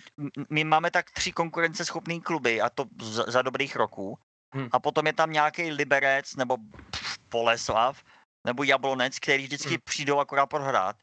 my 0.50 0.64
máme 0.64 0.92
tak 0.92 1.12
tři 1.12 1.32
konkurenceschopné 1.32 2.20
kluby 2.20 2.62
a 2.62 2.70
to 2.70 2.86
za, 3.02 3.24
za 3.28 3.42
dobrých 3.42 3.76
roků 3.76 4.18
hmm. 4.54 4.70
a 4.72 4.80
potom 4.80 5.08
je 5.08 5.14
tam 5.14 5.32
nějaký 5.32 5.72
Liberec 5.72 6.36
nebo 6.36 6.58
pff, 6.92 7.18
Poleslav 7.30 8.04
nebo 8.46 8.64
Jablonec, 8.64 9.20
který 9.20 9.44
vždycky 9.44 9.70
hmm. 9.70 9.78
přijdou 9.84 10.20
akorát 10.20 10.46
prohrát. 10.46 10.96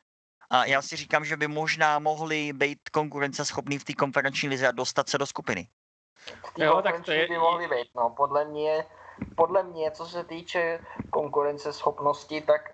A 0.50 0.64
já 0.64 0.82
si 0.82 0.96
říkám, 0.96 1.24
že 1.24 1.36
by 1.36 1.48
možná 1.48 1.98
mohli 1.98 2.52
být 2.52 2.78
konkurenceschopní 2.92 3.78
v 3.78 3.84
té 3.84 3.94
konferenční 3.94 4.48
lize 4.48 4.68
a 4.68 4.72
dostat 4.72 5.08
se 5.08 5.18
do 5.18 5.26
skupiny. 5.26 5.68
Jo, 6.58 6.82
tak 6.82 7.04
to 7.04 7.12
je... 7.12 7.28
by 7.28 7.38
mohli 7.38 7.68
být, 7.68 7.88
no. 7.96 8.10
Podle 8.16 8.44
mě, 8.44 8.84
podle 9.36 9.62
mě, 9.62 9.90
co 9.90 10.06
se 10.06 10.24
týče 10.24 10.80
konkurenceschopnosti, 11.10 12.40
tak 12.40 12.73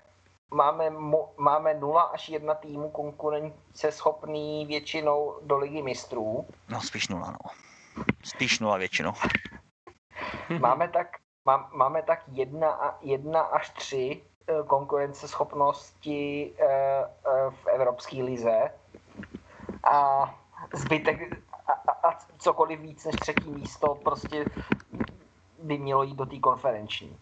máme, 0.50 0.90
mo, 0.90 1.32
máme 1.36 1.74
0 1.74 2.02
až 2.02 2.28
1 2.28 2.54
týmu 2.54 2.90
konkurenceschopný 2.90 4.66
většinou 4.66 5.38
do 5.42 5.58
ligy 5.58 5.82
mistrů. 5.82 6.46
No 6.68 6.80
spíš 6.80 7.08
0, 7.08 7.30
no. 7.30 7.38
Spíš 8.24 8.60
0 8.60 8.76
většinou. 8.76 9.12
máme 10.60 10.88
tak, 10.88 11.08
má, 11.44 11.70
máme 11.72 12.02
tak 12.02 12.22
1, 12.28 12.98
1 13.00 13.40
až 13.40 13.70
3 13.70 14.22
eh, 14.46 14.54
konkurenceschopnosti 14.66 16.52
eh, 16.58 16.66
eh, 16.66 17.50
v 17.50 17.66
Evropské 17.66 18.22
lize 18.22 18.74
a 19.84 20.24
zbytek 20.74 21.44
a, 21.66 21.72
a 22.08 22.18
cokoliv 22.38 22.80
víc 22.80 23.04
než 23.04 23.14
třetí 23.16 23.50
místo 23.50 23.94
prostě 23.94 24.44
by 25.62 25.78
mělo 25.78 26.02
jít 26.02 26.16
do 26.16 26.26
té 26.26 26.38
konferenční. 26.38 27.18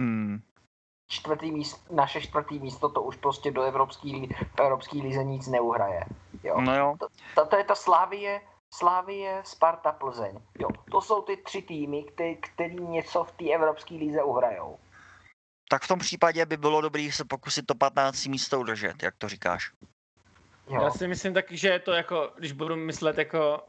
Hmm. 0.00 0.40
Čtvrtý 1.08 1.52
místo, 1.52 1.94
naše 1.94 2.20
čtvrtý 2.20 2.58
místo 2.58 2.88
to 2.88 3.02
už 3.02 3.16
prostě 3.16 3.50
do 3.50 3.62
evropský, 3.62 4.28
v 4.56 4.60
evropský 4.60 5.02
lize 5.02 5.24
nic 5.24 5.46
neuhraje. 5.46 6.04
Jo. 6.42 6.60
No 6.60 6.76
jo. 6.76 6.96
To, 7.00 7.06
to, 7.34 7.46
to 7.46 7.56
je 7.56 7.64
ta 7.64 7.74
Slávie, 7.74 8.40
Slávie, 8.74 9.42
Sparta, 9.44 9.92
Plzeň. 9.92 10.38
Jo. 10.58 10.68
To 10.90 11.00
jsou 11.00 11.22
ty 11.22 11.36
tři 11.36 11.62
týmy, 11.62 12.02
který, 12.02 12.36
který 12.36 12.80
něco 12.80 13.24
v 13.24 13.32
té 13.32 13.50
evropské 13.50 13.94
lize 13.94 14.22
uhrajou. 14.22 14.78
Tak 15.68 15.82
v 15.82 15.88
tom 15.88 15.98
případě 15.98 16.46
by 16.46 16.56
bylo 16.56 16.80
dobré 16.80 17.08
se 17.12 17.24
pokusit 17.24 17.66
to 17.66 17.74
15. 17.74 18.26
místo 18.26 18.60
udržet, 18.60 19.02
jak 19.02 19.14
to 19.18 19.28
říkáš. 19.28 19.72
Jo. 20.68 20.82
Já 20.82 20.90
si 20.90 21.08
myslím 21.08 21.34
taky, 21.34 21.56
že 21.56 21.68
je 21.68 21.78
to 21.78 21.92
jako, 21.92 22.32
když 22.36 22.52
budu 22.52 22.76
myslet 22.76 23.18
jako 23.18 23.60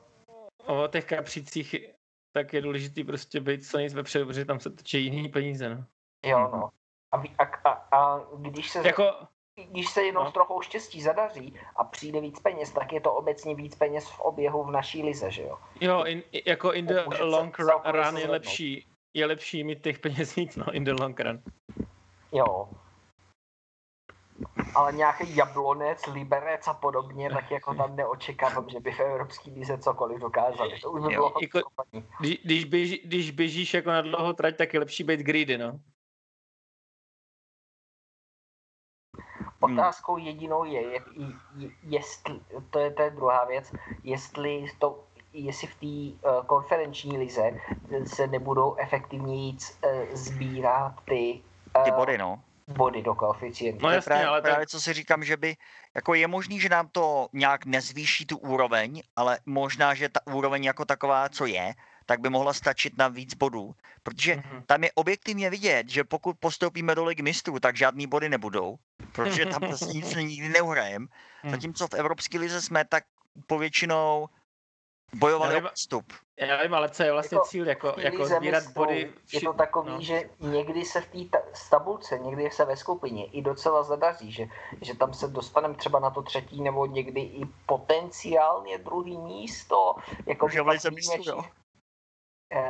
o 0.66 0.88
těch 0.88 1.06
kapřících, 1.06 1.76
tak 2.34 2.54
je 2.54 2.62
důležitý 2.62 3.04
prostě 3.04 3.40
být 3.40 3.66
co 3.66 3.78
nejvíc 3.78 3.94
vepředu, 3.94 4.26
protože 4.26 4.46
tam 4.46 4.60
se 4.60 4.70
točí 4.70 5.04
jiný 5.04 5.30
peníze, 5.30 5.70
no. 5.70 5.86
Jo, 6.26 6.40
no. 6.40 6.70
A, 7.12 7.18
a, 7.38 7.44
a, 7.64 7.98
a 7.98 8.20
když 8.38 8.70
se... 8.70 8.88
Jako, 8.88 9.12
když 9.72 9.90
se 9.90 10.04
jenom 10.04 10.24
no. 10.24 10.30
s 10.30 10.34
trochou 10.34 10.62
štěstí 10.62 11.02
zadaří 11.02 11.60
a 11.76 11.84
přijde 11.84 12.22
víc 12.22 12.40
peněz, 12.40 12.72
tak 12.72 12.94
je 12.94 13.02
to 13.02 13.14
obecně 13.14 13.56
víc 13.56 13.76
peněz 13.76 14.10
v 14.10 14.20
oběhu 14.20 14.64
v 14.64 14.72
naší 14.72 15.04
lize, 15.04 15.32
že 15.32 15.44
jo? 15.44 15.58
Jo, 15.82 16.04
in, 16.04 16.24
jako 16.46 16.74
in 16.74 16.86
the 16.86 17.04
Může 17.06 17.24
long 17.24 17.60
run 17.86 18.18
je 18.18 18.30
lepší, 18.30 18.88
je 19.14 19.26
lepší 19.26 19.64
mít 19.64 19.84
těch 19.84 20.00
peněz 20.00 20.36
víc, 20.36 20.56
no, 20.56 20.66
in 20.72 20.84
the 20.84 20.94
long 20.94 21.20
run. 21.20 21.42
Jo, 22.32 22.70
ale 24.76 24.94
nějaký 24.94 25.36
jablonec, 25.36 26.08
liberec 26.08 26.68
a 26.68 26.74
podobně, 26.74 27.30
tak 27.30 27.52
jako 27.52 27.74
tam 27.74 27.96
neočekávám, 27.96 28.70
že 28.70 28.80
by 28.80 28.92
v 28.92 29.00
Evropské 29.00 29.52
lize 29.52 29.78
cokoliv 29.78 30.20
dokázali. 30.20 30.80
To 30.80 30.92
už 30.92 31.02
by 31.02 31.08
bylo 31.08 31.34
jako, 31.42 31.60
když, 32.20 32.38
když, 32.44 32.66
běží, 32.66 33.02
když 33.06 33.32
běžíš 33.32 33.74
jako 33.74 33.90
na 33.90 34.02
dlouho 34.02 34.34
trať, 34.34 34.58
tak 34.58 34.74
je 34.74 34.80
lepší 34.80 35.04
být 35.04 35.20
greedy, 35.20 35.58
no. 35.58 35.80
Otázkou 39.74 40.18
jedinou 40.18 40.64
je, 40.64 40.82
je, 40.82 41.00
je 41.58 41.70
jestli, 41.84 42.40
to 42.70 42.80
je, 42.80 42.92
to 42.92 43.02
je 43.02 43.10
druhá 43.10 43.46
věc, 43.46 43.72
jestli 44.04 44.66
to, 44.80 45.04
jestli 45.34 45.68
v 45.68 45.76
té 45.76 46.30
uh, 46.30 46.46
konferenční 46.46 47.18
lize 47.18 47.52
se 48.06 48.28
nebudou 48.28 48.76
efektivněji 48.76 49.54
uh, 49.54 49.90
sbírat 50.14 50.94
ty, 51.06 51.42
uh, 51.78 51.84
ty 51.84 51.92
body, 51.92 52.18
no 52.18 52.40
body 52.68 53.02
do 53.02 53.16
koeficientu. 53.16 53.86
No 53.86 53.92
jasně, 53.92 54.10
právě, 54.10 54.28
ale 54.28 54.42
právě 54.42 54.66
tak... 54.66 54.70
co 54.70 54.82
si 54.82 54.94
říkám, 54.94 55.24
že 55.24 55.38
by, 55.38 55.56
jako 55.96 56.14
je 56.14 56.28
možný, 56.28 56.60
že 56.60 56.70
nám 56.70 56.88
to 56.92 57.28
nějak 57.34 57.66
nezvýší 57.66 58.26
tu 58.26 58.38
úroveň, 58.38 59.02
ale 59.16 59.40
možná, 59.46 59.94
že 59.94 60.10
ta 60.10 60.20
úroveň 60.28 60.64
jako 60.64 60.86
taková, 60.86 61.30
co 61.30 61.46
je, 61.46 61.74
tak 62.08 62.20
by 62.20 62.30
mohla 62.30 62.54
stačit 62.54 62.98
na 62.98 63.08
víc 63.08 63.34
bodů, 63.34 63.76
protože 64.04 64.36
mm-hmm. 64.36 64.64
tam 64.66 64.84
je 64.84 64.92
objektivně 64.96 65.50
vidět, 65.50 65.90
že 65.90 66.04
pokud 66.04 66.38
postoupíme 66.40 66.96
do 66.96 67.06
ligy 67.06 67.22
mistrů, 67.22 67.60
tak 67.60 67.76
žádný 67.76 68.08
body 68.08 68.30
nebudou, 68.30 68.76
protože 69.12 69.46
tam 69.46 69.62
prostě 69.68 69.86
nic 69.86 70.16
nikdy 70.16 70.50
neuhrajem. 70.50 71.08
Mm. 71.44 71.52
Zatímco 71.52 71.88
v 71.88 71.94
Evropské 71.94 72.40
lize 72.40 72.62
jsme 72.62 72.86
tak 72.86 73.04
povětšinou 73.48 74.28
bojovali 75.14 75.64
o 75.64 75.70
vstup. 75.74 76.14
Já 76.40 76.64
vím, 76.64 76.74
ale 76.74 76.90
co 76.90 77.04
je 77.04 77.12
vlastně 77.12 77.36
jako, 77.36 77.48
cíl, 77.48 77.68
jako, 77.68 77.94
jako 77.98 78.26
sbírat 78.26 78.64
body? 78.74 79.14
Vši... 79.26 79.38
Je 79.38 79.42
to 79.42 79.54
takový, 79.54 79.92
no. 79.92 80.02
že 80.02 80.30
někdy 80.40 80.86
se 80.86 81.02
v 81.02 81.08
té 81.08 81.38
ta- 81.38 81.46
tabulce, 81.70 82.20
někdy 82.20 82.52
se 82.52 82.66
ve 82.66 82.78
skupině 82.78 83.26
i 83.26 83.42
docela 83.42 83.84
zadaří, 83.84 84.32
že, 84.32 84.48
že 84.82 84.96
tam 84.96 85.14
se 85.14 85.28
dostaneme 85.28 85.76
třeba 85.76 86.00
na 86.00 86.10
to 86.10 86.22
třetí 86.22 86.62
nebo 86.62 86.86
někdy 86.86 87.22
i 87.22 87.42
potenciálně 87.66 88.78
druhý 88.78 89.18
místo. 89.18 89.96
Jako 90.26 90.48
jo. 90.54 91.44
Eh, 91.44 91.67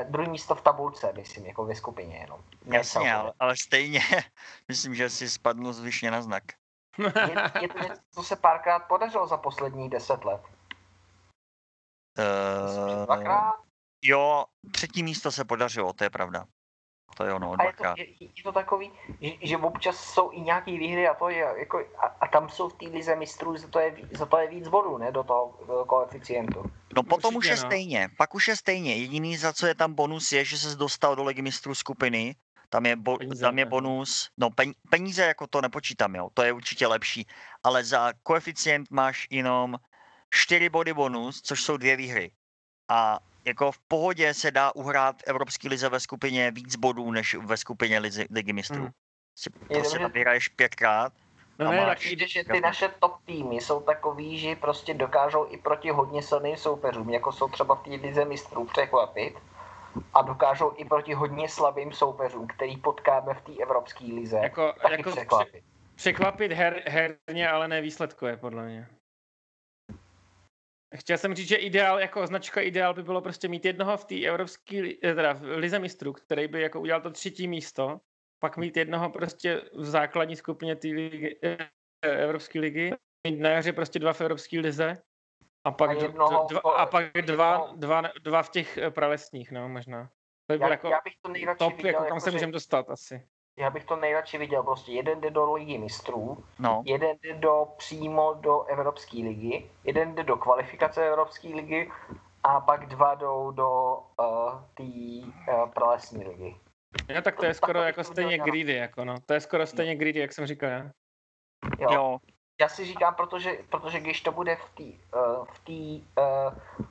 druhý 0.10 0.30
místo 0.30 0.56
v 0.56 0.62
tabulce, 0.62 1.14
myslím, 1.14 1.46
jako 1.46 1.66
ve 1.66 1.76
skupině 1.76 2.18
jenom. 2.18 2.44
Jasně, 2.66 3.14
ale, 3.14 3.34
ale 3.40 3.58
stejně 3.58 4.00
myslím, 4.68 4.96
že 4.96 5.10
si 5.10 5.30
spadnu 5.30 5.74
zvyšně 5.74 6.12
na 6.12 6.22
znak. 6.22 6.44
je, 6.98 7.62
je 7.62 7.68
to 7.68 7.80
něco, 7.80 8.02
co 8.12 8.24
se 8.24 8.36
párkrát 8.36 8.80
podařilo 8.80 9.28
za 9.28 9.38
posledních 9.38 9.90
deset 9.90 10.26
let. 10.26 10.42
Uh, 12.20 13.06
dvakrát? 13.06 13.54
Jo, 14.02 14.46
třetí 14.72 15.04
místo 15.04 15.32
se 15.32 15.46
podařilo, 15.46 15.94
to 15.94 16.04
je 16.04 16.10
pravda. 16.10 16.46
To 17.18 17.24
je 17.24 17.34
ono, 17.34 17.56
dvakrát. 17.56 17.98
Je 17.98 18.06
to, 18.06 18.12
je, 18.24 18.30
je 18.36 18.44
to 18.44 18.52
takový, 18.52 18.92
že, 19.22 19.32
že 19.42 19.58
občas 19.58 20.14
jsou 20.14 20.32
i 20.32 20.42
nějaké 20.42 20.72
výhry 20.72 21.08
a 21.08 21.14
to 21.14 21.30
je 21.30 21.48
jako, 21.58 21.84
a, 21.98 22.06
a 22.06 22.28
tam 22.28 22.50
jsou 22.50 22.70
v 22.70 22.74
té 22.74 22.86
lize 22.86 23.16
mistrů, 23.16 23.58
za 23.58 23.68
to 23.68 23.80
je, 23.80 23.96
za 24.12 24.26
to 24.26 24.38
je 24.38 24.48
víc 24.48 24.68
bodů, 24.68 24.98
ne, 24.98 25.12
do 25.12 25.24
toho 25.24 25.60
do 25.68 25.86
koeficientu. 25.86 26.64
No 26.96 27.04
potom 27.04 27.36
Určitě, 27.36 27.54
už 27.54 27.60
je 27.60 27.64
no. 27.64 27.70
stejně, 27.70 28.10
pak 28.18 28.36
už 28.36 28.48
je 28.48 28.56
stejně. 28.56 28.96
Jediný, 28.96 29.38
za 29.38 29.54
co 29.54 29.68
je 29.68 29.76
tam 29.76 29.94
bonus, 29.94 30.32
je, 30.32 30.46
že 30.46 30.58
se 30.58 30.76
dostal 30.76 31.16
do 31.16 31.24
ligy 31.24 31.42
mistrů 31.42 31.76
skupiny, 31.76 32.36
tam 32.70 32.86
je, 32.86 32.96
bo, 32.96 33.18
peníze, 33.18 33.42
tam 33.42 33.60
je 33.60 33.66
bonus, 33.66 34.30
no 34.38 34.50
peníze 34.90 35.24
jako 35.24 35.48
to 35.48 35.62
nepočítám, 35.62 36.16
jo, 36.16 36.30
to 36.34 36.44
je 36.44 36.54
určitě 36.54 36.88
lepší, 36.88 37.28
ale 37.64 37.84
za 37.84 38.14
koeficient 38.24 38.92
máš 38.92 39.28
jenom 39.30 39.76
4 40.30 40.70
body 40.70 40.94
bonus, 40.94 41.42
což 41.42 41.64
jsou 41.64 41.78
dvě 41.78 41.96
výhry. 41.96 42.32
A 42.90 43.20
jako 43.48 43.72
v 43.72 43.80
pohodě 43.80 44.34
se 44.34 44.52
dá 44.52 44.76
uhrát 44.76 45.16
Evropský 45.26 45.70
lize 45.70 45.90
ve 45.90 46.00
skupině 46.00 46.52
víc 46.52 46.76
bodů, 46.76 47.12
než 47.12 47.36
ve 47.36 47.58
skupině 47.58 48.00
lizy, 48.00 48.26
ligy 48.32 48.54
mistrů. 48.54 48.84
Hmm. 48.84 48.92
Prostě, 49.34 49.50
prostě 49.74 50.00
tam 50.00 50.12
vyhraješ 50.12 50.48
pětkrát 50.48 51.14
No 51.60 51.72
ne, 51.72 51.86
tak 51.86 52.06
jde, 52.06 52.28
že 52.28 52.44
ty 52.44 52.60
naše 52.60 52.90
top 53.00 53.16
týmy 53.26 53.56
jsou 53.56 53.82
takový, 53.82 54.40
že 54.40 54.56
prostě 54.56 54.94
dokážou 54.94 55.48
i 55.50 55.58
proti 55.58 55.90
hodně 55.90 56.22
silným 56.22 56.58
soupeřům, 56.58 57.10
jako 57.10 57.32
jsou 57.32 57.48
třeba 57.48 57.76
v 57.76 57.84
té 57.84 57.90
lize 57.90 58.26
mistrů 58.26 58.66
překvapit 58.66 59.40
a 60.14 60.22
dokážou 60.22 60.74
i 60.76 60.86
proti 60.86 61.14
hodně 61.14 61.50
slabým 61.50 61.92
soupeřům, 61.92 62.48
který 62.48 62.78
potkáme 62.78 63.34
v 63.34 63.42
té 63.42 63.52
evropské 63.64 64.06
lize, 64.06 64.38
jako, 64.38 64.74
taky 64.82 64.94
jako 64.94 65.12
překvapit. 65.12 65.64
Překvapit 65.96 66.52
her, 66.52 66.84
herně, 66.86 67.50
ale 67.50 67.68
ne 67.68 67.82
výsledkové, 67.82 68.38
podle 68.38 68.66
mě. 68.66 68.88
Chtěl 70.96 71.18
jsem 71.18 71.36
říct, 71.36 71.48
že 71.48 71.56
ideál, 71.56 72.00
jako 72.00 72.28
značka 72.28 72.62
ideál 72.62 72.94
by 72.94 73.04
bylo 73.04 73.22
prostě 73.22 73.48
mít 73.48 73.66
jednoho 73.66 73.98
v 73.98 74.06
té 74.06 74.26
evropské, 74.26 74.92
eh, 75.04 75.16
teda 75.16 75.34
v 75.34 75.44
lize 75.44 75.80
mistrů, 75.80 76.14
který 76.14 76.48
by 76.48 76.62
jako 76.62 76.80
udělal 76.80 77.02
to 77.02 77.12
třetí 77.12 77.48
místo, 77.48 78.00
pak 78.40 78.58
mít 78.58 78.78
jednoho 78.78 79.10
prostě 79.10 79.62
v 79.74 79.86
základní 79.86 80.36
skupině 80.36 80.76
té 80.76 80.88
ligy, 80.88 81.40
eh, 81.44 81.70
Evropské 82.02 82.60
ligy, 82.60 82.92
mít 83.28 83.40
na 83.40 83.50
jaře 83.50 83.74
prostě 83.74 84.00
dva 84.00 84.14
v 84.14 84.22
Evropské 84.22 84.60
lize 84.60 84.98
a 85.64 85.72
pak, 85.72 85.90
a, 85.90 85.94
jednoho, 85.94 86.48
dva, 86.50 86.60
a 86.60 86.86
pak 86.86 87.14
dva, 87.14 87.74
dva, 87.76 88.02
dva, 88.24 88.44
v 88.44 88.50
těch 88.50 88.78
eh, 88.78 88.92
pralesních, 88.92 89.52
no 89.52 89.70
možná. 89.70 90.10
To 90.48 90.54
by 90.54 90.58
byl 90.58 90.68
jako 90.68 90.88
já 90.88 91.02
bych 91.04 91.14
to 91.22 91.56
top, 91.58 91.78
viděl, 91.78 91.88
jako 91.88 92.00
kam 92.00 92.08
jako 92.08 92.20
se 92.20 92.32
můžeme 92.32 92.52
dostat 92.52 92.90
asi 92.90 93.28
já 93.58 93.70
bych 93.70 93.86
to 93.86 93.96
nejradši 93.96 94.38
viděl, 94.38 94.64
prostě 94.64 94.92
jeden 94.92 95.22
jde 95.22 95.30
do 95.30 95.54
ligy 95.54 95.78
mistrů, 95.78 96.44
no. 96.60 96.84
jeden 96.86 97.18
jde 97.22 97.34
do, 97.34 97.68
přímo 97.78 98.34
do 98.34 98.64
Evropské 98.64 99.18
ligy, 99.18 99.70
jeden 99.84 100.16
jde 100.16 100.24
do 100.24 100.38
kvalifikace 100.38 101.08
Evropské 101.08 101.48
ligy 101.48 101.92
a 102.44 102.62
pak 102.62 102.86
dva 102.86 103.16
jdou 103.16 103.52
do 103.52 103.98
uh, 104.20 104.62
té 104.74 104.84
uh, 104.84 105.70
pralesní 105.70 106.24
ligy. 106.28 106.56
Ja, 107.08 107.22
tak 107.22 107.36
to 107.36 107.46
je 107.46 107.54
skoro 107.54 107.82
jako 107.82 108.04
stejně 108.04 108.38
greedy, 108.38 108.74
jako 108.74 109.06
no. 109.06 109.16
To 109.26 109.34
je 109.34 109.40
skoro 109.40 109.68
stejně 109.68 109.96
greedy, 109.96 110.20
jak 110.20 110.34
jsem 110.34 110.46
říkal 110.46 110.70
já. 110.70 110.92
Jo. 111.80 111.90
jo. 111.92 112.18
Já 112.62 112.70
si 112.70 112.86
říkám, 112.86 113.16
protože, 113.16 113.58
protože 113.70 114.00
když 114.00 114.22
to 114.22 114.32
bude 114.32 114.56
v 114.56 114.70
té 114.70 114.84
uh, 115.20 115.46
v 115.46 115.60
tý, 115.60 116.08
uh, 116.18 116.86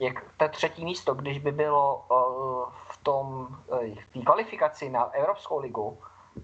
jak 0.00 0.14
to 0.36 0.48
třetí 0.48 0.84
místo, 0.84 1.14
když 1.14 1.38
by 1.38 1.52
bylo 1.52 1.96
uh, 1.96 2.72
v 2.88 2.96
tom 3.02 3.26
uh, 3.66 3.78
v 3.78 4.12
té 4.12 4.20
kvalifikaci 4.20 4.90
na 4.90 5.04
Evropskou 5.04 5.58
ligu, 5.58 5.98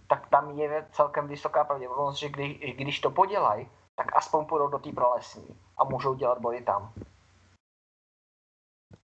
tak 0.08 0.28
tam 0.28 0.50
je 0.50 0.88
celkem 0.92 1.28
vysoká 1.28 1.64
pravděpodobnost, 1.64 2.16
že 2.16 2.28
když, 2.28 2.76
když 2.76 3.00
to 3.00 3.10
podělají, 3.10 3.70
tak 3.96 4.16
aspoň 4.16 4.44
půjdou 4.44 4.68
do 4.68 4.78
té 4.78 4.92
prolesní 4.92 5.60
a 5.78 5.84
můžou 5.84 6.14
dělat 6.14 6.38
body 6.38 6.60
tam. 6.60 6.92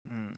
Hmm. 0.06 0.34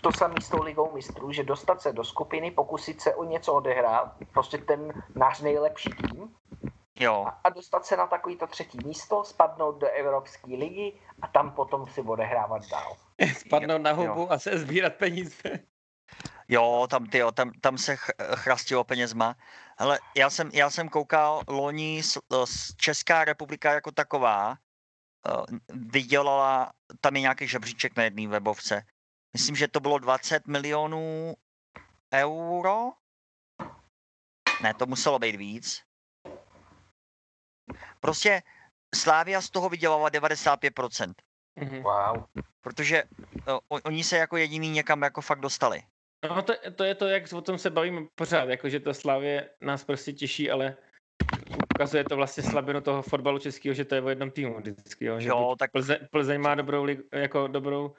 To 0.00 0.12
samé 0.12 0.34
s 0.40 0.48
tou 0.48 0.62
ligou 0.62 0.92
mistrů, 0.92 1.32
že 1.32 1.44
dostat 1.44 1.80
se 1.80 1.92
do 1.92 2.04
skupiny, 2.04 2.50
pokusit 2.50 3.00
se 3.00 3.14
o 3.14 3.24
něco 3.24 3.54
odehrát, 3.54 4.12
prostě 4.32 4.58
ten 4.58 5.02
náš 5.14 5.40
nejlepší 5.40 5.90
tým, 5.90 6.34
Jo. 7.00 7.24
A, 7.26 7.40
a 7.44 7.48
dostat 7.48 7.84
se 7.84 7.96
na 7.96 8.06
takovýto 8.06 8.46
třetí 8.46 8.78
místo, 8.84 9.24
spadnout 9.24 9.78
do 9.78 9.88
Evropské 9.88 10.50
ligy 10.50 10.92
a 11.22 11.28
tam 11.28 11.52
potom 11.52 11.86
si 11.86 12.02
odehrávat 12.02 12.62
dál. 12.70 12.96
Spadnout 13.38 13.82
na 13.82 13.92
hubu 13.92 14.20
jo. 14.20 14.28
a 14.30 14.38
se 14.38 14.58
sbírat 14.58 14.94
peníze. 14.94 15.42
Jo, 16.52 16.86
tam, 16.90 17.06
tyjo, 17.06 17.32
tam, 17.32 17.52
tam 17.60 17.78
se 17.78 17.96
ch- 17.96 18.10
chrastilo 18.34 18.84
penězma. 18.84 19.36
Hele, 19.78 19.98
já 20.16 20.30
jsem, 20.30 20.50
já 20.52 20.70
jsem 20.70 20.88
koukal 20.88 21.42
loni 21.48 22.02
s, 22.02 22.18
s 22.44 22.76
Česká 22.76 23.24
republika 23.24 23.72
jako 23.72 23.92
taková, 23.92 24.48
uh, 24.50 25.58
vydělala, 25.68 26.72
tam 27.00 27.16
je 27.16 27.20
nějaký 27.20 27.48
žebříček 27.48 27.96
na 27.96 28.02
jedné 28.02 28.28
webovce. 28.28 28.82
Myslím, 29.32 29.56
že 29.56 29.68
to 29.68 29.80
bylo 29.80 29.98
20 29.98 30.46
milionů 30.46 31.34
euro. 32.14 32.92
Ne, 34.62 34.74
to 34.74 34.86
muselo 34.86 35.18
být 35.18 35.36
víc. 35.36 35.82
Prostě 38.00 38.42
Slávia 38.94 39.40
z 39.40 39.50
toho 39.50 39.68
vydělala 39.68 40.10
95%. 40.10 41.14
Mm-hmm. 41.60 41.82
Wow. 41.82 42.24
Protože 42.60 43.02
uh, 43.70 43.78
oni 43.84 44.04
se 44.04 44.16
jako 44.16 44.36
jediný 44.36 44.70
někam 44.70 45.02
jako 45.02 45.20
fakt 45.20 45.40
dostali. 45.40 45.82
No 46.28 46.42
to, 46.42 46.52
to 46.76 46.84
je 46.84 46.94
to, 46.94 47.06
jak 47.06 47.32
o 47.32 47.40
tom 47.40 47.58
se 47.58 47.70
bavíme 47.70 48.06
pořád, 48.14 48.48
jakože 48.48 48.80
to 48.80 48.94
Slavě 48.94 49.50
nás 49.60 49.84
prostě 49.84 50.12
těší, 50.12 50.50
ale 50.50 50.76
ukazuje 51.74 52.04
to 52.04 52.16
vlastně 52.16 52.42
slabinu 52.42 52.80
toho 52.80 53.02
fotbalu 53.02 53.38
českého, 53.38 53.74
že 53.74 53.84
to 53.84 53.94
je 53.94 54.02
o 54.02 54.08
jednom 54.08 54.30
týmu 54.30 54.58
vždycky, 54.58 55.04
jo. 55.04 55.20
Že 55.20 55.28
jo 55.28 55.56
tak... 55.58 55.70
Plze, 55.72 55.98
Plzeň 56.10 56.40
má 56.40 56.54
dobrou, 56.54 56.86
jako 57.12 57.46
dobrou 57.46 57.94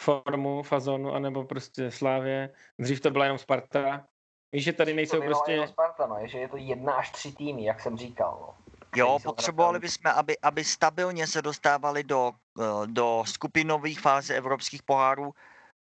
formu, 0.00 0.62
fazonu, 0.62 1.14
anebo 1.14 1.44
prostě 1.44 1.90
Slávě. 1.90 2.50
Dřív 2.78 3.00
to 3.00 3.10
byla 3.10 3.24
jenom 3.24 3.38
Sparta. 3.38 4.06
Víš, 4.52 4.64
že 4.64 4.72
tady 4.72 4.94
nejsou 4.94 5.16
to 5.16 5.22
prostě... 5.22 5.68
Sparta, 5.68 6.06
no, 6.06 6.16
že 6.26 6.38
je 6.38 6.48
to 6.48 6.56
jedna 6.56 6.92
až 6.92 7.10
tři 7.10 7.32
týmy, 7.32 7.64
jak 7.64 7.80
jsem 7.80 7.96
říkal, 7.96 8.38
no. 8.40 8.63
Jo, 8.96 9.18
potřebovali 9.18 9.78
bychom, 9.78 10.12
aby, 10.14 10.38
aby 10.38 10.64
stabilně 10.64 11.26
se 11.26 11.42
dostávali 11.42 12.04
do, 12.04 12.32
eh, 12.60 12.86
do 12.86 13.24
skupinových 13.26 14.00
fází 14.00 14.32
evropských 14.32 14.82
pohárů, 14.82 15.34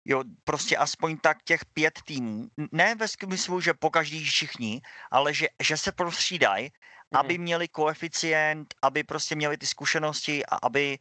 Jo, 0.05 0.23
prostě 0.45 0.77
aspoň 0.77 1.19
tak 1.19 1.43
těch 1.43 1.65
pět 1.65 2.03
týmů, 2.05 2.49
ne 2.73 2.95
ve 2.95 3.09
smyslu, 3.09 3.61
že 3.61 3.75
po 3.75 3.91
každý 3.91 4.25
všichni, 4.25 4.81
ale 5.11 5.35
že, 5.35 5.47
že 5.63 5.77
se 5.77 5.93
prostřídají, 5.93 6.65
mm. 6.65 7.19
aby 7.19 7.39
měli 7.39 7.69
koeficient, 7.69 8.75
aby 8.83 9.05
prostě 9.05 9.35
měli 9.35 9.59
ty 9.59 9.67
zkušenosti 9.67 10.47
a 10.47 10.57
aby 10.63 10.99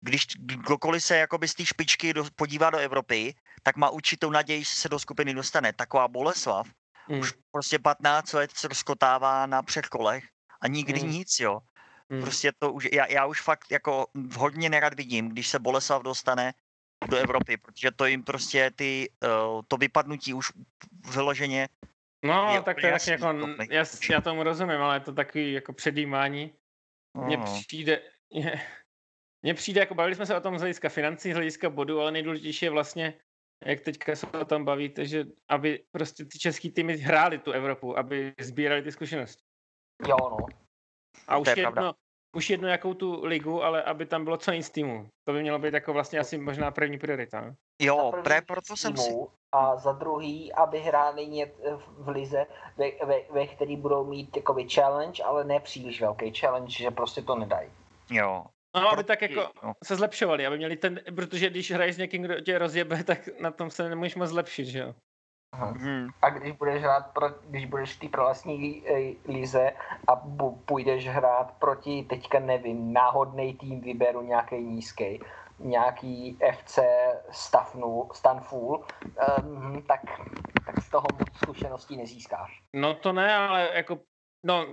když 0.00 0.26
kdokoliv 0.38 1.04
se 1.04 1.16
jakoby 1.16 1.48
z 1.48 1.54
té 1.54 1.66
špičky 1.66 2.14
do, 2.14 2.24
podívá 2.36 2.70
do 2.70 2.78
Evropy, 2.78 3.34
tak 3.62 3.76
má 3.76 3.90
určitou 3.90 4.30
naději, 4.30 4.64
že 4.64 4.70
se 4.70 4.88
do 4.88 4.98
skupiny 4.98 5.34
dostane. 5.34 5.72
Taková 5.72 6.08
Boleslav 6.08 6.68
mm. 7.08 7.18
už 7.18 7.32
prostě 7.50 7.78
15 7.78 8.32
let 8.32 8.50
se 8.54 8.68
rozkotává 8.68 9.46
na 9.46 9.62
předkolech 9.62 10.24
a 10.60 10.68
nikdy 10.68 11.00
mm. 11.00 11.10
nic, 11.10 11.40
jo. 11.40 11.60
Mm. 12.08 12.22
Prostě 12.22 12.52
to 12.58 12.72
už, 12.72 12.88
já, 12.92 13.06
já 13.06 13.26
už 13.26 13.42
fakt 13.42 13.70
jako 13.70 14.06
hodně 14.36 14.70
nerad 14.70 14.94
vidím, 14.94 15.28
když 15.28 15.48
se 15.48 15.58
Boleslav 15.58 16.02
dostane 16.02 16.54
do 17.08 17.16
Evropy, 17.16 17.56
protože 17.56 17.90
to 17.90 18.06
jim 18.06 18.22
prostě 18.22 18.70
ty, 18.76 19.10
uh, 19.22 19.62
to 19.68 19.76
vypadnutí 19.76 20.34
už 20.34 20.52
vyloženě 21.14 21.68
No, 22.22 22.54
je 22.54 22.62
tak 22.62 22.80
to 22.80 22.86
je 22.86 22.92
taky 22.92 23.10
jako, 23.10 23.26
já, 23.70 23.84
já 24.10 24.20
tomu 24.20 24.42
rozumím, 24.42 24.82
ale 24.82 24.96
je 24.96 25.00
to 25.00 25.12
takový 25.12 25.52
jako 25.52 25.72
předjímání. 25.72 26.54
Mně 27.24 27.36
no. 27.36 27.44
přijde, 27.44 28.02
mně 29.42 29.54
přijde, 29.54 29.80
jako 29.80 29.94
bavili 29.94 30.14
jsme 30.14 30.26
se 30.26 30.36
o 30.36 30.40
tom 30.40 30.58
z 30.58 30.60
hlediska 30.60 30.88
financí, 30.88 31.32
z 31.32 31.34
hlediska 31.34 31.70
bodu, 31.70 32.00
ale 32.00 32.12
nejdůležitější 32.12 32.64
je 32.64 32.70
vlastně, 32.70 33.14
jak 33.64 33.80
teďka 33.80 34.16
se 34.16 34.26
o 34.26 34.44
tom 34.44 34.64
bavíte, 34.64 35.06
že 35.06 35.24
aby 35.48 35.84
prostě 35.90 36.24
ty 36.24 36.38
český 36.38 36.70
týmy 36.70 36.96
hráli 36.96 37.38
tu 37.38 37.52
Evropu, 37.52 37.98
aby 37.98 38.34
sbírali 38.40 38.82
ty 38.82 38.92
zkušenosti. 38.92 39.47
Jo, 40.06 40.16
no. 40.20 40.46
A 41.28 41.38
už 41.38 41.56
jedno, 41.56 41.94
už 42.36 42.50
jednu 42.50 42.68
jakou 42.68 42.94
tu 42.94 43.24
ligu, 43.24 43.62
ale 43.62 43.82
aby 43.82 44.06
tam 44.06 44.24
bylo 44.24 44.36
co 44.36 44.50
nejvíc 44.50 44.70
týmu. 44.70 45.08
To 45.24 45.32
by 45.32 45.40
mělo 45.40 45.58
být 45.58 45.74
jako 45.74 45.92
vlastně 45.92 46.18
asi 46.18 46.38
možná 46.38 46.70
první 46.70 46.98
priorita. 46.98 47.40
Ne? 47.40 47.54
Jo, 47.82 48.12
pre, 48.24 48.42
proto 48.42 48.76
jsem 48.76 48.96
si... 48.96 49.10
A 49.52 49.76
za 49.76 49.92
druhý, 49.92 50.52
aby 50.52 50.78
hráli 50.78 51.52
v 51.88 52.08
lize, 52.08 52.46
ve, 52.76 52.90
ve, 53.06 53.20
ve 53.30 53.46
který 53.46 53.76
budou 53.76 54.04
mít 54.04 54.30
takový 54.30 54.68
challenge, 54.68 55.22
ale 55.22 55.44
ne 55.44 55.60
příliš 55.60 56.00
velký 56.00 56.34
challenge, 56.34 56.72
že 56.72 56.90
prostě 56.90 57.22
to 57.22 57.34
nedají. 57.34 57.70
Jo, 58.10 58.44
No, 58.76 58.92
aby 58.92 59.04
tak 59.04 59.22
jako 59.22 59.50
no. 59.62 59.72
se 59.84 59.96
zlepšovali, 59.96 60.46
aby 60.46 60.56
měli 60.56 60.76
ten, 60.76 61.00
protože 61.14 61.50
když 61.50 61.70
hraješ 61.70 61.94
s 61.94 61.98
někým, 61.98 62.22
kdo 62.22 62.40
tě 62.40 62.58
rozjebe, 62.58 63.04
tak 63.04 63.28
na 63.40 63.50
tom 63.50 63.70
se 63.70 63.88
nemůžeš 63.88 64.14
moc 64.14 64.28
zlepšit, 64.28 64.64
že 64.64 64.78
jo? 64.78 64.94
Hmm. 65.58 66.08
A 66.22 66.30
když 66.30 66.52
budeš 66.52 66.82
hrát, 66.82 67.06
pro, 67.12 67.28
když 67.50 67.66
budeš 67.66 67.94
v 67.94 68.00
té 68.00 68.08
prolesní 68.08 68.84
lize 69.28 69.72
a 70.08 70.14
bu, 70.16 70.62
půjdeš 70.64 71.08
hrát 71.08 71.52
proti, 71.58 72.06
teďka 72.08 72.38
nevím, 72.38 72.92
náhodný 72.92 73.54
tým 73.54 73.80
vyberu 73.80 74.22
nějaký 74.22 74.56
nízký, 74.56 75.20
nějaký 75.58 76.38
FC 76.58 76.78
Stanful, 77.30 78.08
Stanful 78.14 78.84
um, 79.44 79.82
tak, 79.82 80.00
tak 80.66 80.80
z 80.80 80.90
toho 80.90 81.06
moc 81.18 81.28
zkušeností 81.42 81.96
nezískáš. 81.96 82.62
No 82.74 82.94
to 82.94 83.12
ne, 83.12 83.36
ale 83.36 83.70
jako, 83.74 83.98
no, 84.46 84.66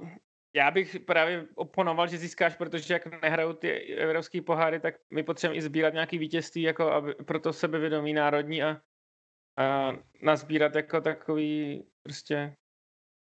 já 0.55 0.71
bych 0.71 0.99
právě 0.99 1.45
oponoval, 1.55 2.07
že 2.07 2.17
získáš, 2.17 2.55
protože 2.55 2.93
jak 2.93 3.21
nehrajou 3.21 3.53
ty 3.53 3.95
evropské 3.95 4.41
poháry, 4.41 4.79
tak 4.79 4.95
my 5.13 5.23
potřebujeme 5.23 5.57
i 5.57 5.61
sbírat 5.61 5.93
nějaký 5.93 6.17
vítězství, 6.17 6.61
jako 6.61 6.91
aby, 6.91 7.13
proto 7.13 7.53
sebevědomí 7.53 8.13
národní 8.13 8.63
a 8.63 8.77
a 9.57 9.91
nazbírat 10.21 10.75
jako 10.75 11.01
takový 11.01 11.83
prostě 12.03 12.55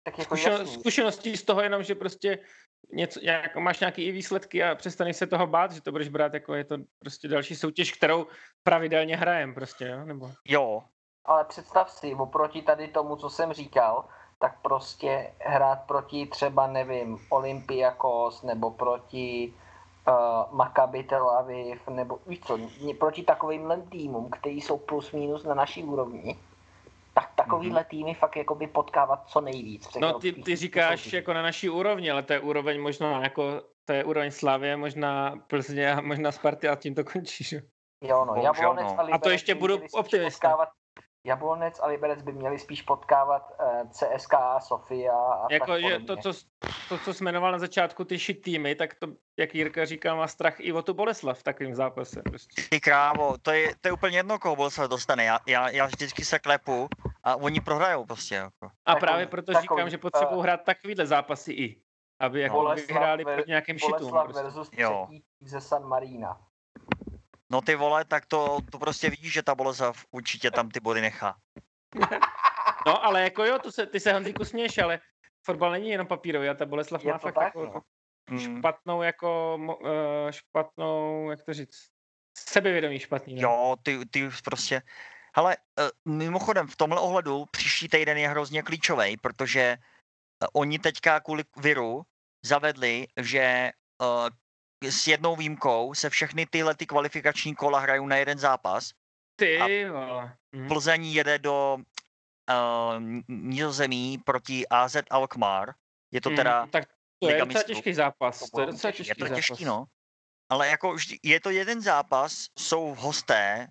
tak 0.04 0.18
jako 0.18 0.38
zkušen, 0.38 0.68
zkušeností 0.68 1.38
z 1.38 1.44
toho 1.44 1.62
jenom, 1.62 1.84
že 1.84 1.96
prostě 1.96 2.40
něco, 2.94 3.20
jako 3.24 3.62
máš 3.62 3.80
nějaký 3.80 4.04
i 4.04 4.12
výsledky 4.12 4.64
a 4.64 4.76
přestaneš 4.76 5.18
se 5.18 5.28
toho 5.28 5.48
bát, 5.48 5.72
že 5.72 5.82
to 5.82 5.92
budeš 5.92 6.10
brát 6.10 6.34
jako 6.34 6.54
je 6.54 6.64
to 6.64 6.78
prostě 7.00 7.28
další 7.28 7.56
soutěž, 7.56 7.92
kterou 7.92 8.28
pravidelně 8.64 9.18
hrajem 9.18 9.54
prostě, 9.54 9.88
jo? 9.88 10.06
Nebo... 10.06 10.32
Jo. 10.48 10.84
Ale 11.26 11.46
představ 11.46 11.92
si, 11.92 12.16
oproti 12.16 12.62
tady 12.62 12.88
tomu, 12.88 13.16
co 13.16 13.30
jsem 13.30 13.54
říkal, 13.54 14.10
tak 14.40 14.62
prostě 14.62 15.34
hrát 15.40 15.76
proti 15.88 16.26
třeba, 16.26 16.68
nevím, 16.68 17.18
Olympiakos 17.30 18.44
nebo 18.44 18.72
proti 18.72 19.54
uh, 20.08 20.58
Maccabi 20.58 21.04
Tel 21.04 21.30
Aviv, 21.30 21.88
nebo 21.88 22.20
víš 22.28 22.40
co, 22.40 22.60
proti 23.00 23.24
takovým 23.24 23.74
týmům, 23.90 24.30
kteří 24.30 24.62
jsou 24.62 24.78
plus 24.78 25.12
minus 25.12 25.44
na 25.44 25.54
naší 25.54 25.84
úrovni, 25.84 26.38
tak 27.14 27.32
takovýhle 27.36 27.82
mm-hmm. 27.82 27.90
týmy 27.90 28.14
fakt 28.14 28.36
jakoby 28.36 28.68
potkávat 28.68 29.28
co 29.28 29.42
nejvíc. 29.42 29.96
No 30.00 30.20
ty, 30.20 30.34
ty 30.34 30.56
říkáš 30.56 31.00
soutěží. 31.00 31.16
jako 31.16 31.34
na 31.34 31.42
naší 31.42 31.70
úrovni, 31.70 32.12
ale 32.12 32.24
to 32.24 32.34
je 32.34 32.40
úroveň 32.40 32.82
možná 32.82 33.24
jako, 33.24 33.62
to 33.86 33.94
je 33.94 34.04
úroveň 34.04 34.32
Slavě, 34.32 34.78
možná 34.78 35.36
Plzně 35.48 35.94
a 35.94 36.02
možná 36.02 36.32
Sparty 36.32 36.68
a 36.68 36.76
tím 36.76 36.96
to 36.96 37.04
končí, 37.04 37.44
že? 37.44 37.62
Jo, 38.02 38.26
no, 38.26 38.36
Jablonec 38.36 38.88
no. 38.88 39.00
a, 39.00 39.16
a 39.16 39.18
to 39.18 39.30
ještě 39.30 39.56
budu 39.56 39.80
optimista. 39.94 40.58
Jablonec 41.26 41.80
a 41.80 41.88
Liberec 41.88 42.22
by 42.22 42.34
měli 42.34 42.60
spíš 42.60 42.82
potkávat 42.82 43.54
eh, 43.60 43.90
CSK, 43.90 44.34
Sofia 44.60 45.14
a 45.14 45.48
jako, 45.52 45.66
tak 45.66 45.82
že 45.82 46.00
to, 46.00 46.18
co, 46.18 46.34
to, 46.90 46.98
co 46.98 47.24
jmenoval 47.24 47.52
na 47.52 47.60
začátku, 47.60 48.06
ty 48.06 48.18
shit 48.18 48.42
týmy, 48.42 48.76
tak 48.76 48.96
to, 48.96 49.08
jak 49.40 49.56
Jirka 49.56 49.86
říká, 49.86 50.16
má 50.16 50.28
strach 50.28 50.60
i 50.60 50.74
o 50.74 50.82
tu 50.82 50.94
Boleslav 50.94 51.40
v 51.40 51.44
takovém 51.44 51.76
zápase. 51.76 52.22
Prostě. 52.22 52.62
Ty 52.70 52.80
krávo, 52.80 53.38
to 53.42 53.52
je, 53.52 53.76
to 53.82 53.88
je 53.88 53.92
úplně 53.92 54.18
jedno, 54.18 54.40
koho 54.40 54.56
Boleslav 54.56 54.90
dostane. 54.90 55.26
Já, 55.26 55.40
já, 55.48 55.70
já 55.70 55.86
vždycky 55.86 56.26
se 56.26 56.40
klepu 56.40 56.88
a 57.24 57.36
oni 57.36 57.62
prohrajou 57.62 58.06
prostě. 58.06 58.36
Jako. 58.36 58.66
A 58.66 58.94
takový, 58.94 59.00
právě 59.00 59.28
proto 59.28 59.54
takový, 59.54 59.62
říkám, 59.62 59.90
že 59.90 59.98
potřebují 59.98 60.38
uh, 60.38 60.44
hrát 60.44 60.64
takovýhle 60.64 61.06
zápasy 61.06 61.52
i. 61.52 61.82
Aby 62.20 62.42
jako 62.42 62.56
Boleslav 62.56 62.88
vyhráli 62.88 63.26
proti 63.26 63.50
nějakým 63.50 63.78
šitům. 63.78 63.98
Boleslav 63.98 64.24
prostě. 64.24 64.44
versus 64.44 64.70
třetí 64.70 65.24
ze 65.42 65.62
San 65.62 65.84
Marina. 65.84 66.42
No 67.52 67.62
ty 67.62 67.76
vole, 67.76 68.06
tak 68.06 68.26
to, 68.26 68.60
to 68.72 68.80
prostě 68.80 69.10
vidíš, 69.10 69.34
že 69.34 69.44
ta 69.44 69.56
Boleslav 69.56 70.06
určitě 70.12 70.52
tam 70.52 70.70
ty 70.70 70.80
body 70.80 71.02
nechá. 71.02 71.36
no 72.88 73.06
ale 73.06 73.22
jako 73.22 73.46
jo, 73.46 73.60
to 73.60 73.72
se, 73.72 73.86
ty 73.86 74.00
se 74.00 74.14
Honzíku 74.14 74.46
směš, 74.46 74.78
ale 74.78 75.00
fotbal 75.46 75.72
není 75.72 75.90
jenom 75.90 76.08
papírový 76.08 76.50
a 76.50 76.54
ta 76.54 76.66
Boleslav 76.66 77.06
je 77.06 77.12
má 77.12 77.18
fakt 77.18 77.36
tak, 77.36 77.44
jako 77.44 77.66
no. 77.66 77.82
Hmm. 78.30 78.40
špatnou 78.40 79.02
jako, 79.02 79.58
uh, 79.82 80.32
špatnou, 80.32 81.30
jak 81.30 81.44
to 81.44 81.54
říct, 81.54 81.88
sebevědomí 82.38 83.00
špatný. 83.00 83.36
Ne? 83.36 83.42
Jo, 83.42 83.76
ty, 83.84 84.00
ty 84.06 84.30
prostě, 84.44 84.82
ale 85.34 85.58
uh, 85.80 86.14
mimochodem 86.14 86.68
v 86.68 86.76
tomhle 86.76 87.00
ohledu 87.00 87.46
příští 87.52 87.88
týden 87.88 88.18
je 88.18 88.30
hrozně 88.30 88.64
klíčový, 88.64 89.18
protože 89.18 89.78
uh, 89.78 90.48
oni 90.54 90.80
teďka 90.80 91.20
kvůli 91.20 91.44
viru 91.58 92.02
zavedli, 92.46 93.08
že 93.22 93.72
s 94.84 95.08
jednou 95.08 95.36
výjimkou 95.36 95.94
se 95.94 96.10
všechny 96.10 96.46
tyhle 96.46 96.76
ty 96.76 96.86
kvalifikační 96.86 97.56
kola 97.56 97.80
hrajou 97.80 98.08
na 98.08 98.16
jeden 98.16 98.40
zápas. 98.40 98.92
Ty 99.36 99.60
hm. 100.56 100.68
Plzeň 100.68 101.06
jede 101.06 101.40
do 101.40 101.78
uh, 101.78 103.04
Nizozemí 103.28 104.18
proti 104.18 104.68
AZ 104.68 104.96
Alkmaar. 105.10 105.74
Je 106.12 106.22
to 106.22 106.30
hm, 106.30 106.36
teda... 106.36 106.62
Hmm, 106.62 106.72
tak 106.72 106.90
to 107.20 107.30
je 107.30 107.46
docela 107.46 107.64
těžký 107.64 107.94
zápas. 107.94 108.50
To 108.50 108.62
je 108.62 108.66
docela 108.68 108.92
těžký 108.92 109.10
Je 109.10 109.16
to 109.16 109.36
těžký, 109.36 109.64
zápas. 109.64 109.78
no. 109.78 109.86
Ale 110.50 110.68
jako 110.68 110.94
vždy, 110.94 111.20
je 111.24 111.40
to 111.40 111.50
jeden 111.50 111.82
zápas, 111.82 112.46
jsou 112.58 112.96
hosté, 113.00 113.68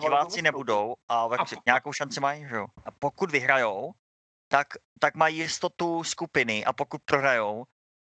diváci 0.00 0.42
nebudou 0.42 0.94
a, 1.08 1.24
a 1.24 1.44
nějakou 1.66 1.92
šanci 1.92 2.20
mají, 2.20 2.48
že 2.48 2.56
jo. 2.56 2.66
A 2.84 2.90
pokud 2.90 3.30
vyhrajou, 3.30 3.92
tak, 4.48 4.66
tak 5.00 5.14
mají 5.14 5.36
jistotu 5.36 6.04
skupiny 6.04 6.64
a 6.64 6.72
pokud 6.72 7.02
prohrajou, 7.04 7.64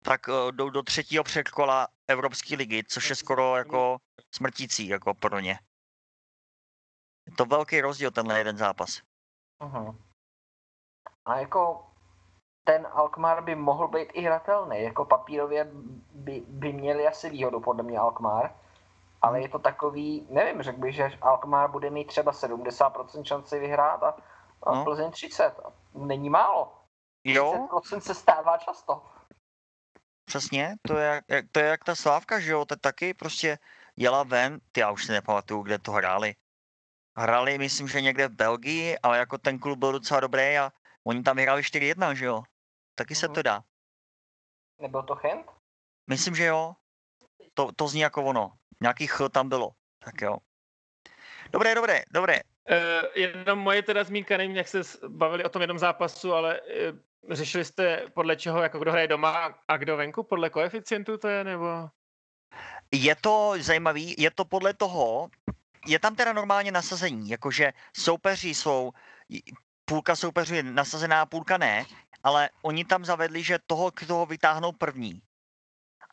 tak 0.03 0.29
uh, 0.29 0.53
jdou 0.53 0.71
do 0.71 0.83
třetího 0.83 1.25
předkola 1.25 1.89
Evropské 2.09 2.57
ligy, 2.57 2.85
což 2.89 3.11
je 3.11 3.17
skoro 3.17 3.57
jako 3.57 3.97
smrtící 4.35 4.89
jako 4.89 5.15
pro 5.15 5.41
ně. 5.41 5.59
Je 7.27 7.37
to 7.37 7.45
velký 7.45 7.81
rozdíl 7.81 8.11
tenhle 8.11 8.39
jeden 8.39 8.57
zápas. 8.57 9.01
Uh-huh. 9.61 9.97
A 11.25 11.39
jako 11.39 11.87
ten 12.65 12.89
Alkmaar 12.93 13.45
by 13.45 13.55
mohl 13.55 13.89
být 13.89 14.09
i 14.13 14.21
hratelný. 14.21 14.83
Jako 14.83 15.05
papírově 15.05 15.71
by, 16.15 16.43
by 16.49 16.73
měli 16.73 17.07
asi 17.07 17.31
výhodu 17.31 17.61
podle 17.61 17.83
mě 17.83 17.99
Alkmaar. 17.99 18.55
Ale 19.23 19.41
je 19.41 19.49
to 19.49 19.59
takový, 19.59 20.27
nevím, 20.31 20.63
řekl 20.63 20.81
bych, 20.81 20.95
že 20.95 21.19
Alkmaar 21.21 21.71
bude 21.71 21.91
mít 21.91 22.05
třeba 22.05 22.33
70% 22.33 23.25
šanci 23.25 23.59
vyhrát 23.59 24.03
a, 24.03 24.17
a 24.63 24.75
no. 24.75 24.85
Plzeň 24.85 25.11
30. 25.11 25.55
Není 25.95 26.31
málo. 26.31 26.73
Jo. 27.25 27.53
30% 27.53 27.99
se 27.99 28.15
stává 28.15 28.59
často. 28.59 29.03
Přesně, 30.33 30.77
to 30.89 30.97
je, 30.97 31.23
jak, 31.29 31.45
to 31.53 31.61
je 31.61 31.67
jak 31.67 31.85
ta 31.85 31.95
Slávka, 31.95 32.41
že 32.41 32.53
jo, 32.53 32.65
to 32.65 32.77
taky 32.77 33.15
prostě 33.15 33.59
jela 33.97 34.23
ven, 34.23 34.61
ty 34.73 34.81
já 34.81 34.91
už 34.91 35.05
si 35.05 35.13
nepamatuju, 35.13 35.63
kde 35.63 35.79
to 35.79 35.93
hráli. 35.93 36.35
Hráli, 37.19 37.59
myslím, 37.59 37.89
že 37.89 38.01
někde 38.01 38.29
v 38.29 38.37
Belgii, 38.37 38.99
ale 38.99 39.19
jako 39.19 39.39
ten 39.39 39.59
klub 39.59 39.79
byl 39.79 39.93
docela 39.93 40.21
dobrý 40.21 40.59
a 40.59 40.73
oni 41.05 41.23
tam 41.23 41.37
vyhráli 41.37 41.63
4-1, 41.63 42.13
že 42.13 42.25
jo. 42.25 42.43
Taky 42.95 43.15
se 43.15 43.27
mhm. 43.27 43.35
to 43.35 43.43
dá. 43.43 43.65
Nebyl 44.81 45.03
to 45.03 45.15
Chent? 45.15 45.47
Myslím, 46.11 46.35
že 46.35 46.45
jo. 46.45 46.75
To, 47.55 47.73
to 47.77 47.89
zní 47.89 48.01
jako 48.01 48.25
ono. 48.25 48.53
Nějaký 48.81 49.07
ch 49.07 49.21
tam 49.33 49.49
bylo. 49.49 49.71
Tak 49.99 50.21
jo. 50.21 50.39
Dobré, 51.51 51.75
dobré, 51.75 52.03
dobré. 52.11 52.41
Uh, 52.71 53.09
jenom 53.15 53.59
moje 53.59 53.83
teda 53.83 54.05
zmínka, 54.05 54.37
nevím, 54.37 54.57
jak 54.57 54.69
se 54.69 54.81
bavili 55.09 55.45
o 55.45 55.49
tom 55.49 55.63
jednom 55.63 55.79
zápasu, 55.79 56.33
ale 56.33 56.61
uh, 56.61 56.99
Řešili 57.31 57.65
jste 57.65 58.03
podle 58.15 58.37
čeho, 58.37 58.63
jako 58.63 58.79
kdo 58.79 58.93
hraje 58.93 59.09
doma 59.09 59.55
a 59.69 59.77
kdo 59.77 59.97
venku, 59.97 60.23
podle 60.23 60.51
koeficientu 60.51 61.19
to 61.19 61.29
je, 61.29 61.45
nebo? 61.45 61.89
Je 62.93 63.15
to 63.15 63.55
zajímavý, 63.61 64.15
je 64.19 64.31
to 64.31 64.45
podle 64.45 64.75
toho, 64.75 65.29
je 65.87 65.99
tam 65.99 66.17
teda 66.17 66.33
normálně 66.33 66.73
nasazení, 66.73 67.29
jakože 67.29 67.73
soupeři 67.97 68.49
jsou, 68.49 68.93
půlka 69.85 70.17
soupeřů 70.17 70.55
je 70.55 70.63
nasazená, 70.63 71.27
půlka 71.27 71.59
ne, 71.59 71.87
ale 72.23 72.51
oni 72.63 72.85
tam 72.85 73.05
zavedli, 73.05 73.43
že 73.43 73.59
toho, 73.67 73.93
kdo 74.01 74.27
vytáhnou 74.27 74.73
první. 74.73 75.23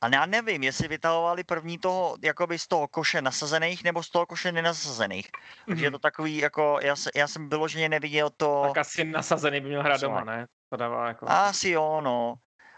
A 0.02 0.08
já 0.08 0.26
nevím, 0.26 0.64
jestli 0.64 0.88
vytahovali 0.88 1.44
první 1.44 1.78
toho, 1.78 2.18
jakoby 2.24 2.60
z 2.60 2.68
toho 2.68 2.88
koše 2.88 3.22
nasazených, 3.22 3.84
nebo 3.84 4.04
z 4.04 4.10
toho 4.10 4.26
koše 4.26 4.52
nenasazených. 4.52 5.28
Mm-hmm. 5.28 5.66
Takže 5.68 5.86
je 5.86 5.90
mhm. 5.90 5.94
to 5.94 6.00
takový, 6.00 6.38
jako, 6.38 6.80
já, 6.82 6.96
já 7.16 7.28
jsem 7.28 7.50
vyloženě 7.50 7.90
neviděl 7.90 8.30
to... 8.38 8.64
Tak 8.68 8.78
asi 8.78 9.04
nasazený 9.04 9.62
by 9.62 9.68
měl 9.68 9.84
hrát 9.84 10.02
doma, 10.02 10.24
ne? 10.24 10.48
To 10.70 10.78
dává 10.78 11.08
jako... 11.08 11.26
Asi 11.30 11.70
jo, 11.70 12.02
no. 12.02 12.36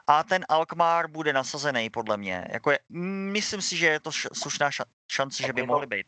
A 0.07 0.23
ten 0.23 0.45
Alkmaar 0.49 1.07
bude 1.07 1.33
nasazený, 1.33 1.89
podle 1.89 2.17
mě. 2.17 2.47
Jako 2.51 2.71
je, 2.71 2.79
myslím 3.31 3.61
si, 3.61 3.77
že 3.77 3.85
je 3.85 3.99
to 3.99 4.11
slušná 4.11 4.69
šance, 5.11 5.43
že 5.43 5.53
by 5.53 5.63
mohli 5.63 5.87
být. 5.87 6.07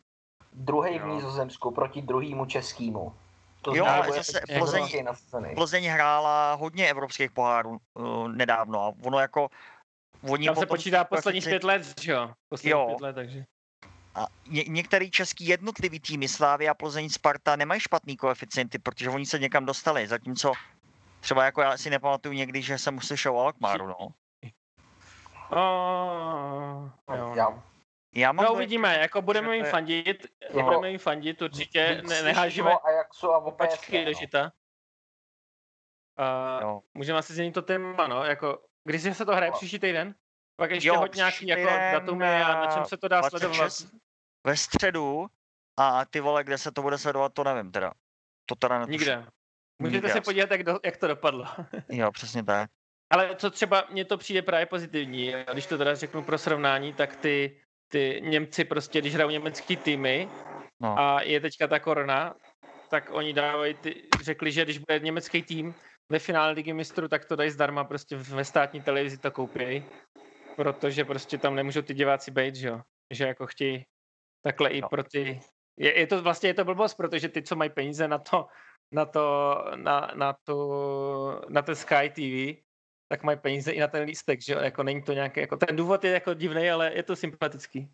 Druhý 0.53 0.99
v 0.99 1.05
Nizozemsku 1.05 1.71
proti 1.71 2.01
druhému 2.01 2.45
českému. 2.45 3.13
To 3.61 3.75
jo, 3.75 3.85
ale 3.85 4.11
zase 4.11 4.41
Plzeň, 4.57 5.07
Plzeň 5.55 5.85
hrála 5.85 6.53
hodně 6.53 6.89
evropských 6.89 7.31
pohárů 7.31 7.77
uh, 7.93 8.27
nedávno 8.27 8.81
a 8.81 8.93
ono 9.03 9.19
jako 9.19 9.49
Oni 10.29 10.45
Tam 10.45 10.55
se 10.55 10.65
počítá 10.65 11.03
posledních 11.03 11.45
pět 11.45 11.63
let, 11.63 12.01
že 12.01 12.11
jo? 12.11 12.31
Posledních 12.49 12.71
jo. 12.71 12.85
pět 12.87 13.01
let, 13.01 13.13
takže... 13.13 13.45
A 14.15 14.27
ně, 14.47 14.63
některý 14.67 15.11
český 15.11 15.47
jednotlivý 15.47 15.99
týmy, 15.99 16.27
Slávy 16.27 16.69
a 16.69 16.73
Plzeň, 16.73 17.09
Sparta, 17.09 17.55
nemají 17.55 17.81
špatný 17.81 18.17
koeficienty, 18.17 18.79
protože 18.79 19.09
oni 19.09 19.25
se 19.25 19.39
někam 19.39 19.65
dostali, 19.65 20.07
zatímco 20.07 20.53
třeba 21.23 21.45
jako 21.45 21.61
já 21.61 21.77
si 21.77 21.89
nepamatuju 21.89 22.33
někdy, 22.33 22.61
že 22.61 22.77
jsem 22.77 23.01
slyšel 23.01 23.37
o 23.37 23.41
Alkmaru, 23.41 23.87
no. 23.87 24.07
Uh, 25.51 27.17
jo. 27.17 27.33
Já, 27.35 27.63
já 28.15 28.31
mám 28.31 28.45
no 28.45 28.53
uvidíme, 28.53 28.97
jako 28.99 29.21
budeme 29.21 29.55
jim 29.55 29.65
fandit, 29.65 30.25
jako, 30.41 30.63
budeme 30.63 30.89
jim 30.89 30.99
fandit 30.99 31.41
určitě, 31.41 32.01
ne, 32.07 32.23
nehážeme 32.23 32.71
Ajaxu 32.83 33.31
a 33.31 33.37
opačky 33.37 34.05
do 34.05 34.13
žita. 34.13 34.51
Uh, 36.63 36.79
můžeme 36.93 37.19
asi 37.19 37.33
změnit 37.33 37.51
to 37.51 37.61
téma, 37.61 38.07
no, 38.07 38.23
jako 38.23 38.59
Kdy 38.83 38.99
se 38.99 39.25
to 39.25 39.35
hraje 39.35 39.51
příští 39.51 39.79
týden? 39.79 40.15
Pak 40.55 40.71
ještě 40.71 40.87
jo, 40.87 40.97
hoď 40.97 41.15
nějaký 41.15 41.47
jako 41.47 41.69
datumy 41.91 42.43
a 42.43 42.65
na 42.65 42.71
čem 42.73 42.85
se 42.85 42.97
to 42.97 43.07
dá 43.07 43.21
26, 43.21 43.41
sledovat? 43.41 43.73
Ve 44.43 44.57
středu 44.57 45.27
a 45.77 46.05
ty 46.05 46.19
vole, 46.19 46.43
kde 46.43 46.57
se 46.57 46.71
to 46.71 46.81
bude 46.81 46.97
sledovat, 46.97 47.33
to 47.33 47.43
nevím 47.43 47.71
teda. 47.71 47.93
To 48.45 48.55
teda 48.55 48.79
netuším. 48.79 48.99
Nikde. 48.99 49.27
Můžete 49.89 50.09
se 50.09 50.21
podívat, 50.21 50.51
jak, 50.51 50.63
do, 50.63 50.79
jak 50.85 50.97
to 50.97 51.07
dopadlo. 51.07 51.45
jo, 51.89 52.11
přesně 52.11 52.43
tak. 52.43 52.69
Ale 53.09 53.35
co 53.35 53.51
třeba, 53.51 53.87
mně 53.91 54.05
to 54.05 54.17
přijde 54.17 54.41
právě 54.41 54.65
pozitivní. 54.65 55.33
Když 55.53 55.65
to 55.65 55.77
teda 55.77 55.95
řeknu 55.95 56.23
pro 56.23 56.37
srovnání, 56.37 56.93
tak 56.93 57.15
ty, 57.15 57.57
ty 57.87 58.21
Němci 58.23 58.65
prostě, 58.65 59.01
když 59.01 59.13
hrajou 59.13 59.29
německý 59.29 59.77
týmy 59.77 60.29
no. 60.81 60.99
a 60.99 61.21
je 61.21 61.39
teďka 61.39 61.67
ta 61.67 61.79
korona, 61.79 62.35
tak 62.89 63.09
oni 63.11 63.33
dávají, 63.33 63.73
ty, 63.73 64.03
řekli, 64.21 64.51
že 64.51 64.63
když 64.63 64.77
bude 64.77 64.99
německý 64.99 65.43
tým, 65.43 65.75
ve 66.09 66.19
finále 66.19 66.51
ligy 66.51 66.73
mistrů, 66.73 67.07
tak 67.07 67.25
to 67.25 67.35
dají 67.35 67.49
zdarma, 67.49 67.83
prostě 67.83 68.15
ve 68.15 68.45
státní 68.45 68.81
televizi 68.81 69.17
to 69.17 69.31
koupí, 69.31 69.83
protože 70.55 71.05
prostě 71.05 71.37
tam 71.37 71.55
nemůžou 71.55 71.81
ty 71.81 71.93
diváci 71.93 72.31
být, 72.31 72.55
že 72.55 72.67
jo, 72.67 72.81
že 73.11 73.27
jako 73.27 73.47
chtějí 73.47 73.85
takhle 74.43 74.69
no. 74.69 74.75
i 74.75 74.81
pro 74.81 75.03
ty, 75.03 75.39
je, 75.77 75.99
je, 75.99 76.07
to 76.07 76.21
vlastně 76.21 76.49
je 76.49 76.53
to 76.53 76.65
blbost, 76.65 76.93
protože 76.93 77.29
ty, 77.29 77.41
co 77.41 77.55
mají 77.55 77.69
peníze 77.69 78.07
na 78.07 78.17
to, 78.17 78.47
na 78.91 79.05
to, 79.05 79.57
na, 79.75 80.11
na 80.15 80.35
to, 80.43 81.41
na 81.49 81.61
ten 81.61 81.75
Sky 81.75 82.09
TV, 82.09 82.63
tak 83.07 83.23
mají 83.23 83.37
peníze 83.37 83.71
i 83.71 83.79
na 83.79 83.87
ten 83.87 84.03
lístek, 84.03 84.41
že 84.41 84.53
jo, 84.53 84.59
jako 84.59 84.83
není 84.83 85.03
to 85.03 85.13
nějaké, 85.13 85.41
jako 85.41 85.57
ten 85.57 85.75
důvod 85.75 86.03
je 86.03 86.11
jako 86.11 86.33
divný, 86.33 86.69
ale 86.69 86.93
je 86.93 87.03
to 87.03 87.15
sympatický. 87.15 87.91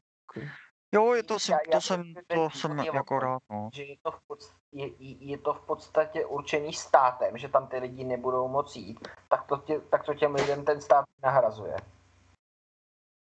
Jo, 0.91 1.13
je 1.13 1.23
to, 1.23 1.39
jsem, 1.39 1.53
já, 1.53 1.59
to 1.59 1.75
já 1.75 1.81
jsem, 1.81 2.13
to 2.27 2.49
jsem 2.49 2.79
jako 2.79 3.19
rád, 3.19 3.43
no. 3.51 3.69
Že 3.73 3.83
je 3.83 3.95
to, 4.03 4.11
v 4.11 4.19
podstatě, 4.27 4.59
je, 4.71 5.15
je 5.31 5.37
to 5.37 5.53
v 5.53 5.65
podstatě 5.65 6.25
určený 6.25 6.73
státem, 6.73 7.37
že 7.37 7.49
tam 7.49 7.67
ty 7.67 7.77
lidi 7.77 8.03
nebudou 8.03 8.47
moci 8.47 8.79
jít, 8.79 9.07
tak 9.29 9.47
to, 9.47 9.57
tě, 9.57 9.79
tak 9.79 10.05
to 10.05 10.13
těm 10.13 10.35
lidem 10.35 10.65
ten 10.65 10.81
stát 10.81 11.05
nahrazuje. 11.23 11.75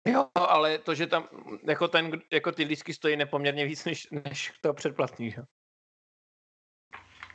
Jo, 0.07 0.27
ale 0.35 0.77
to, 0.77 0.95
že 0.95 1.07
tam 1.07 1.27
jako, 1.63 1.87
ten, 1.87 2.11
jako 2.31 2.51
ty 2.51 2.63
lístky 2.63 2.93
stojí 2.93 3.15
nepoměrně 3.15 3.65
víc 3.65 3.85
než, 3.85 4.07
než 4.11 4.53
to 4.61 4.73
předplatný, 4.73 5.31
že? 5.31 5.41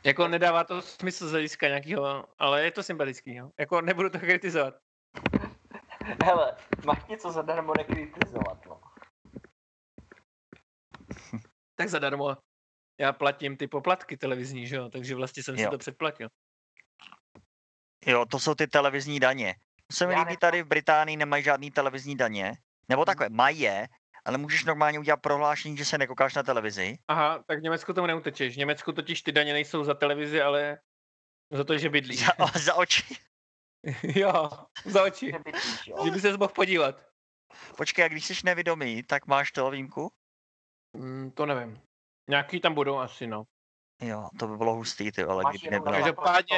Jako 0.05 0.27
nedává 0.27 0.63
to 0.63 0.81
smysl 0.81 1.27
z 1.27 1.31
hlediska 1.31 1.67
nějakého, 1.67 2.25
ale 2.39 2.63
je 2.63 2.71
to 2.71 2.83
sympatický, 2.83 3.35
jo. 3.35 3.51
Jako 3.59 3.81
nebudu 3.81 4.09
to 4.09 4.19
kritizovat. 4.19 4.73
Hele, 6.23 6.57
máš 6.85 7.05
něco 7.05 7.31
zadarmo 7.31 7.73
nekritizovat, 7.77 8.65
no. 8.65 8.81
tak 11.75 11.89
zadarmo. 11.89 12.37
Já 12.99 13.13
platím 13.13 13.57
ty 13.57 13.67
poplatky 13.67 14.17
televizní, 14.17 14.67
že 14.67 14.75
jo, 14.75 14.89
takže 14.89 15.15
vlastně 15.15 15.43
jsem 15.43 15.55
jo. 15.55 15.65
si 15.65 15.71
to 15.71 15.77
předplatil. 15.77 16.29
Jo, 18.05 18.25
to 18.25 18.39
jsou 18.39 18.55
ty 18.55 18.67
televizní 18.67 19.19
daně. 19.19 19.55
To 19.87 19.95
se 19.95 20.07
mi 20.07 20.15
líbí, 20.15 20.37
tady 20.37 20.63
v 20.63 20.67
Británii 20.67 21.17
nemají 21.17 21.43
žádný 21.43 21.71
televizní 21.71 22.15
daně. 22.15 22.53
Nebo 22.89 23.05
takové, 23.05 23.29
mají 23.29 23.59
je, 23.59 23.87
ale 24.25 24.37
můžeš 24.37 24.65
normálně 24.65 24.99
udělat 24.99 25.17
prohlášení, 25.17 25.77
že 25.77 25.85
se 25.85 25.97
nekoukáš 25.97 26.35
na 26.35 26.43
televizi. 26.43 26.97
Aha, 27.07 27.43
tak 27.47 27.59
v 27.59 27.61
Německu 27.61 27.93
tomu 27.93 28.07
neutečeš. 28.07 28.55
V 28.55 28.57
Německu 28.57 28.91
totiž 28.91 29.21
ty 29.21 29.31
daně 29.31 29.53
nejsou 29.53 29.83
za 29.83 29.93
televizi, 29.93 30.41
ale 30.41 30.79
za 31.51 31.63
to, 31.63 31.77
že 31.77 31.89
bydlíš. 31.89 32.25
Za, 32.25 32.59
za 32.59 32.75
oči. 32.75 33.15
jo, 34.03 34.49
za 34.85 35.03
oči. 35.03 35.33
Že 36.05 36.11
by 36.11 36.19
se 36.19 36.37
mohl 36.37 36.53
podívat. 36.53 36.95
Počkej, 37.77 38.05
a 38.05 38.07
když 38.07 38.25
jsi 38.25 38.33
nevědomý, 38.45 39.03
tak 39.03 39.27
máš 39.27 39.51
to 39.51 39.69
výjimku? 39.69 40.11
Mm, 40.97 41.31
to 41.31 41.45
nevím. 41.45 41.81
Nějaký 42.29 42.59
tam 42.59 42.73
budou 42.73 42.97
asi, 42.97 43.27
no. 43.27 43.43
Jo, 44.01 44.29
to 44.39 44.47
by 44.47 44.57
bylo 44.57 44.75
hustý, 44.75 45.11
ty, 45.11 45.23
ale 45.23 45.43
kdyby 45.49 45.69
nebylo. 45.69 45.95
Každopádně, 45.95 46.57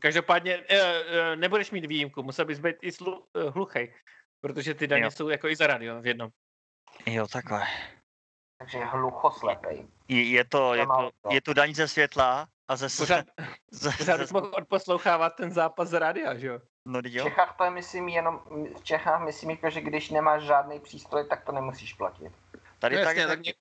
každopádně 0.00 0.64
eh, 0.68 0.78
eh, 0.78 1.36
nebudeš 1.36 1.70
mít 1.70 1.86
výjimku, 1.86 2.22
musel 2.22 2.44
bys 2.44 2.58
být 2.58 2.76
i 2.82 2.92
slu, 2.92 3.26
hluchej, 3.50 3.94
protože 4.40 4.74
ty 4.74 4.86
daně 4.86 5.04
jo. 5.04 5.10
jsou 5.10 5.28
jako 5.28 5.48
i 5.48 5.56
za 5.56 5.66
radio 5.66 6.00
v 6.00 6.06
jednom. 6.06 6.30
Jo, 7.06 7.26
takhle. 7.26 7.66
Takže 8.58 8.84
hluchoslepej. 8.84 9.88
Je, 10.08 10.30
je 10.30 10.44
to, 10.44 10.74
je 10.74 10.86
to, 10.86 11.10
je 11.30 11.40
to 11.40 11.54
daň 11.54 11.74
ze 11.74 11.88
světla 11.88 12.48
a 12.68 12.76
ze... 12.76 12.88
Pořád, 12.96 13.26
ze, 13.70 13.90
pořád 13.98 14.20
ze, 14.20 14.32
mohl 14.32 14.52
odposlouchávat 14.54 15.36
ten 15.36 15.50
zápas 15.50 15.88
z 15.88 15.98
rádia, 15.98 16.34
že 16.38 16.46
jo? 16.46 16.60
No, 16.86 17.00
v 17.00 17.10
Čechách 17.10 17.56
to 17.56 17.64
je, 17.64 17.70
myslím, 17.70 18.08
jenom, 18.08 18.40
v 18.80 18.84
Čechách 18.84 19.24
myslím, 19.24 19.50
jako, 19.50 19.70
že 19.70 19.80
když 19.80 20.10
nemáš 20.10 20.42
žádný 20.42 20.80
přístroj, 20.80 21.26
tak 21.28 21.44
to 21.44 21.52
nemusíš 21.52 21.94
platit. 21.94 22.32
Tady 22.78 22.96
no, 22.96 23.04
tak, 23.04 23.16
jasně, 23.16 23.36
tak, 23.36 23.44
tak 23.44 23.54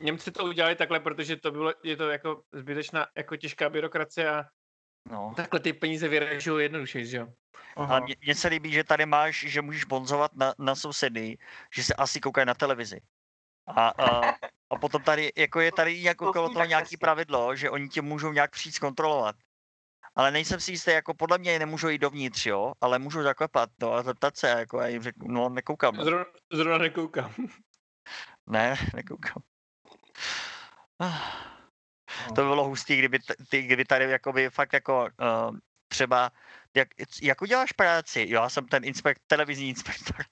Němci 0.00 0.32
to 0.32 0.44
udělali 0.44 0.76
takhle, 0.76 1.00
protože 1.00 1.36
to 1.36 1.50
bylo, 1.50 1.72
je 1.82 1.96
to 1.96 2.10
jako 2.10 2.42
zbytečná, 2.52 3.06
jako 3.16 3.36
těžká 3.36 3.68
byrokracie 3.68 4.30
a 4.30 4.44
no. 5.10 5.32
takhle 5.36 5.60
ty 5.60 5.72
peníze 5.72 6.08
vyražují 6.08 6.64
jednoduše, 6.64 7.04
že 7.04 7.16
jo? 7.16 7.26
A 7.76 8.00
mně 8.00 8.34
se 8.34 8.48
líbí, 8.48 8.72
že 8.72 8.84
tady 8.84 9.06
máš, 9.06 9.44
že 9.48 9.62
můžeš 9.62 9.84
bonzovat 9.84 10.30
na, 10.34 10.54
na 10.58 10.74
sousedy, 10.74 11.38
že 11.74 11.84
se 11.84 11.94
asi 11.94 12.20
koukají 12.20 12.46
na 12.46 12.54
televizi. 12.54 13.00
A, 13.66 13.88
a, 13.88 14.34
a 14.70 14.78
potom 14.80 15.02
tady, 15.02 15.32
jako 15.36 15.60
je 15.60 15.72
tady 15.72 16.02
jako 16.02 16.28
okolo 16.28 16.48
toho 16.48 16.64
nějaký 16.64 16.96
pravidlo, 16.96 17.56
že 17.56 17.70
oni 17.70 17.88
tě 17.88 18.02
můžou 18.02 18.32
nějak 18.32 18.50
přijít 18.50 18.72
zkontrolovat. 18.72 19.36
Ale 20.14 20.30
nejsem 20.30 20.60
si 20.60 20.72
jistý, 20.72 20.90
jako 20.90 21.14
podle 21.14 21.38
mě 21.38 21.58
nemůžu 21.58 21.88
jít 21.88 21.98
dovnitř, 21.98 22.46
jo, 22.46 22.72
ale 22.80 22.98
můžu 22.98 23.22
zaklepat, 23.22 23.70
no 23.80 23.92
a 23.92 24.02
zeptat 24.02 24.36
se, 24.36 24.48
jako 24.48 24.80
já 24.80 24.86
jim 24.86 25.02
řeknu, 25.02 25.28
no 25.28 25.48
nekoukám. 25.48 25.96
No. 25.96 26.04
Zrovna, 26.04 26.24
zrovna 26.52 26.78
nekoukám. 26.78 27.34
ne, 28.46 28.76
nekoukám. 28.94 29.42
To 32.26 32.34
by 32.34 32.48
bylo 32.48 32.64
hustý, 32.64 32.96
kdyby, 32.96 33.18
ty, 33.48 33.62
kdyby 33.62 33.84
tady 33.84 34.10
jakoby 34.10 34.50
fakt 34.50 34.72
jako 34.72 35.02
uh, 35.02 35.56
třeba, 35.88 36.32
jak, 36.74 36.88
jak 37.22 37.42
uděláš 37.42 37.72
práci? 37.72 38.26
Jo, 38.28 38.42
já 38.42 38.48
jsem 38.48 38.68
ten 38.68 38.84
inspekt, 38.84 39.22
televizní 39.26 39.68
inspektor. 39.68 40.16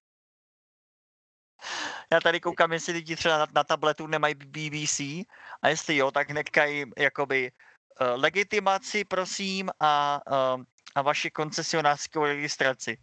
Já 2.13 2.21
tady 2.21 2.41
koukám, 2.41 2.73
jestli 2.73 2.93
lidi 2.93 3.17
třeba 3.17 3.39
na, 3.39 3.47
na 3.55 3.65
tabletu 3.65 4.07
nemají 4.07 4.35
BBC 4.35 5.01
a 5.63 5.69
jestli 5.69 5.97
jo, 5.97 6.11
tak 6.11 6.31
nekají 6.31 6.85
jakoby 6.99 7.53
uh, 8.01 8.07
legitimaci, 8.23 9.05
prosím, 9.05 9.71
a, 9.81 10.21
uh, 10.57 10.65
a 10.95 11.03
vaši 11.03 11.31
koncesionářskou 11.31 12.25
registraci. 12.25 12.99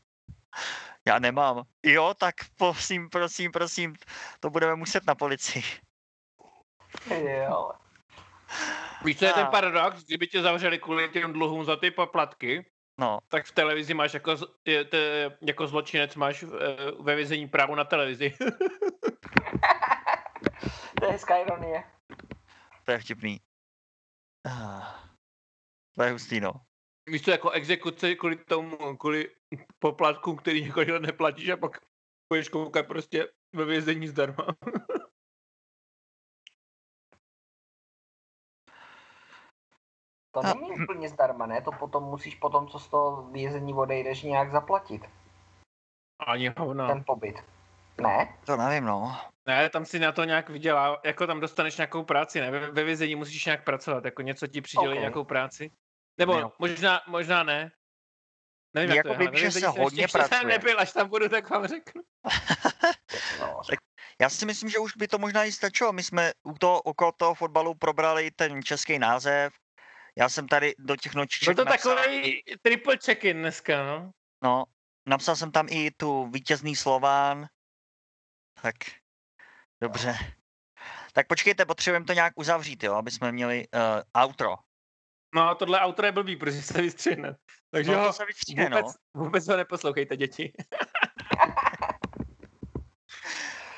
Já 1.06 1.20
nemám. 1.20 1.64
Jo, 1.84 2.14
tak 2.20 2.36
prosím, 2.58 3.10
prosím, 3.10 3.52
prosím, 3.52 3.96
to 4.40 4.50
budeme 4.50 4.76
muset 4.76 5.06
na 5.08 5.16
policii. 5.16 5.64
Jo. 7.12 7.72
Víš, 9.06 9.20
co 9.20 9.26
je 9.26 9.34
ten 9.34 9.48
paradox? 9.48 10.04
Kdyby 10.04 10.28
tě 10.28 10.42
zavřeli 10.42 10.80
kvůli 10.80 11.10
těm 11.10 11.34
dluhům 11.34 11.66
za 11.66 11.76
ty 11.76 11.92
poplatky, 11.92 12.66
no. 13.00 13.20
tak 13.28 13.46
v 13.46 13.52
televizi 13.52 13.94
máš 13.94 14.14
jako, 14.14 14.36
te, 14.90 15.38
jako 15.42 15.68
zločinec 15.68 16.16
máš 16.16 16.44
eh, 16.44 16.48
ve 17.00 17.16
vězení 17.16 17.48
právo 17.48 17.76
na 17.76 17.84
televizi. 17.84 18.34
to 21.00 21.06
je 21.06 21.12
hezká 21.12 21.38
ironie. 21.38 21.84
To 22.86 22.92
je 22.92 23.00
vtipný. 23.00 23.40
To 25.96 26.04
je 26.04 26.12
hustý, 26.12 26.40
no. 26.40 26.52
Víš 27.10 27.22
co, 27.22 27.32
jako 27.32 27.50
exekuce 27.50 28.16
kvůli 28.16 28.36
tomu, 28.36 28.98
kvůli 28.98 29.30
poplatkům, 29.80 30.38
který 30.38 30.64
několik 30.64 30.90
let 30.90 31.02
neplatíš 31.02 31.50
a 31.50 31.58
pak 31.58 31.78
budeš 32.34 32.50
koukat 32.50 32.88
prostě 32.88 33.28
ve 33.56 33.66
vězení 33.66 34.08
zdarma. 34.08 34.46
To 40.36 40.42
není 40.44 40.72
úplně 40.72 41.10
zdarma, 41.10 41.46
ne? 41.46 41.62
To 41.62 41.72
potom 41.72 42.04
musíš 42.04 42.36
potom, 42.36 42.68
co 42.68 42.80
z 42.80 42.88
toho 42.88 43.24
vězení 43.32 43.74
odejdeš, 43.74 44.24
nějak 44.24 44.52
zaplatit. 44.52 45.02
Ani 46.20 46.54
hovno. 46.58 46.88
Ten 46.88 47.04
pobyt. 47.08 47.36
Ne? 48.02 48.38
To 48.46 48.58
nevím, 48.58 48.86
no. 48.86 49.18
Ne, 49.46 49.70
tam 49.70 49.86
si 49.86 50.00
na 50.00 50.12
to 50.12 50.24
nějak 50.24 50.50
vydělá, 50.50 51.02
jako 51.04 51.28
tam 51.28 51.40
dostaneš 51.40 51.78
nějakou 51.78 52.04
práci, 52.04 52.42
ne? 52.42 52.52
Ve, 52.52 52.72
ve 52.72 52.84
vězení 52.84 53.16
musíš 53.16 53.46
nějak 53.46 53.64
pracovat, 53.64 54.06
jako 54.06 54.22
něco 54.22 54.48
ti 54.48 54.62
přidělí 54.62 54.88
okay. 54.88 55.00
nějakou 55.00 55.24
práci. 55.24 55.72
Nebo 56.18 56.40
no. 56.40 56.52
možná, 56.60 57.02
možná 57.08 57.44
ne. 57.44 57.72
Nevím, 58.74 58.90
jak 58.90 59.06
jako 59.06 59.18
to 59.18 59.24
je. 59.24 59.30
Vím, 59.30 59.40
že 59.40 59.52
se 59.52 59.68
hodně 59.68 60.04
ještě, 60.04 60.18
pracuje. 60.18 60.40
Jsem 60.40 60.48
nebyl, 60.48 60.80
až 60.80 60.94
tam 60.94 61.10
budu, 61.10 61.30
tak 61.30 61.50
vám 61.50 61.68
řeknu. 61.68 62.02
no. 63.40 63.62
tak 63.70 63.80
já 64.22 64.30
si 64.30 64.46
myslím, 64.46 64.70
že 64.70 64.80
už 64.80 64.96
by 64.96 65.08
to 65.08 65.18
možná 65.18 65.46
i 65.46 65.52
stačilo. 65.52 65.94
My 65.94 66.04
jsme 66.04 66.32
u 66.44 66.54
toho, 66.54 66.82
okolo 66.82 67.12
toho 67.12 67.34
fotbalu 67.34 67.74
probrali 67.74 68.32
ten 68.32 68.64
český 68.64 69.00
název, 69.00 69.54
já 70.18 70.30
jsem 70.30 70.48
tady 70.48 70.76
do 70.80 70.96
těch 70.96 71.16
nočiček 71.16 71.56
Byl 71.56 71.66
to 71.66 71.70
napsal... 71.70 71.96
takový 71.96 72.44
triple 72.62 72.98
check-in 73.06 73.38
dneska, 73.38 73.84
no? 73.84 74.12
No, 74.44 74.64
napsal 75.06 75.36
jsem 75.36 75.52
tam 75.52 75.68
i 75.70 75.92
tu 75.92 76.28
vítězný 76.28 76.76
Slován. 76.76 77.48
Tak, 78.62 78.76
dobře. 79.82 80.18
Tak 81.14 81.28
počkejte, 81.28 81.66
potřebujeme 81.66 82.06
to 82.06 82.14
nějak 82.14 82.34
uzavřít, 82.36 82.84
jo, 82.84 82.94
aby 82.94 83.12
jsme 83.12 83.32
měli 83.32 83.68
uh, 83.74 84.24
outro. 84.24 84.56
No, 85.36 85.56
tohle 85.56 85.86
outro 85.86 86.06
je 86.06 86.12
blbý, 86.12 86.36
protože 86.36 86.62
se 86.62 86.82
vystřihne. 86.82 87.36
Takže 87.72 87.92
no, 87.92 88.02
ho 88.02 88.14
se 88.14 88.26
vystřihne, 88.26 88.66
vůbec, 88.66 88.86
no. 89.16 89.24
vůbec 89.24 89.48
ho 89.48 89.58
neposlouchejte, 89.58 90.18
děti. 90.18 90.54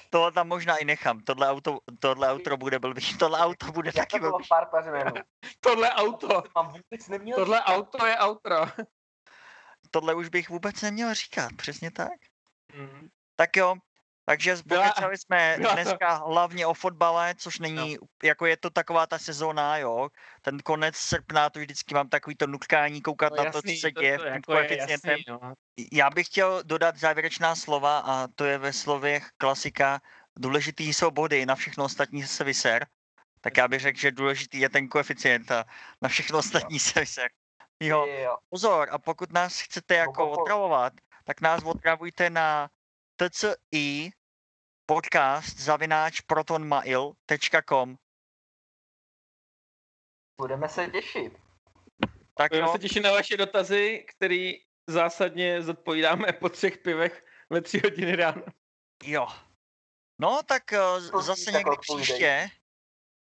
to 0.09 0.31
tam 0.31 0.47
možná 0.47 0.77
i 0.77 0.85
nechám. 0.85 1.19
Tohle 1.19 1.49
auto, 1.49 1.79
tohle 1.99 2.29
auto 2.29 2.57
bude 2.57 2.79
blbý. 2.79 3.01
Tohle 3.19 3.39
auto 3.39 3.71
bude 3.71 3.91
Já 3.95 4.05
taky 4.05 4.19
blbý. 4.19 4.45
tohle 5.59 5.91
auto. 5.93 6.43
Tohle 7.35 7.63
auto 7.63 8.05
je 8.05 8.17
auto. 8.17 8.49
Tohle 9.91 10.15
už 10.15 10.29
bych 10.29 10.49
vůbec 10.49 10.81
neměl 10.81 11.13
říkat, 11.13 11.51
přesně 11.57 11.91
tak. 11.91 12.19
Mm. 12.73 13.07
Tak 13.35 13.57
jo, 13.57 13.75
takže 14.29 14.55
pokecali 14.69 15.17
jsme 15.17 15.57
dneska 15.73 16.19
to. 16.19 16.25
hlavně 16.25 16.65
o 16.65 16.73
fotbale, 16.73 17.35
což 17.37 17.59
není, 17.59 17.97
no. 18.01 18.07
jako 18.23 18.45
je 18.45 18.57
to 18.57 18.69
taková 18.69 19.07
ta 19.07 19.17
sezóna, 19.17 19.77
jo. 19.77 20.09
Ten 20.41 20.59
konec 20.59 20.95
srpna, 20.95 21.49
to 21.49 21.59
vždycky 21.59 21.95
mám 21.95 22.09
takový 22.09 22.35
to 22.35 22.47
nutkání 22.47 23.01
koukat 23.01 23.31
no, 23.31 23.37
na 23.37 23.43
jasný, 23.43 23.61
to, 23.61 23.75
co 23.75 23.81
se 23.81 23.91
děje 23.91 24.17
to, 24.17 24.23
to, 24.23 24.29
jako 24.29 24.41
koeficientem. 24.45 25.19
no. 25.27 25.53
Já 25.91 26.09
bych 26.09 26.27
chtěl 26.27 26.63
dodat 26.63 26.97
závěrečná 26.97 27.55
slova 27.55 27.99
a 27.99 28.27
to 28.35 28.45
je 28.45 28.57
ve 28.57 28.73
slovech 28.73 29.27
klasika 29.37 30.01
důležitý 30.35 30.93
jsou 30.93 31.11
body, 31.11 31.45
na 31.45 31.55
všechno 31.55 31.85
ostatní 31.85 32.23
se 32.23 32.43
vyser. 32.43 32.87
Tak 33.41 33.57
já 33.57 33.67
bych 33.67 33.81
řekl, 33.81 33.99
že 33.99 34.11
důležitý 34.11 34.59
je 34.59 34.69
ten 34.69 34.87
koeficient 34.87 35.51
a 35.51 35.65
na 36.01 36.09
všechno 36.09 36.39
ostatní 36.39 36.79
se 36.79 36.99
vyser. 36.99 37.29
Jo. 37.79 38.05
jo. 38.05 38.37
Pozor, 38.49 38.87
a 38.91 38.97
pokud 38.97 39.31
nás 39.31 39.59
chcete 39.59 39.95
jako 39.95 40.29
otravovat, 40.29 40.93
tak 41.23 41.41
nás 41.41 41.63
otravujte 41.63 42.29
na 42.29 42.69
tci 43.17 44.11
podcast 44.85 45.59
zavináč 45.59 46.21
protonmail.com 46.21 47.95
Budeme 50.41 50.69
se 50.69 50.87
těšit. 50.87 51.33
Tak 52.37 52.51
Budeme 52.51 52.67
jo. 52.67 52.73
se 52.73 52.79
těšit 52.79 53.03
na 53.03 53.11
vaše 53.11 53.37
dotazy, 53.37 54.05
který 54.09 54.53
zásadně 54.87 55.61
zodpovídáme 55.61 56.33
po 56.33 56.49
třech 56.49 56.77
pivech 56.77 57.25
ve 57.49 57.61
tři 57.61 57.81
hodiny 57.83 58.15
ráno. 58.15 58.43
Jo. 59.03 59.27
No 60.19 60.43
tak 60.45 60.63
uh, 60.71 61.21
zase 61.21 61.51
někdy 61.51 61.71
příště. 61.81 62.49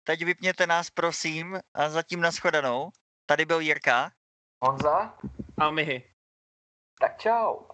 Teď 0.04 0.24
vypněte 0.24 0.66
nás, 0.66 0.90
prosím, 0.90 1.60
a 1.74 1.90
zatím 1.90 2.20
nashledanou. 2.20 2.90
Tady 3.26 3.44
byl 3.44 3.60
Jirka. 3.60 4.12
Honza. 4.60 5.18
A 5.58 5.70
Mihy. 5.70 6.13
Tak, 7.00 7.18
čau. 7.18 7.66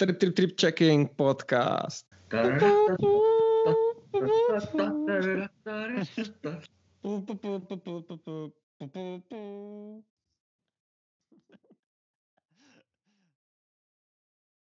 Trip, 0.00 0.16
trip, 0.18 0.32
trip, 0.34 0.52
checking 0.56 1.08
podcast. 1.12 2.08
Boop, 7.00 7.26
boop, 7.26 7.42
boop, 7.42 7.68
boop, 7.68 7.80
boop, 7.84 8.20
boop, 8.24 8.52
boop, 8.80 9.22
boop. 9.28 10.09